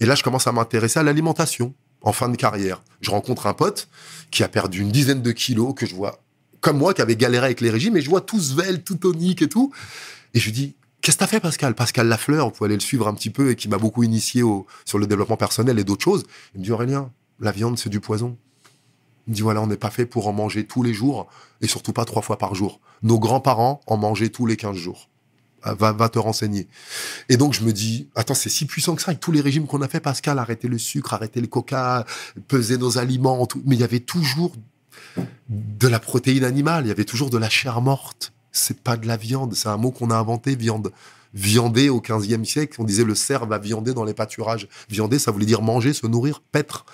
Et 0.02 0.06
là, 0.06 0.16
je 0.16 0.24
commence 0.24 0.46
à 0.46 0.52
m'intéresser 0.52 1.00
à 1.00 1.04
l'alimentation 1.04 1.74
en 2.06 2.14
fin 2.14 2.30
de 2.30 2.38
carrière. 2.38 2.82
Je 3.02 3.12
rencontre 3.12 3.48
un 3.48 3.54
pote 3.54 3.90
qui 4.32 4.44
a 4.44 4.48
perdu 4.48 4.82
une 4.82 4.92
dizaine 4.92 5.22
de 5.22 5.32
kilos, 5.32 5.74
que 5.76 5.86
je 5.86 5.96
vois 5.96 6.22
comme 6.62 6.78
moi, 6.80 6.96
qui 6.96 7.02
avait 7.04 7.16
galéré 7.16 7.46
avec 7.46 7.62
les 7.62 7.70
régimes, 7.70 7.96
et 7.96 8.02
je 8.02 8.10
vois 8.10 8.22
tout 8.22 8.40
svelte, 8.40 8.84
tout 8.84 8.96
tonique 8.96 9.44
et 9.44 9.50
tout. 9.50 9.72
Et 10.34 10.40
je 10.40 10.46
lui 10.46 10.52
dis, 10.52 10.76
Qu'est-ce 11.06 11.18
que 11.18 11.20
t'as 11.20 11.28
fait, 11.28 11.40
Pascal? 11.40 11.76
Pascal 11.76 12.08
Lafleur, 12.08 12.48
vous 12.48 12.52
pouvez 12.52 12.70
aller 12.70 12.78
le 12.78 12.82
suivre 12.82 13.08
un 13.08 13.14
petit 13.14 13.30
peu 13.30 13.52
et 13.52 13.56
qui 13.56 13.70
m'a 13.70 13.78
beaucoup 13.78 14.02
initié 14.02 14.42
sur 14.86 14.98
le 14.98 15.06
développement 15.06 15.38
personnel 15.38 15.78
et 15.78 15.84
d'autres 15.84 16.04
choses. 16.04 16.24
Il 16.56 16.62
me 16.62 16.64
dit 16.64 16.72
Aurélien, 16.72 17.12
la 17.40 17.52
viande, 17.52 17.78
c'est 17.78 17.92
du 17.92 18.00
poison. 18.00 18.36
Il 19.28 19.30
me 19.30 19.36
dit 19.36 19.44
voilà, 19.44 19.62
on 19.62 19.68
n'est 19.68 19.78
pas 19.78 19.92
fait 19.92 20.08
pour 20.08 20.28
en 20.28 20.34
manger 20.34 20.66
tous 20.66 20.82
les 20.82 20.96
jours 20.96 21.28
et 21.62 21.68
surtout 21.68 21.94
pas 21.94 22.06
trois 22.06 22.24
fois 22.24 22.40
par 22.40 22.56
jour. 22.56 22.80
Nos 23.04 23.20
grands-parents 23.20 23.82
en 23.86 23.98
mangeaient 23.98 24.30
tous 24.30 24.48
les 24.48 24.58
15 24.58 24.76
jours. 24.76 25.10
Va, 25.66 26.10
te 26.10 26.20
renseigner. 26.20 26.68
Et 27.30 27.38
donc 27.38 27.54
je 27.54 27.64
me 27.64 27.74
dis, 27.74 28.08
attends, 28.16 28.36
c'est 28.36 28.50
si 28.50 28.66
puissant 28.66 28.96
que 28.96 29.02
ça 29.02 29.10
avec 29.10 29.20
tous 29.20 29.32
les 29.32 29.42
régimes 29.42 29.66
qu'on 29.66 29.82
a 29.82 29.88
fait, 29.88 30.00
Pascal, 30.00 30.38
arrêter 30.38 30.68
le 30.68 30.78
sucre, 30.78 31.14
arrêter 31.14 31.42
le 31.42 31.48
coca, 31.48 32.06
peser 32.48 32.78
nos 32.78 32.98
aliments, 32.98 33.48
mais 33.66 33.76
il 33.76 33.82
y 33.82 33.84
avait 33.84 34.00
toujours 34.00 34.54
de 35.50 35.88
la 35.88 36.00
protéine 36.00 36.44
animale, 36.44 36.86
il 36.86 36.90
y 36.90 36.92
avait 36.92 37.06
toujours 37.06 37.30
de 37.30 37.38
la 37.38 37.50
chair 37.50 37.82
morte. 37.82 38.34
C'est 38.52 38.82
pas 38.82 38.96
de 38.96 39.08
la 39.08 39.18
viande, 39.18 39.54
c'est 39.54 39.70
un 39.70 39.78
mot 39.78 39.92
qu'on 39.92 40.12
a 40.12 40.16
inventé, 40.16 40.56
viande. 40.56 40.92
Viander 41.34 41.90
au 41.90 42.00
15e 42.00 42.46
siècle, 42.46 42.78
on 42.80 42.86
disait 42.86 43.04
le 43.04 43.14
cerf 43.14 43.46
va 43.46 43.58
viander 43.58 43.94
dans 43.94 44.06
les 44.06 44.14
pâturages. 44.14 44.70
Viander, 44.90 45.20
ça 45.20 45.32
voulait 45.32 45.46
dire 45.46 45.62
manger, 45.62 45.92
se 45.92 46.08
nourrir, 46.08 46.42
paître. 46.42 46.86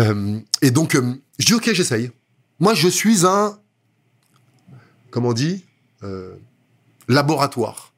Euh, 0.00 0.40
et 0.62 0.72
donc, 0.72 0.96
euh, 0.96 1.14
je 1.38 1.46
dis, 1.46 1.54
ok, 1.54 1.72
j'essaye. 1.72 2.10
Moi, 2.58 2.74
je 2.74 2.88
suis 2.88 3.24
un, 3.24 3.56
comment 5.10 5.28
on 5.28 5.32
dit, 5.32 5.64
euh, 6.02 6.34
laboratoire. 7.12 7.92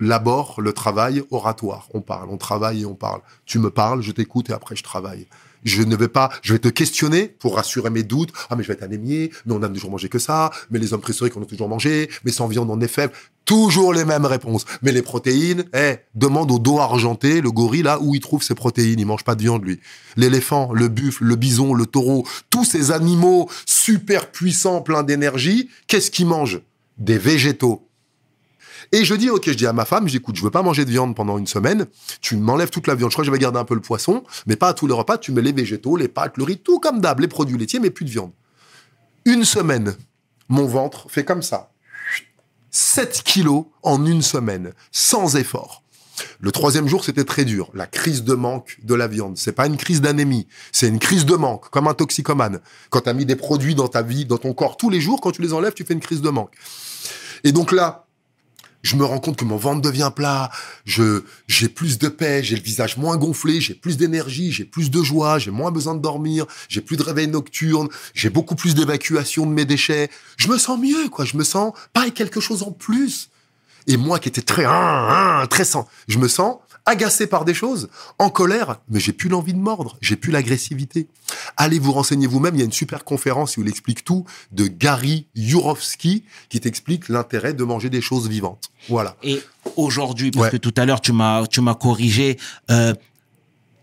Labore, 0.00 0.60
le 0.60 0.72
travail, 0.72 1.22
oratoire. 1.30 1.88
On 1.94 2.00
parle, 2.00 2.28
on 2.30 2.38
travaille 2.38 2.82
et 2.82 2.86
on 2.86 2.94
parle. 2.94 3.20
Tu 3.44 3.58
me 3.58 3.70
parles, 3.70 4.02
je 4.02 4.12
t'écoute 4.12 4.50
et 4.50 4.52
après 4.52 4.74
je 4.74 4.82
travaille. 4.82 5.26
Je 5.62 5.82
ne 5.82 5.94
vais 5.94 6.08
pas, 6.08 6.30
je 6.42 6.54
vais 6.54 6.58
te 6.58 6.68
questionner 6.68 7.28
pour 7.28 7.56
rassurer 7.56 7.90
mes 7.90 8.02
doutes. 8.02 8.32
Ah, 8.48 8.56
mais 8.56 8.62
je 8.62 8.68
vais 8.68 8.74
être 8.74 8.82
anémié, 8.82 9.30
mais 9.44 9.54
on 9.54 9.62
a 9.62 9.68
toujours 9.68 9.90
mangé 9.90 10.08
que 10.08 10.18
ça, 10.18 10.50
mais 10.70 10.78
les 10.78 10.94
hommes 10.94 11.02
préhistoriques 11.02 11.36
on 11.36 11.42
a 11.42 11.44
toujours 11.44 11.68
mangé, 11.68 12.08
mais 12.24 12.32
sans 12.32 12.48
viande 12.48 12.70
on 12.70 12.80
est 12.80 12.88
faible. 12.88 13.12
Toujours 13.44 13.92
les 13.92 14.04
mêmes 14.04 14.24
réponses. 14.24 14.64
Mais 14.82 14.90
les 14.90 15.02
protéines, 15.02 15.64
eh, 15.74 15.98
demande 16.14 16.50
au 16.50 16.58
dos 16.58 16.80
argenté, 16.80 17.40
le 17.40 17.50
gorille 17.52 17.82
là, 17.82 18.00
où 18.00 18.14
il 18.14 18.20
trouve 18.20 18.42
ses 18.42 18.54
protéines. 18.54 18.98
Il 18.98 19.06
mange 19.06 19.24
pas 19.24 19.34
de 19.34 19.42
viande, 19.42 19.64
lui. 19.64 19.80
L'éléphant, 20.16 20.72
le 20.72 20.88
buffle, 20.88 21.24
le 21.24 21.36
bison, 21.36 21.74
le 21.74 21.86
taureau, 21.86 22.26
tous 22.48 22.64
ces 22.64 22.90
animaux 22.90 23.48
super 23.66 24.32
puissants, 24.32 24.80
pleins 24.80 25.02
d'énergie, 25.02 25.68
qu'est-ce 25.86 26.10
qu'ils 26.10 26.26
mangent? 26.26 26.62
Des 26.98 27.18
végétaux. 27.18 27.89
Et 28.92 29.04
je 29.04 29.14
dis, 29.14 29.30
ok, 29.30 29.44
je 29.46 29.52
dis 29.52 29.66
à 29.66 29.72
ma 29.72 29.84
femme, 29.84 30.06
je 30.06 30.12
dis, 30.12 30.16
écoute, 30.16 30.36
je 30.36 30.42
veux 30.42 30.50
pas 30.50 30.62
manger 30.62 30.84
de 30.84 30.90
viande 30.90 31.14
pendant 31.14 31.38
une 31.38 31.46
semaine. 31.46 31.86
Tu 32.20 32.36
m'enlèves 32.36 32.70
toute 32.70 32.86
la 32.88 32.94
viande. 32.94 33.10
Je 33.10 33.14
crois 33.14 33.22
que 33.22 33.26
je 33.26 33.32
vais 33.32 33.38
garder 33.38 33.58
un 33.58 33.64
peu 33.64 33.74
le 33.74 33.80
poisson, 33.80 34.24
mais 34.46 34.56
pas 34.56 34.68
à 34.68 34.74
tous 34.74 34.86
les 34.86 34.94
repas. 34.94 35.16
Tu 35.16 35.30
mets 35.30 35.42
les 35.42 35.52
végétaux, 35.52 35.96
les 35.96 36.08
pâtes, 36.08 36.36
le 36.36 36.44
riz, 36.44 36.58
tout 36.58 36.80
comme 36.80 37.00
d'hab, 37.00 37.20
les 37.20 37.28
produits 37.28 37.56
laitiers, 37.56 37.78
mais 37.78 37.90
plus 37.90 38.04
de 38.04 38.10
viande. 38.10 38.32
Une 39.24 39.44
semaine, 39.44 39.94
mon 40.48 40.66
ventre 40.66 41.06
fait 41.08 41.24
comme 41.24 41.42
ça. 41.42 41.70
7 42.72 43.22
kilos 43.24 43.66
en 43.82 44.04
une 44.06 44.22
semaine, 44.22 44.72
sans 44.90 45.36
effort. 45.36 45.82
Le 46.40 46.52
troisième 46.52 46.88
jour, 46.88 47.04
c'était 47.04 47.24
très 47.24 47.44
dur. 47.44 47.70
La 47.74 47.86
crise 47.86 48.24
de 48.24 48.34
manque 48.34 48.78
de 48.82 48.94
la 48.94 49.08
viande. 49.08 49.38
C'est 49.38 49.52
pas 49.52 49.66
une 49.66 49.76
crise 49.76 50.00
d'anémie. 50.00 50.46
C'est 50.72 50.88
une 50.88 50.98
crise 50.98 51.24
de 51.24 51.34
manque, 51.34 51.70
comme 51.70 51.86
un 51.86 51.94
toxicomane. 51.94 52.60
Quand 52.90 53.02
tu 53.02 53.08
as 53.08 53.14
mis 53.14 53.24
des 53.24 53.36
produits 53.36 53.74
dans 53.74 53.88
ta 53.88 54.02
vie, 54.02 54.24
dans 54.24 54.38
ton 54.38 54.52
corps 54.52 54.76
tous 54.76 54.90
les 54.90 55.00
jours, 55.00 55.20
quand 55.20 55.32
tu 55.32 55.42
les 55.42 55.52
enlèves, 55.52 55.74
tu 55.74 55.84
fais 55.84 55.94
une 55.94 56.00
crise 56.00 56.20
de 56.20 56.28
manque. 56.28 56.54
Et 57.44 57.52
donc 57.52 57.72
là, 57.72 58.06
je 58.82 58.96
me 58.96 59.04
rends 59.04 59.18
compte 59.20 59.36
que 59.36 59.44
mon 59.44 59.56
ventre 59.56 59.80
devient 59.80 60.10
plat, 60.14 60.50
je 60.84 61.22
j'ai 61.48 61.68
plus 61.68 61.98
de 61.98 62.08
paix, 62.08 62.42
j'ai 62.42 62.56
le 62.56 62.62
visage 62.62 62.96
moins 62.96 63.16
gonflé, 63.16 63.60
j'ai 63.60 63.74
plus 63.74 63.96
d'énergie, 63.96 64.52
j'ai 64.52 64.64
plus 64.64 64.90
de 64.90 65.02
joie, 65.02 65.38
j'ai 65.38 65.50
moins 65.50 65.70
besoin 65.70 65.94
de 65.94 66.00
dormir, 66.00 66.46
j'ai 66.68 66.80
plus 66.80 66.96
de 66.96 67.02
réveil 67.02 67.28
nocturne, 67.28 67.88
j'ai 68.14 68.30
beaucoup 68.30 68.54
plus 68.54 68.74
d'évacuation 68.74 69.46
de 69.46 69.52
mes 69.52 69.64
déchets. 69.64 70.10
Je 70.36 70.48
me 70.48 70.58
sens 70.58 70.80
mieux, 70.80 71.08
quoi. 71.08 71.24
Je 71.24 71.36
me 71.36 71.44
sens 71.44 71.72
pas 71.92 72.10
quelque 72.10 72.40
chose 72.40 72.62
en 72.62 72.72
plus. 72.72 73.30
Et 73.86 73.96
moi 73.96 74.18
qui 74.18 74.28
étais 74.28 74.42
très 74.42 74.64
hein, 74.64 74.70
hein, 74.72 75.46
très 75.48 75.64
sans, 75.64 75.88
je 76.06 76.18
me 76.18 76.28
sens 76.28 76.58
agacé 76.86 77.26
par 77.26 77.44
des 77.44 77.54
choses, 77.54 77.88
en 78.18 78.30
colère, 78.30 78.80
mais 78.88 79.00
j'ai 79.00 79.12
plus 79.12 79.28
l'envie 79.28 79.52
de 79.54 79.58
mordre, 79.58 79.96
j'ai 80.00 80.16
plus 80.16 80.32
l'agressivité. 80.32 81.06
Allez 81.56 81.78
vous 81.78 81.92
renseigner 81.92 82.26
vous-même, 82.26 82.54
il 82.54 82.58
y 82.58 82.62
a 82.62 82.64
une 82.64 82.72
super 82.72 83.04
conférence 83.04 83.56
où 83.56 83.62
il 83.62 83.68
explique 83.68 84.04
tout 84.04 84.24
de 84.52 84.66
Gary 84.66 85.26
Yourofsky 85.34 86.24
qui 86.48 86.60
t'explique 86.60 87.08
l'intérêt 87.08 87.52
de 87.54 87.64
manger 87.64 87.90
des 87.90 88.00
choses 88.00 88.28
vivantes. 88.28 88.70
Voilà. 88.88 89.16
Et 89.22 89.40
aujourd'hui, 89.76 90.30
parce 90.30 90.46
Ouais. 90.46 90.50
que 90.52 90.56
tout 90.56 90.74
à 90.76 90.86
l'heure 90.86 91.00
tu 91.00 91.12
m'as 91.12 91.46
tu 91.46 91.60
m'as 91.60 91.74
corrigé, 91.74 92.38
euh, 92.70 92.94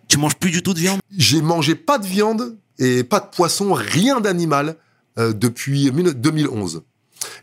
tu 0.08 0.18
manges 0.18 0.36
plus 0.36 0.52
du 0.52 0.64
tout 0.64 0.74
de 0.74 0.80
viande? 0.80 1.00
J'ai 1.16 1.41
mangé 1.41 1.76
pas 1.76 1.98
de 2.00 2.06
viande 2.08 2.58
et 2.80 3.04
pas 3.04 3.20
de 3.20 3.28
poisson, 3.28 3.74
rien 3.74 4.20
d'animal 4.22 4.76
euh, 5.18 5.34
depuis 5.34 5.91
2011. 5.91 6.84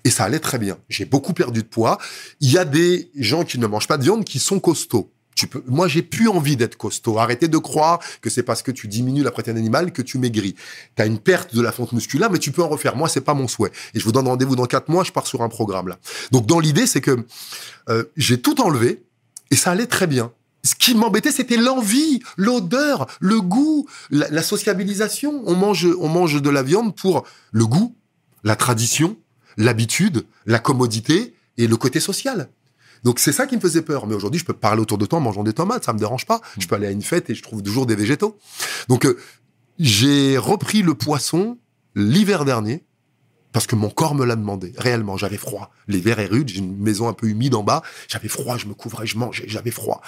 Et 0.05 0.11
ça 0.11 0.25
allait 0.25 0.39
très 0.39 0.59
bien. 0.59 0.77
J'ai 0.89 1.05
beaucoup 1.05 1.33
perdu 1.33 1.63
de 1.63 1.67
poids. 1.69 1.99
Il 2.41 2.51
y 2.51 2.59
a 2.59 2.65
des 2.65 3.11
gens 3.17 3.45
qui 3.45 3.59
ne 3.59 3.67
mangent 3.67 3.89
pas 3.89 3.99
de 3.99 4.05
viande 4.05 4.25
qui 4.25 4.39
sont 4.39 4.61
costauds. 4.61 5.11
Tu 5.35 5.47
peux, 5.47 5.63
moi, 5.67 5.89
j'ai 5.89 6.03
plus 6.03 6.29
envie 6.29 6.57
d'être 6.57 6.77
costaud. 6.77 7.19
Arrêtez 7.19 7.49
de 7.49 7.59
croire 7.59 7.99
que 8.21 8.31
c'est 8.31 8.43
parce 8.43 8.63
que 8.63 8.71
tu 8.71 8.89
diminues 8.89 9.23
la 9.23 9.31
protéine 9.31 9.57
animale 9.57 9.93
que 9.93 10.03
tu 10.03 10.19
maigris. 10.19 10.55
Tu 10.97 11.03
as 11.03 11.07
une 11.07 11.19
perte 11.19 11.55
de 11.55 11.61
la 11.61 11.73
fonte 11.73 11.93
musculaire, 11.93 12.31
mais 12.31 12.39
tu 12.39 12.53
peux 12.53 12.63
en 12.63 12.69
refaire. 12.69 12.97
Moi, 12.97 13.09
c'est 13.09 13.21
pas 13.21 13.35
mon 13.35 13.49
souhait. 13.49 13.73
Et 13.95 14.01
je 14.01 14.05
vous 14.05 14.13
donne 14.13 14.29
rendez-vous 14.29 14.57
dans 14.57 14.67
quatre 14.67 14.89
mois. 14.89 15.05
Je 15.05 15.13
pars 15.13 15.27
sur 15.27 15.43
un 15.43 15.49
programme 15.49 15.89
là. 15.89 15.99
Donc, 16.31 16.47
dans 16.47 16.61
l'idée, 16.61 16.87
c'est 16.87 17.01
que 17.01 17.25
euh, 17.89 18.05
j'ai 18.17 18.41
tout 18.41 18.61
enlevé 18.61 19.03
et 19.51 19.57
ça 19.57 19.73
allait 19.73 19.87
très 19.87 20.07
bien. 20.07 20.33
Ce 20.63 20.75
qui 20.75 20.95
m'embêtait, 20.95 21.33
c'était 21.33 21.59
l'envie, 21.59 22.23
l'odeur, 22.37 23.07
le 23.21 23.41
goût, 23.41 23.87
la, 24.11 24.31
la 24.31 24.43
sociabilisation. 24.43 25.43
On 25.47 25.55
mange, 25.55 25.87
on 25.99 26.09
mange 26.09 26.41
de 26.41 26.51
la 26.51 26.63
viande 26.63 26.97
pour 26.97 27.25
le 27.53 27.67
goût, 27.67 27.95
la 28.45 28.57
tradition, 28.57 29.17
l'habitude, 29.57 30.25
la 30.47 30.59
commodité 30.59 31.35
et 31.59 31.67
le 31.67 31.77
côté 31.77 32.01
social. 32.01 32.49
Donc 33.05 33.19
c'est 33.19 33.33
ça 33.33 33.47
qui 33.47 33.57
me 33.57 33.61
faisait 33.61 33.83
peur. 33.83 34.07
Mais 34.07 34.15
aujourd'hui, 34.15 34.41
je 34.41 34.45
peux 34.45 34.53
parler 34.53 34.81
autour 34.81 34.99
de 34.99 35.07
toi 35.07 35.19
en 35.19 35.23
mangeant 35.23 35.45
des 35.45 35.53
tomates, 35.53 35.85
ça 35.85 35.93
me 35.93 35.99
dérange 35.99 36.27
pas. 36.27 36.41
Je 36.59 36.67
peux 36.67 36.75
aller 36.75 36.87
à 36.87 36.91
une 36.91 37.03
fête 37.03 37.31
et 37.31 37.35
je 37.35 37.43
trouve 37.43 37.63
toujours 37.63 37.87
des 37.87 37.95
végétaux. 37.95 38.39
Donc 38.89 39.07
euh, 39.07 39.19
j'ai 39.79 40.39
repris 40.39 40.83
le 40.83 40.95
poisson 40.95 41.59
l'hiver 41.95 42.45
dernier 42.45 42.85
parce 43.53 43.69
que 43.69 43.77
mon 43.77 43.89
corps 43.89 44.17
me 44.17 44.25
l'a 44.25 44.35
demandé. 44.35 44.73
Réellement, 44.77 45.17
j'avais 45.17 45.37
froid. 45.37 45.71
L'hiver 45.87 46.19
est 46.19 46.27
rude, 46.27 46.49
j'ai 46.49 46.59
une 46.59 46.77
maison 46.77 47.07
un 47.07 47.13
peu 47.13 47.29
humide 47.29 47.55
en 47.55 47.63
bas. 47.63 47.83
J'avais 48.09 48.29
froid, 48.29 48.57
je 48.57 48.67
me 48.67 48.75
couvrais, 48.75 49.07
je 49.07 49.17
mangeais, 49.17 49.45
j'avais 49.47 49.71
froid. 49.71 50.01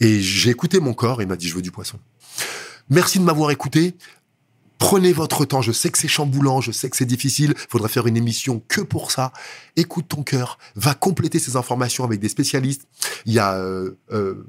Et 0.00 0.20
j'ai 0.20 0.50
écouté 0.50 0.80
mon 0.80 0.94
corps 0.94 1.20
et 1.20 1.24
il 1.24 1.28
m'a 1.28 1.36
dit 1.36 1.48
je 1.48 1.54
veux 1.54 1.62
du 1.62 1.70
poisson. 1.70 1.98
Merci 2.90 3.20
de 3.20 3.24
m'avoir 3.24 3.50
écouté. 3.52 3.94
Prenez 4.78 5.12
votre 5.12 5.44
temps. 5.44 5.60
Je 5.62 5.72
sais 5.72 5.90
que 5.90 5.98
c'est 5.98 6.08
chamboulant, 6.08 6.60
je 6.60 6.72
sais 6.72 6.88
que 6.88 6.96
c'est 6.96 7.04
difficile. 7.04 7.54
Il 7.56 7.66
faudrait 7.68 7.88
faire 7.88 8.06
une 8.06 8.16
émission 8.16 8.62
que 8.66 8.80
pour 8.80 9.12
ça. 9.12 9.32
Écoute 9.78 10.06
ton 10.08 10.24
cœur. 10.24 10.58
Va 10.74 10.92
compléter 10.92 11.38
ces 11.38 11.54
informations 11.54 12.02
avec 12.02 12.18
des 12.18 12.28
spécialistes. 12.28 12.88
Il 13.26 13.32
y 13.32 13.38
a 13.38 13.54
euh, 13.54 13.96
euh, 14.10 14.44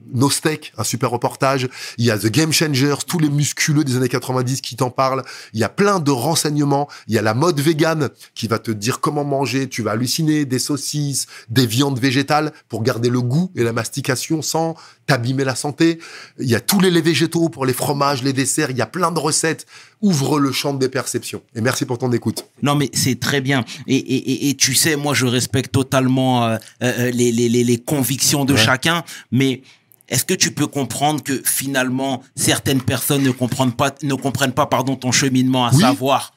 un 0.76 0.84
super 0.84 1.12
reportage. 1.12 1.70
Il 2.00 2.06
y 2.06 2.10
a 2.10 2.18
The 2.18 2.32
Game 2.32 2.52
Changers, 2.52 2.96
tous 3.08 3.20
les 3.20 3.30
musculeux 3.30 3.84
des 3.84 3.96
années 3.96 4.10
90 4.10 4.62
qui 4.62 4.76
t'en 4.76 4.90
parlent. 4.90 5.24
Il 5.54 5.60
y 5.60 5.64
a 5.64 5.70
plein 5.70 6.00
de 6.00 6.10
renseignements. 6.10 6.90
Il 7.08 7.14
y 7.14 7.20
a 7.20 7.22
la 7.22 7.36
mode 7.36 7.60
végane 7.60 8.10
qui 8.34 8.48
va 8.48 8.58
te 8.58 8.72
dire 8.72 9.02
comment 9.02 9.24
manger. 9.24 9.70
Tu 9.70 9.84
vas 9.84 9.92
halluciner 9.92 10.46
des 10.46 10.58
saucisses, 10.58 11.28
des 11.48 11.68
viandes 11.68 12.00
végétales 12.00 12.52
pour 12.68 12.82
garder 12.82 13.10
le 13.10 13.22
goût 13.22 13.52
et 13.56 13.64
la 13.64 13.72
mastication 13.72 14.42
sans 14.42 14.76
t'abîmer 15.06 15.44
la 15.44 15.56
santé. 15.56 16.00
Il 16.40 16.50
y 16.50 16.56
a 16.56 16.60
tous 16.60 16.80
les 16.80 16.90
laits 16.90 17.06
végétaux 17.06 17.50
pour 17.50 17.68
les 17.68 17.74
fromages, 17.74 18.24
les 18.24 18.34
desserts. 18.34 18.72
Il 18.72 18.78
y 18.78 18.82
a 18.82 18.88
plein 18.88 19.12
de 19.12 19.20
recettes. 19.20 19.68
Ouvre 20.02 20.40
le 20.40 20.52
champ 20.54 20.74
des 20.74 20.88
perceptions. 20.88 21.42
Et 21.56 21.62
merci 21.62 21.86
pour 21.86 21.98
ton 21.98 22.12
écoute. 22.14 22.46
Non, 22.62 22.74
mais 22.74 22.90
c'est 22.94 23.20
très 23.20 23.42
bien. 23.42 23.66
Et, 23.86 23.98
et, 23.98 24.50
et 24.50 24.56
tu 24.56 24.74
sais, 24.74 24.96
moi, 24.96 25.14
je 25.20 25.26
respecte 25.26 25.72
totalement 25.72 26.46
euh, 26.46 26.58
euh, 26.84 27.12
les, 27.12 27.32
les, 27.32 27.50
les, 27.50 27.64
les 27.64 27.78
convictions 27.78 28.46
de 28.46 28.54
Ouais. 28.54 28.60
chacun, 28.60 29.04
mais 29.32 29.62
est-ce 30.08 30.24
que 30.26 30.34
tu 30.34 30.52
peux 30.52 30.68
comprendre 30.68 31.22
que 31.24 31.42
finalement, 31.46 32.24
certaines 32.36 32.82
personnes 32.82 33.22
ne 33.24 33.32
comprennent 33.32 33.74
pas, 33.74 33.94
ne 34.02 34.14
comprennent 34.16 34.54
pas, 34.54 34.66
pardon, 34.66 34.96
ton 34.96 35.12
cheminement, 35.12 35.66
à 35.68 35.72
Oui. 35.74 35.82
savoir, 35.82 36.34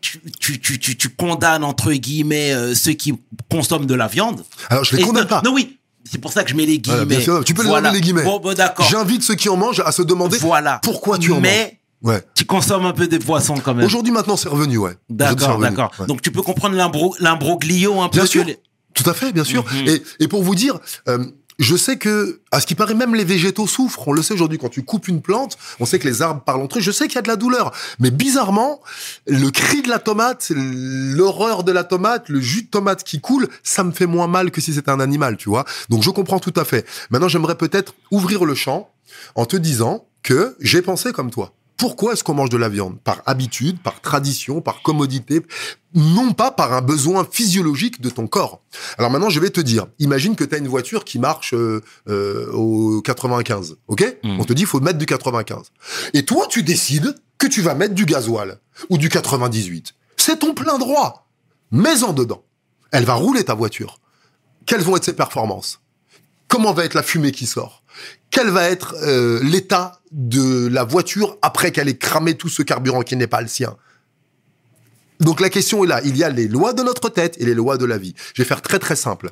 tu, 0.00 0.20
tu, 0.40 0.60
tu, 0.60 0.78
tu, 0.78 0.96
tu 0.96 1.08
condamnes 1.10 1.64
entre 1.64 1.92
guillemets 1.92 2.52
euh, 2.52 2.74
ceux 2.74 2.92
qui 2.92 3.14
consomment 3.50 3.86
de 3.86 3.94
la 3.94 4.08
viande. 4.08 4.44
Alors, 4.68 4.84
je 4.84 4.96
les 4.96 5.02
condamne 5.02 5.26
pas. 5.28 5.42
Non, 5.44 5.54
oui. 5.54 5.78
C'est 6.04 6.18
pour 6.18 6.32
ça 6.32 6.42
que 6.42 6.50
je 6.50 6.56
mets 6.56 6.66
les 6.66 6.78
guillemets. 6.80 7.22
tu 7.46 7.54
peux 7.54 7.62
les 7.62 7.68
Voilà. 7.68 7.88
enlever 7.88 8.00
les 8.00 8.04
guillemets. 8.04 8.24
Bon, 8.24 8.40
bon, 8.40 8.54
d'accord. 8.54 8.86
J'invite 8.90 9.22
ceux 9.22 9.36
qui 9.36 9.48
en 9.48 9.56
mangent 9.56 9.80
à 9.86 9.92
se 9.92 10.02
demander 10.02 10.36
Voilà. 10.38 10.80
pourquoi 10.82 11.16
tu 11.16 11.32
en 11.32 11.40
Mais 11.40 11.62
manges. 11.64 11.72
Ouais. 12.02 12.22
tu 12.34 12.44
consommes 12.44 12.84
un 12.86 12.92
peu 12.92 13.06
de 13.06 13.18
poisson 13.18 13.54
quand 13.62 13.74
même. 13.74 13.86
Aujourd'hui, 13.86 14.12
maintenant, 14.12 14.36
c'est 14.36 14.48
revenu, 14.48 14.76
ouais. 14.78 14.96
D'accord, 15.08 15.58
d'accord. 15.58 15.92
Ouais. 15.98 16.06
Donc 16.06 16.20
tu 16.22 16.30
peux 16.32 16.42
comprendre 16.42 16.74
l'imbro- 16.76 17.14
l'imbroglio 17.20 18.00
un 18.00 18.08
peu. 18.08 18.18
Bien 18.18 18.26
sûr. 18.26 18.44
les- 18.44 18.58
Tout 18.94 19.08
à 19.08 19.14
fait, 19.14 19.32
bien 19.32 19.44
sûr. 19.44 19.64
Mhm. 19.72 19.88
et, 19.88 20.02
et 20.20 20.28
pour 20.28 20.42
vous 20.42 20.54
dire, 20.54 20.78
euh, 21.08 21.24
je 21.58 21.76
sais 21.76 21.96
que, 21.98 22.40
à 22.50 22.60
ce 22.60 22.66
qui 22.66 22.74
paraît, 22.74 22.94
même 22.94 23.14
les 23.14 23.24
végétaux 23.24 23.66
souffrent. 23.68 24.08
On 24.08 24.12
le 24.12 24.22
sait 24.22 24.34
aujourd'hui, 24.34 24.58
quand 24.58 24.68
tu 24.70 24.82
coupes 24.82 25.06
une 25.06 25.22
plante, 25.22 25.56
on 25.80 25.86
sait 25.86 25.98
que 25.98 26.08
les 26.08 26.20
arbres 26.22 26.40
parlent 26.42 26.60
entre 26.62 26.78
eux. 26.78 26.80
Je 26.80 26.90
sais 26.90 27.06
qu'il 27.06 27.14
y 27.16 27.18
a 27.18 27.22
de 27.22 27.28
la 27.28 27.36
douleur. 27.36 27.72
Mais 28.00 28.10
bizarrement, 28.10 28.80
le 29.28 29.50
cri 29.50 29.82
de 29.82 29.88
la 29.88 29.98
tomate, 30.00 30.50
l'horreur 30.54 31.62
de 31.64 31.72
la 31.72 31.84
tomate, 31.84 32.28
le 32.28 32.40
jus 32.40 32.62
de 32.62 32.68
tomate 32.68 33.04
qui 33.04 33.20
coule, 33.20 33.48
ça 33.62 33.84
me 33.84 33.92
fait 33.92 34.06
moins 34.06 34.26
mal 34.26 34.50
que 34.50 34.60
si 34.60 34.72
c'était 34.74 34.90
un 34.90 35.00
animal, 35.00 35.36
tu 35.36 35.48
vois. 35.48 35.64
Donc 35.88 36.02
je 36.02 36.10
comprends 36.10 36.38
tout 36.40 36.54
à 36.56 36.64
fait. 36.64 36.86
Maintenant, 37.10 37.28
j'aimerais 37.28 37.54
peut-être 37.56 37.94
ouvrir 38.10 38.44
le 38.44 38.54
champ 38.54 38.90
en 39.34 39.44
te 39.46 39.56
disant 39.56 40.06
que 40.22 40.56
j'ai 40.60 40.82
pensé 40.82 41.12
comme 41.12 41.30
toi. 41.30 41.52
Pourquoi 41.82 42.12
est-ce 42.12 42.22
qu'on 42.22 42.34
mange 42.34 42.48
de 42.48 42.56
la 42.56 42.68
viande? 42.68 43.00
Par 43.00 43.22
habitude, 43.26 43.82
par 43.82 44.00
tradition, 44.00 44.60
par 44.60 44.82
commodité, 44.82 45.42
non 45.96 46.32
pas 46.32 46.52
par 46.52 46.72
un 46.74 46.80
besoin 46.80 47.26
physiologique 47.28 48.00
de 48.00 48.08
ton 48.08 48.28
corps. 48.28 48.62
Alors 48.98 49.10
maintenant, 49.10 49.30
je 49.30 49.40
vais 49.40 49.50
te 49.50 49.60
dire, 49.60 49.88
imagine 49.98 50.36
que 50.36 50.44
tu 50.44 50.54
as 50.54 50.58
une 50.58 50.68
voiture 50.68 51.04
qui 51.04 51.18
marche 51.18 51.54
euh, 51.54 51.82
euh, 52.08 52.52
au 52.52 53.02
95, 53.02 53.78
ok? 53.88 54.16
Mm. 54.22 54.38
On 54.38 54.44
te 54.44 54.52
dit, 54.52 54.62
il 54.62 54.68
faut 54.68 54.78
mettre 54.78 54.98
du 54.98 55.06
95. 55.06 55.72
Et 56.14 56.24
toi, 56.24 56.46
tu 56.48 56.62
décides 56.62 57.16
que 57.36 57.48
tu 57.48 57.62
vas 57.62 57.74
mettre 57.74 57.94
du 57.94 58.06
gasoil 58.06 58.60
ou 58.88 58.96
du 58.96 59.08
98. 59.08 59.92
C'est 60.16 60.38
ton 60.38 60.54
plein 60.54 60.78
droit. 60.78 61.26
Mets-en 61.72 62.12
dedans. 62.12 62.44
Elle 62.92 63.06
va 63.06 63.14
rouler 63.14 63.42
ta 63.42 63.54
voiture. 63.54 63.98
Quelles 64.66 64.82
vont 64.82 64.96
être 64.96 65.04
ses 65.04 65.16
performances? 65.16 65.80
Comment 66.46 66.74
va 66.74 66.84
être 66.84 66.94
la 66.94 67.02
fumée 67.02 67.32
qui 67.32 67.46
sort? 67.46 67.81
Quel 68.32 68.48
va 68.48 68.68
être 68.70 68.96
euh, 69.02 69.40
l'état 69.42 70.00
de 70.10 70.66
la 70.66 70.84
voiture 70.84 71.36
après 71.42 71.70
qu'elle 71.70 71.88
ait 71.88 71.98
cramé 71.98 72.34
tout 72.34 72.48
ce 72.48 72.62
carburant 72.62 73.02
qui 73.02 73.14
n'est 73.14 73.26
pas 73.26 73.42
le 73.42 73.46
sien? 73.46 73.76
Donc 75.20 75.38
la 75.38 75.50
question 75.50 75.84
est 75.84 75.86
là. 75.86 76.00
Il 76.02 76.16
y 76.16 76.24
a 76.24 76.30
les 76.30 76.48
lois 76.48 76.72
de 76.72 76.82
notre 76.82 77.10
tête 77.10 77.36
et 77.38 77.44
les 77.44 77.52
lois 77.52 77.76
de 77.76 77.84
la 77.84 77.98
vie. 77.98 78.14
Je 78.34 78.42
vais 78.42 78.48
faire 78.48 78.62
très 78.62 78.78
très 78.78 78.96
simple. 78.96 79.30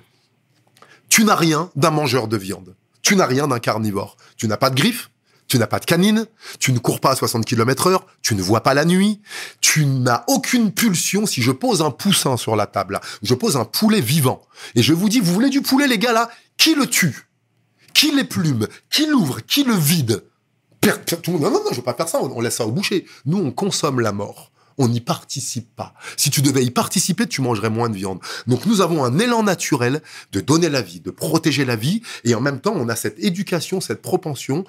Tu 1.08 1.24
n'as 1.24 1.34
rien 1.34 1.70
d'un 1.76 1.90
mangeur 1.90 2.28
de 2.28 2.36
viande. 2.36 2.76
Tu 3.00 3.16
n'as 3.16 3.24
rien 3.24 3.48
d'un 3.48 3.58
carnivore. 3.58 4.18
Tu 4.36 4.46
n'as 4.46 4.58
pas 4.58 4.68
de 4.68 4.76
griffes. 4.76 5.10
Tu 5.48 5.58
n'as 5.58 5.66
pas 5.66 5.80
de 5.80 5.84
canine, 5.84 6.26
tu 6.60 6.72
ne 6.72 6.78
cours 6.78 7.00
pas 7.00 7.10
à 7.10 7.16
60 7.16 7.44
km 7.44 7.88
heure, 7.88 8.06
tu 8.22 8.36
ne 8.36 8.40
vois 8.40 8.62
pas 8.62 8.72
la 8.72 8.84
nuit, 8.84 9.20
tu 9.60 9.84
n'as 9.84 10.22
aucune 10.28 10.70
pulsion. 10.70 11.26
Si 11.26 11.42
je 11.42 11.50
pose 11.50 11.82
un 11.82 11.90
poussin 11.90 12.36
sur 12.36 12.54
la 12.54 12.66
table, 12.66 13.00
je 13.24 13.34
pose 13.34 13.56
un 13.56 13.64
poulet 13.64 14.00
vivant, 14.00 14.42
et 14.76 14.82
je 14.84 14.92
vous 14.92 15.08
dis, 15.08 15.18
vous 15.18 15.32
voulez 15.32 15.48
du 15.48 15.60
poulet, 15.60 15.88
les 15.88 15.98
gars, 15.98 16.12
là? 16.12 16.30
Qui 16.56 16.76
le 16.76 16.86
tue? 16.86 17.29
Qui 17.94 18.12
les 18.14 18.24
plume? 18.24 18.66
Qui 18.90 19.06
l'ouvre? 19.06 19.40
Qui 19.40 19.64
le 19.64 19.74
vide? 19.74 20.24
Per- 20.80 21.04
tout 21.22 21.32
Non, 21.32 21.50
non, 21.50 21.62
non, 21.64 21.70
je 21.70 21.76
veux 21.76 21.82
pas 21.82 21.94
faire 21.94 22.08
ça, 22.08 22.22
on 22.22 22.30
on 22.34 22.40
laisse 22.40 22.56
ça 22.56 22.66
au 22.66 22.72
boucher. 22.72 23.04
Nous, 23.26 23.38
on 23.38 23.50
consomme 23.52 24.00
la 24.00 24.12
mort. 24.12 24.50
On 24.78 24.88
n'y 24.88 25.02
participe 25.02 25.76
pas. 25.76 25.92
Si 26.16 26.30
tu 26.30 26.40
devais 26.40 26.64
y 26.64 26.70
participer, 26.70 27.26
tu 27.26 27.42
mangerais 27.42 27.68
moins 27.68 27.90
de 27.90 27.96
viande. 27.96 28.18
Donc 28.46 28.64
nous 28.64 28.80
avons 28.80 29.04
un 29.04 29.18
élan 29.18 29.42
naturel 29.42 30.00
de 30.32 30.40
donner 30.40 30.70
la 30.70 30.80
vie, 30.80 31.00
de 31.00 31.10
protéger 31.10 31.66
la 31.66 31.76
vie, 31.76 32.00
et 32.24 32.34
en 32.34 32.40
même 32.40 32.60
temps, 32.62 32.72
on 32.74 32.88
a 32.88 32.96
cette 32.96 33.18
éducation, 33.22 33.82
cette 33.82 34.00
propension. 34.00 34.64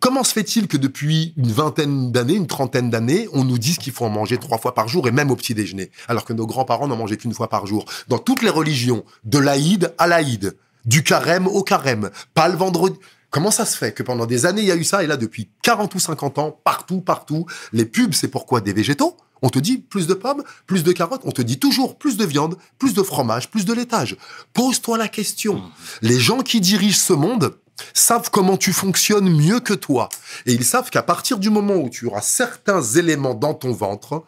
Comment 0.00 0.22
se 0.22 0.34
fait-il 0.34 0.66
que 0.68 0.76
depuis 0.76 1.32
une 1.38 1.50
vingtaine 1.50 2.12
d'années, 2.12 2.34
une 2.34 2.46
trentaine 2.46 2.90
d'années, 2.90 3.26
on 3.32 3.42
nous 3.44 3.56
dise 3.56 3.78
qu'il 3.78 3.94
faut 3.94 4.04
en 4.04 4.10
manger 4.10 4.36
trois 4.36 4.58
fois 4.58 4.74
par 4.74 4.88
jour 4.88 5.08
et 5.08 5.12
même 5.12 5.30
au 5.30 5.36
petit 5.36 5.54
déjeuner, 5.54 5.90
alors 6.08 6.26
que 6.26 6.34
nos 6.34 6.46
grands-parents 6.46 6.88
n'en 6.88 6.96
mangeaient 6.96 7.16
qu'une 7.16 7.32
fois 7.32 7.48
par 7.48 7.66
jour? 7.66 7.86
Dans 8.08 8.18
toutes 8.18 8.42
les 8.42 8.50
religions, 8.50 9.02
de 9.24 9.38
l'Aïd 9.38 9.94
à 9.96 10.06
l'Aïd, 10.06 10.58
du 10.84 11.02
carême 11.02 11.46
au 11.46 11.62
carême, 11.62 12.10
pas 12.34 12.48
le 12.48 12.56
vendredi. 12.56 12.98
Comment 13.30 13.50
ça 13.50 13.66
se 13.66 13.76
fait 13.76 13.92
que 13.92 14.02
pendant 14.02 14.26
des 14.26 14.46
années, 14.46 14.62
il 14.62 14.68
y 14.68 14.72
a 14.72 14.76
eu 14.76 14.84
ça, 14.84 15.02
et 15.02 15.08
là, 15.08 15.16
depuis 15.16 15.50
40 15.62 15.94
ou 15.94 15.98
50 15.98 16.38
ans, 16.38 16.60
partout, 16.62 17.00
partout, 17.00 17.46
les 17.72 17.84
pubs, 17.84 18.14
c'est 18.14 18.28
pourquoi 18.28 18.60
des 18.60 18.72
végétaux? 18.72 19.16
On 19.42 19.50
te 19.50 19.58
dit 19.58 19.78
plus 19.78 20.06
de 20.06 20.14
pommes, 20.14 20.44
plus 20.66 20.84
de 20.84 20.92
carottes, 20.92 21.22
on 21.24 21.32
te 21.32 21.42
dit 21.42 21.58
toujours 21.58 21.98
plus 21.98 22.16
de 22.16 22.24
viande, 22.24 22.56
plus 22.78 22.94
de 22.94 23.02
fromage, 23.02 23.50
plus 23.50 23.64
de 23.64 23.72
laitage. 23.72 24.16
Pose-toi 24.52 24.96
la 24.96 25.08
question. 25.08 25.62
Les 26.00 26.18
gens 26.18 26.42
qui 26.42 26.60
dirigent 26.60 26.98
ce 26.98 27.12
monde 27.12 27.56
savent 27.92 28.30
comment 28.30 28.56
tu 28.56 28.72
fonctionnes 28.72 29.28
mieux 29.28 29.60
que 29.60 29.74
toi. 29.74 30.08
Et 30.46 30.52
ils 30.52 30.64
savent 30.64 30.90
qu'à 30.90 31.02
partir 31.02 31.38
du 31.38 31.50
moment 31.50 31.74
où 31.74 31.90
tu 31.90 32.06
auras 32.06 32.22
certains 32.22 32.82
éléments 32.82 33.34
dans 33.34 33.52
ton 33.52 33.72
ventre, 33.72 34.24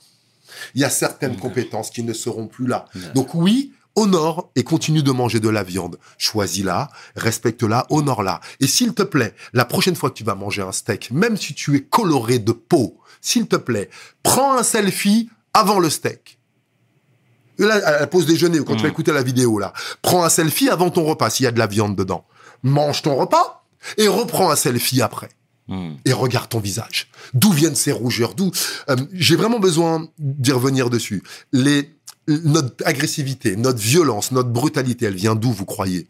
il 0.75 0.81
y 0.81 0.85
a 0.85 0.91
certaines 0.91 1.37
compétences 1.37 1.91
qui 1.91 2.03
ne 2.03 2.13
seront 2.13 2.49
plus 2.49 2.67
là. 2.67 2.87
Donc 3.15 3.35
oui, 3.35 3.73
honore 3.97 4.51
et 4.55 4.63
continue 4.65 5.03
de 5.03 5.11
manger 5.11 5.41
de 5.41 5.49
la 5.49 5.63
viande. 5.63 5.99
Choisis-la, 6.19 6.89
respecte-la, 7.17 7.87
honore-la. 7.91 8.41
Et 8.61 8.67
s'il 8.67 8.95
te 8.95 9.03
plaît, 9.03 9.35
la 9.53 9.65
prochaine 9.65 9.97
fois 9.97 10.11
que 10.11 10.15
tu 10.17 10.25
vas 10.25 10.35
manger 10.35 10.63
un 10.63 10.73
steak, 10.73 11.11
même 11.11 11.37
si 11.37 11.55
tu 11.55 11.75
es 11.77 11.81
coloré 11.83 12.39
de 12.39 12.53
peau, 12.53 12.99
s'il 13.21 13.47
te 13.49 13.57
plaît, 13.57 13.91
prends 14.23 14.57
un 14.57 14.63
selfie 14.63 15.29
avant 15.55 15.79
le 15.79 15.91
steak. 15.91 16.39
Là, 17.59 17.75
à 17.87 18.01
la 18.01 18.07
pause 18.07 18.27
déjeuner, 18.27 18.61
ou 18.61 18.65
quand 18.65 18.77
tu 18.77 18.83
vas 18.83 18.89
écouter 18.91 19.13
la 19.13 19.23
vidéo, 19.23 19.59
là, 19.59 19.73
prends 20.03 20.25
un 20.25 20.29
selfie 20.29 20.69
avant 20.69 20.91
ton 20.91 21.05
repas 21.05 21.31
s'il 21.31 21.45
y 21.45 21.47
a 21.47 21.53
de 21.53 21.59
la 21.59 21.67
viande 21.67 21.97
dedans. 21.97 22.27
Mange 22.63 23.01
ton 23.03 23.17
repas 23.17 23.65
et 23.97 24.09
reprends 24.09 24.51
un 24.51 24.57
selfie 24.57 25.01
après 25.03 25.31
Hmm. 25.69 25.95
et 26.05 26.13
regarde 26.13 26.49
ton 26.49 26.61
visage. 26.61 27.11
D'où 27.35 27.51
viennent 27.51 27.75
ces 27.75 27.91
rougeurs? 27.91 28.35
D'où 28.37 28.53
Euh, 28.89 28.95
J'ai 29.13 29.35
vraiment 29.35 29.59
besoin 29.59 30.07
d'y 30.17 30.53
revenir 30.53 30.91
dessus. 30.91 31.25
Les, 31.51 31.96
notre 32.29 32.87
agressivité, 32.87 33.57
notre 33.57 33.79
violence, 33.79 34.33
notre 34.33 34.51
brutalité, 34.51 35.07
elle 35.07 35.15
vient 35.15 35.35
d'où 35.35 35.53
vous 35.53 35.65
croyez? 35.65 36.07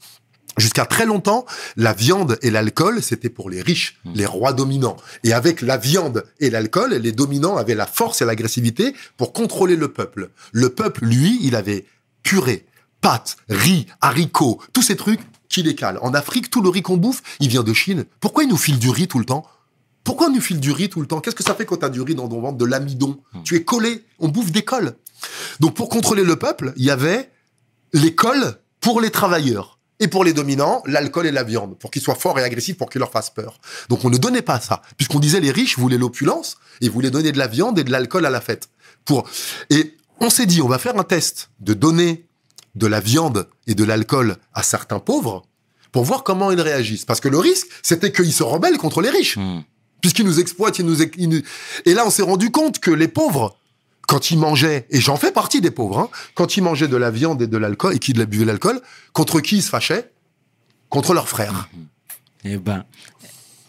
Jusqu'à 0.59 0.87
très 0.87 1.05
longtemps, 1.05 1.45
la 1.77 1.93
viande 1.93 2.39
et 2.41 2.51
l'alcool, 2.51 3.03
c'était 3.03 3.29
pour 3.29 3.51
les 3.51 3.61
riches, 3.61 3.99
les 4.15 4.25
rois 4.25 4.55
dominants. 4.55 4.97
Et 5.23 5.35
avec 5.35 5.61
la 5.61 5.77
viande 5.77 6.25
et 6.41 6.49
l'alcool, 6.49 6.95
les 6.95 7.13
dominants 7.13 7.59
avaient 7.59 7.75
la 7.75 7.87
force 7.87 8.23
et 8.23 8.25
l'agressivité 8.25 8.95
pour 9.19 9.35
contrôler 9.35 9.77
le 9.77 9.89
peuple. 9.93 10.31
Le 10.53 10.71
peuple, 10.71 11.05
lui, 11.05 11.39
il 11.43 11.57
avait 11.57 11.85
purée, 12.23 12.65
pâtes, 13.03 13.37
riz, 13.51 13.87
haricots, 14.01 14.59
tous 14.73 14.81
ces 14.81 14.97
trucs 14.97 15.21
qui 15.51 15.63
les 15.63 15.75
calent. 15.75 15.99
En 16.01 16.15
Afrique, 16.15 16.49
tout 16.49 16.63
le 16.63 16.71
riz 16.71 16.81
qu'on 16.81 16.97
bouffe, 16.97 17.23
il 17.39 17.49
vient 17.49 17.63
de 17.63 17.75
Chine. 17.75 18.07
Pourquoi 18.21 18.45
ils 18.45 18.49
nous 18.49 18.57
filent 18.57 18.79
du 18.79 18.89
riz 18.89 19.09
tout 19.09 19.19
le 19.19 19.27
temps? 19.27 19.45
Pourquoi 20.07 20.29
on 20.29 20.31
nous 20.31 20.41
file 20.41 20.61
du 20.61 20.71
riz 20.71 20.89
tout 20.89 21.01
le 21.01 21.09
temps? 21.09 21.21
Qu'est-ce 21.21 21.35
que 21.35 21.43
ça 21.43 21.55
fait 21.55 21.67
quand 21.67 21.79
t'as 21.79 21.89
du 21.89 22.01
riz 22.01 22.15
dans 22.15 22.29
ton 22.29 22.41
ventre, 22.41 22.57
de 22.57 22.65
l'amidon? 22.65 23.19
Tu 23.43 23.57
es 23.57 23.65
collé, 23.65 24.05
on 24.21 24.29
bouffe 24.29 24.53
des 24.53 24.63
cols. 24.63 24.95
Donc 25.59 25.75
pour 25.75 25.89
contrôler 25.89 26.23
le 26.23 26.37
peuple, 26.37 26.73
il 26.77 26.85
y 26.85 26.91
avait 26.91 27.29
les 27.93 28.15
cols 28.15 28.55
pour 28.81 29.01
les 29.01 29.11
travailleurs. 29.11 29.81
Et 29.99 30.07
pour 30.07 30.25
les 30.25 30.33
dominants, 30.33 30.83
l'alcool 30.87 31.27
et 31.27 31.33
la 31.33 31.43
viande, 31.43 31.77
pour 31.79 31.91
qu'ils 31.91 32.03
soient 32.03 32.15
forts 32.15 32.39
et 32.39 32.45
agressifs, 32.45 32.77
pour 32.77 32.89
qu'ils 32.89 33.01
leur 33.01 33.11
fassent 33.11 33.31
peur. 33.31 33.59
Donc 33.89 34.05
on 34.05 34.11
ne 34.11 34.17
donnait 34.17 34.43
pas 34.43 34.61
ça, 34.61 34.83
puisqu'on 34.97 35.19
disait 35.19 35.41
les 35.41 35.51
riches 35.51 35.79
voulaient 35.79 35.99
l'opulence 35.99 36.59
et 36.83 36.89
voulaient 36.89 37.11
donner 37.11 37.33
de 37.33 37.39
la 37.39 37.49
viande 37.49 37.79
et 37.79 37.85
de 37.85 37.91
l'alcool 37.91 38.27
à 38.27 38.31
la 38.31 38.41
fête. 38.41 38.69
Pour 39.05 39.29
Et 39.71 39.97
on 40.21 40.31
s'est 40.31 40.47
dit, 40.47 40.63
on 40.63 40.69
va 40.69 40.79
faire 40.79 40.97
un 40.99 41.03
test 41.03 41.51
de 41.61 41.75
donner 41.75 42.27
de 42.75 42.87
la 42.87 43.01
viande 43.01 43.49
et 43.67 43.75
de 43.75 43.83
l'alcool 43.83 44.37
à 44.55 44.63
certains 44.63 45.01
pauvres 45.01 45.43
pour 45.91 46.05
voir 46.05 46.23
comment 46.23 46.51
ils 46.53 46.61
réagissent. 46.61 47.07
Parce 47.07 47.21
que 47.21 47.29
le 47.29 47.39
risque, 47.39 47.67
c'était 47.83 48.13
qu'ils 48.13 48.33
se 48.33 48.43
rebellent 48.43 48.79
contre 48.79 49.01
les 49.01 49.11
riches 49.11 49.39
Hmm. 49.39 49.63
Puisqu'ils 50.01 50.25
nous 50.27 50.41
exploitent, 50.41 50.79
ils 50.79 50.87
nous, 50.87 51.03
ils 51.03 51.29
nous- 51.29 51.43
Et 51.85 51.95
là, 51.95 52.07
on 52.07 52.11
s'est 52.11 52.23
rendu 52.23 52.51
compte 52.51 52.79
que 52.79 52.91
les 52.91 53.09
pauvres, 53.09 53.57
quand 54.07 54.31
ils 54.31 54.39
mangeaient, 54.39 54.87
et 54.91 55.01
j'en 55.01 55.17
fais 55.17 55.33
partie 55.33 55.61
des 55.61 55.71
pauvres, 55.71 55.99
hein, 55.99 56.09
quand 56.35 56.57
ils 56.57 56.63
mangeaient 56.63 56.89
de 56.89 56.97
la 56.97 57.11
viande 57.11 57.43
et 57.43 57.47
de 57.47 57.57
l'alcool, 57.57 57.95
et 57.95 57.99
qu'ils 57.99 58.15
buvaient 58.25 58.45
de 58.45 58.49
l'alcool, 58.49 58.81
contre 59.13 59.41
qui 59.41 59.57
ils 59.57 59.63
se 59.63 59.69
fâchaient? 59.71 60.13
Contre 60.89 61.13
leurs 61.15 61.29
frères. 61.29 61.69
Eh 62.45 62.57
ben, 62.59 62.85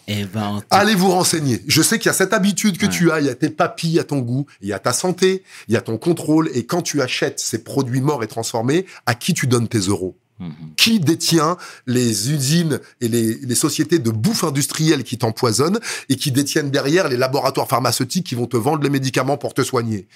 eh 0.07 0.25
ben, 0.25 0.61
Allez 0.69 0.93
vous 0.93 1.09
renseigner. 1.09 1.63
Je 1.67 1.81
sais 1.81 1.97
qu'il 1.97 2.05
y 2.05 2.09
a 2.09 2.13
cette 2.13 2.33
habitude 2.33 2.77
que 2.77 2.85
tu 2.85 3.11
as, 3.11 3.19
il 3.19 3.25
y 3.25 3.29
a 3.29 3.35
tes 3.35 3.49
papilles, 3.49 3.89
il 3.89 3.95
y 3.95 3.99
a 3.99 4.03
ton 4.03 4.19
goût, 4.19 4.45
il 4.61 4.67
y 4.67 4.73
a 4.73 4.79
ta 4.79 4.93
santé, 4.93 5.43
il 5.67 5.73
y 5.73 5.77
a 5.77 5.81
ton 5.81 5.97
contrôle, 5.97 6.49
et 6.53 6.65
quand 6.67 6.83
tu 6.83 7.01
achètes 7.01 7.39
ces 7.39 7.63
produits 7.63 8.01
morts 8.01 8.23
et 8.23 8.27
transformés, 8.27 8.85
à 9.07 9.15
qui 9.15 9.33
tu 9.33 9.47
donnes 9.47 9.67
tes 9.67 9.79
euros? 9.79 10.15
Mhm. 10.39 10.53
qui 10.77 10.99
détient 10.99 11.57
les 11.87 12.31
usines 12.31 12.79
et 13.01 13.07
les, 13.07 13.35
les 13.39 13.55
sociétés 13.55 13.97
de 13.97 14.11
bouffe 14.11 14.43
industrielle 14.43 15.03
qui 15.03 15.17
t'empoisonnent 15.17 15.79
et 16.09 16.15
qui 16.15 16.31
détiennent 16.31 16.69
derrière 16.69 17.07
les 17.09 17.17
laboratoires 17.17 17.67
pharmaceutiques 17.67 18.27
qui 18.27 18.35
vont 18.35 18.45
te 18.45 18.55
vendre 18.57 18.83
les 18.83 18.89
médicaments 18.91 19.37
pour 19.37 19.53
te 19.55 19.63
soigner? 19.63 20.07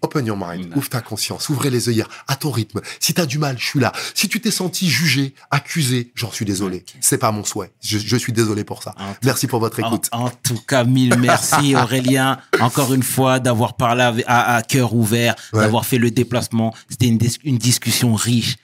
Open 0.00 0.24
your 0.26 0.36
mind, 0.36 0.72
ouvre 0.76 0.88
ta 0.88 1.00
conscience, 1.00 1.48
ouvrez 1.48 1.70
les 1.70 1.88
œillères, 1.88 2.08
à 2.28 2.36
ton 2.36 2.52
rythme. 2.52 2.80
Si 3.00 3.14
t'as 3.14 3.26
du 3.26 3.38
mal, 3.38 3.58
je 3.58 3.64
suis 3.64 3.80
là. 3.80 3.92
Si 4.14 4.28
tu 4.28 4.40
t'es 4.40 4.52
senti 4.52 4.88
jugé, 4.88 5.34
accusé, 5.50 6.12
j'en 6.14 6.30
suis 6.30 6.44
désolé. 6.44 6.78
Ok. 6.86 6.94
C'est 7.00 7.18
pas 7.18 7.32
mon 7.32 7.42
souhait. 7.44 7.72
Je, 7.82 7.98
je 7.98 8.16
suis 8.16 8.32
désolé 8.32 8.62
pour 8.62 8.84
ça. 8.84 8.94
En 8.96 9.14
Merci 9.24 9.48
pour 9.48 9.58
votre 9.58 9.80
écoute. 9.80 10.06
en 10.12 10.30
tout 10.30 10.60
cas, 10.68 10.84
mille 10.84 11.16
merci 11.18 11.74
Aurélien, 11.76 12.38
encore 12.60 12.94
une 12.94 13.02
fois, 13.02 13.40
d'avoir 13.40 13.74
parlé 13.74 14.22
à, 14.28 14.54
à 14.56 14.62
cœur 14.62 14.94
ouvert, 14.94 15.34
Ouais. 15.52 15.60
d'avoir 15.62 15.84
fait 15.84 15.98
le 15.98 16.12
déplacement. 16.12 16.72
C'était 16.88 17.06
une, 17.06 17.18
dis- 17.18 17.38
une 17.42 17.58
discussion 17.58 18.14
riche. 18.14 18.56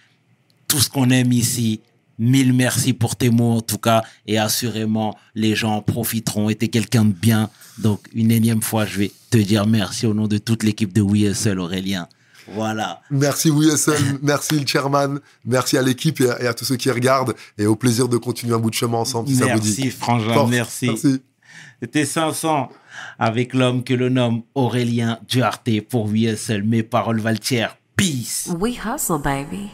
Tout 0.74 0.80
ce 0.80 0.90
qu'on 0.90 1.10
aime 1.10 1.30
ici. 1.32 1.80
Mille 2.18 2.52
merci 2.52 2.92
pour 2.94 3.14
tes 3.14 3.30
mots 3.30 3.52
en 3.52 3.60
tout 3.60 3.78
cas. 3.78 4.02
Et 4.26 4.38
assurément, 4.38 5.16
les 5.36 5.54
gens 5.54 5.76
en 5.76 5.82
profiteront. 5.82 6.48
Et 6.50 6.56
t'es 6.56 6.66
quelqu'un 6.66 7.04
de 7.04 7.12
bien. 7.12 7.48
Donc, 7.78 8.00
une 8.12 8.32
énième 8.32 8.60
fois, 8.60 8.84
je 8.86 8.98
vais 8.98 9.12
te 9.30 9.38
dire 9.38 9.66
merci 9.68 10.04
au 10.06 10.14
nom 10.14 10.26
de 10.26 10.38
toute 10.38 10.64
l'équipe 10.64 10.92
de 10.92 11.00
WeSL, 11.02 11.60
Aurélien. 11.60 12.08
Voilà. 12.52 13.00
Merci 13.10 13.50
WSL, 13.50 14.18
merci 14.22 14.58
le 14.58 14.66
chairman, 14.66 15.18
merci 15.44 15.78
à 15.78 15.82
l'équipe 15.82 16.20
et, 16.20 16.28
à- 16.30 16.42
et 16.42 16.46
à 16.48 16.54
tous 16.54 16.64
ceux 16.64 16.76
qui 16.76 16.90
regardent 16.90 17.34
et 17.56 17.66
au 17.66 17.74
plaisir 17.76 18.06
de 18.08 18.16
continuer 18.18 18.52
un 18.54 18.58
bout 18.58 18.70
de 18.70 18.74
chemin 18.74 18.98
ensemble 18.98 19.28
si 19.28 19.36
ça 19.36 19.46
vous 19.54 19.60
dit. 19.60 19.74
Merci, 19.78 19.90
Frangin, 19.90 20.34
Force. 20.34 20.50
merci. 20.50 20.86
Merci. 20.88 21.22
C'était 21.80 22.04
500 22.04 22.68
avec 23.18 23.54
l'homme 23.54 23.82
que 23.84 23.94
l'on 23.94 24.10
nomme 24.10 24.42
Aurélien 24.54 25.18
Duarte 25.28 25.70
pour 25.88 26.06
WSL. 26.06 26.64
Mes 26.64 26.82
paroles 26.82 27.20
valent 27.20 27.38
Peace. 27.96 28.50
We 28.60 28.74
hustle, 28.84 29.18
baby. 29.22 29.70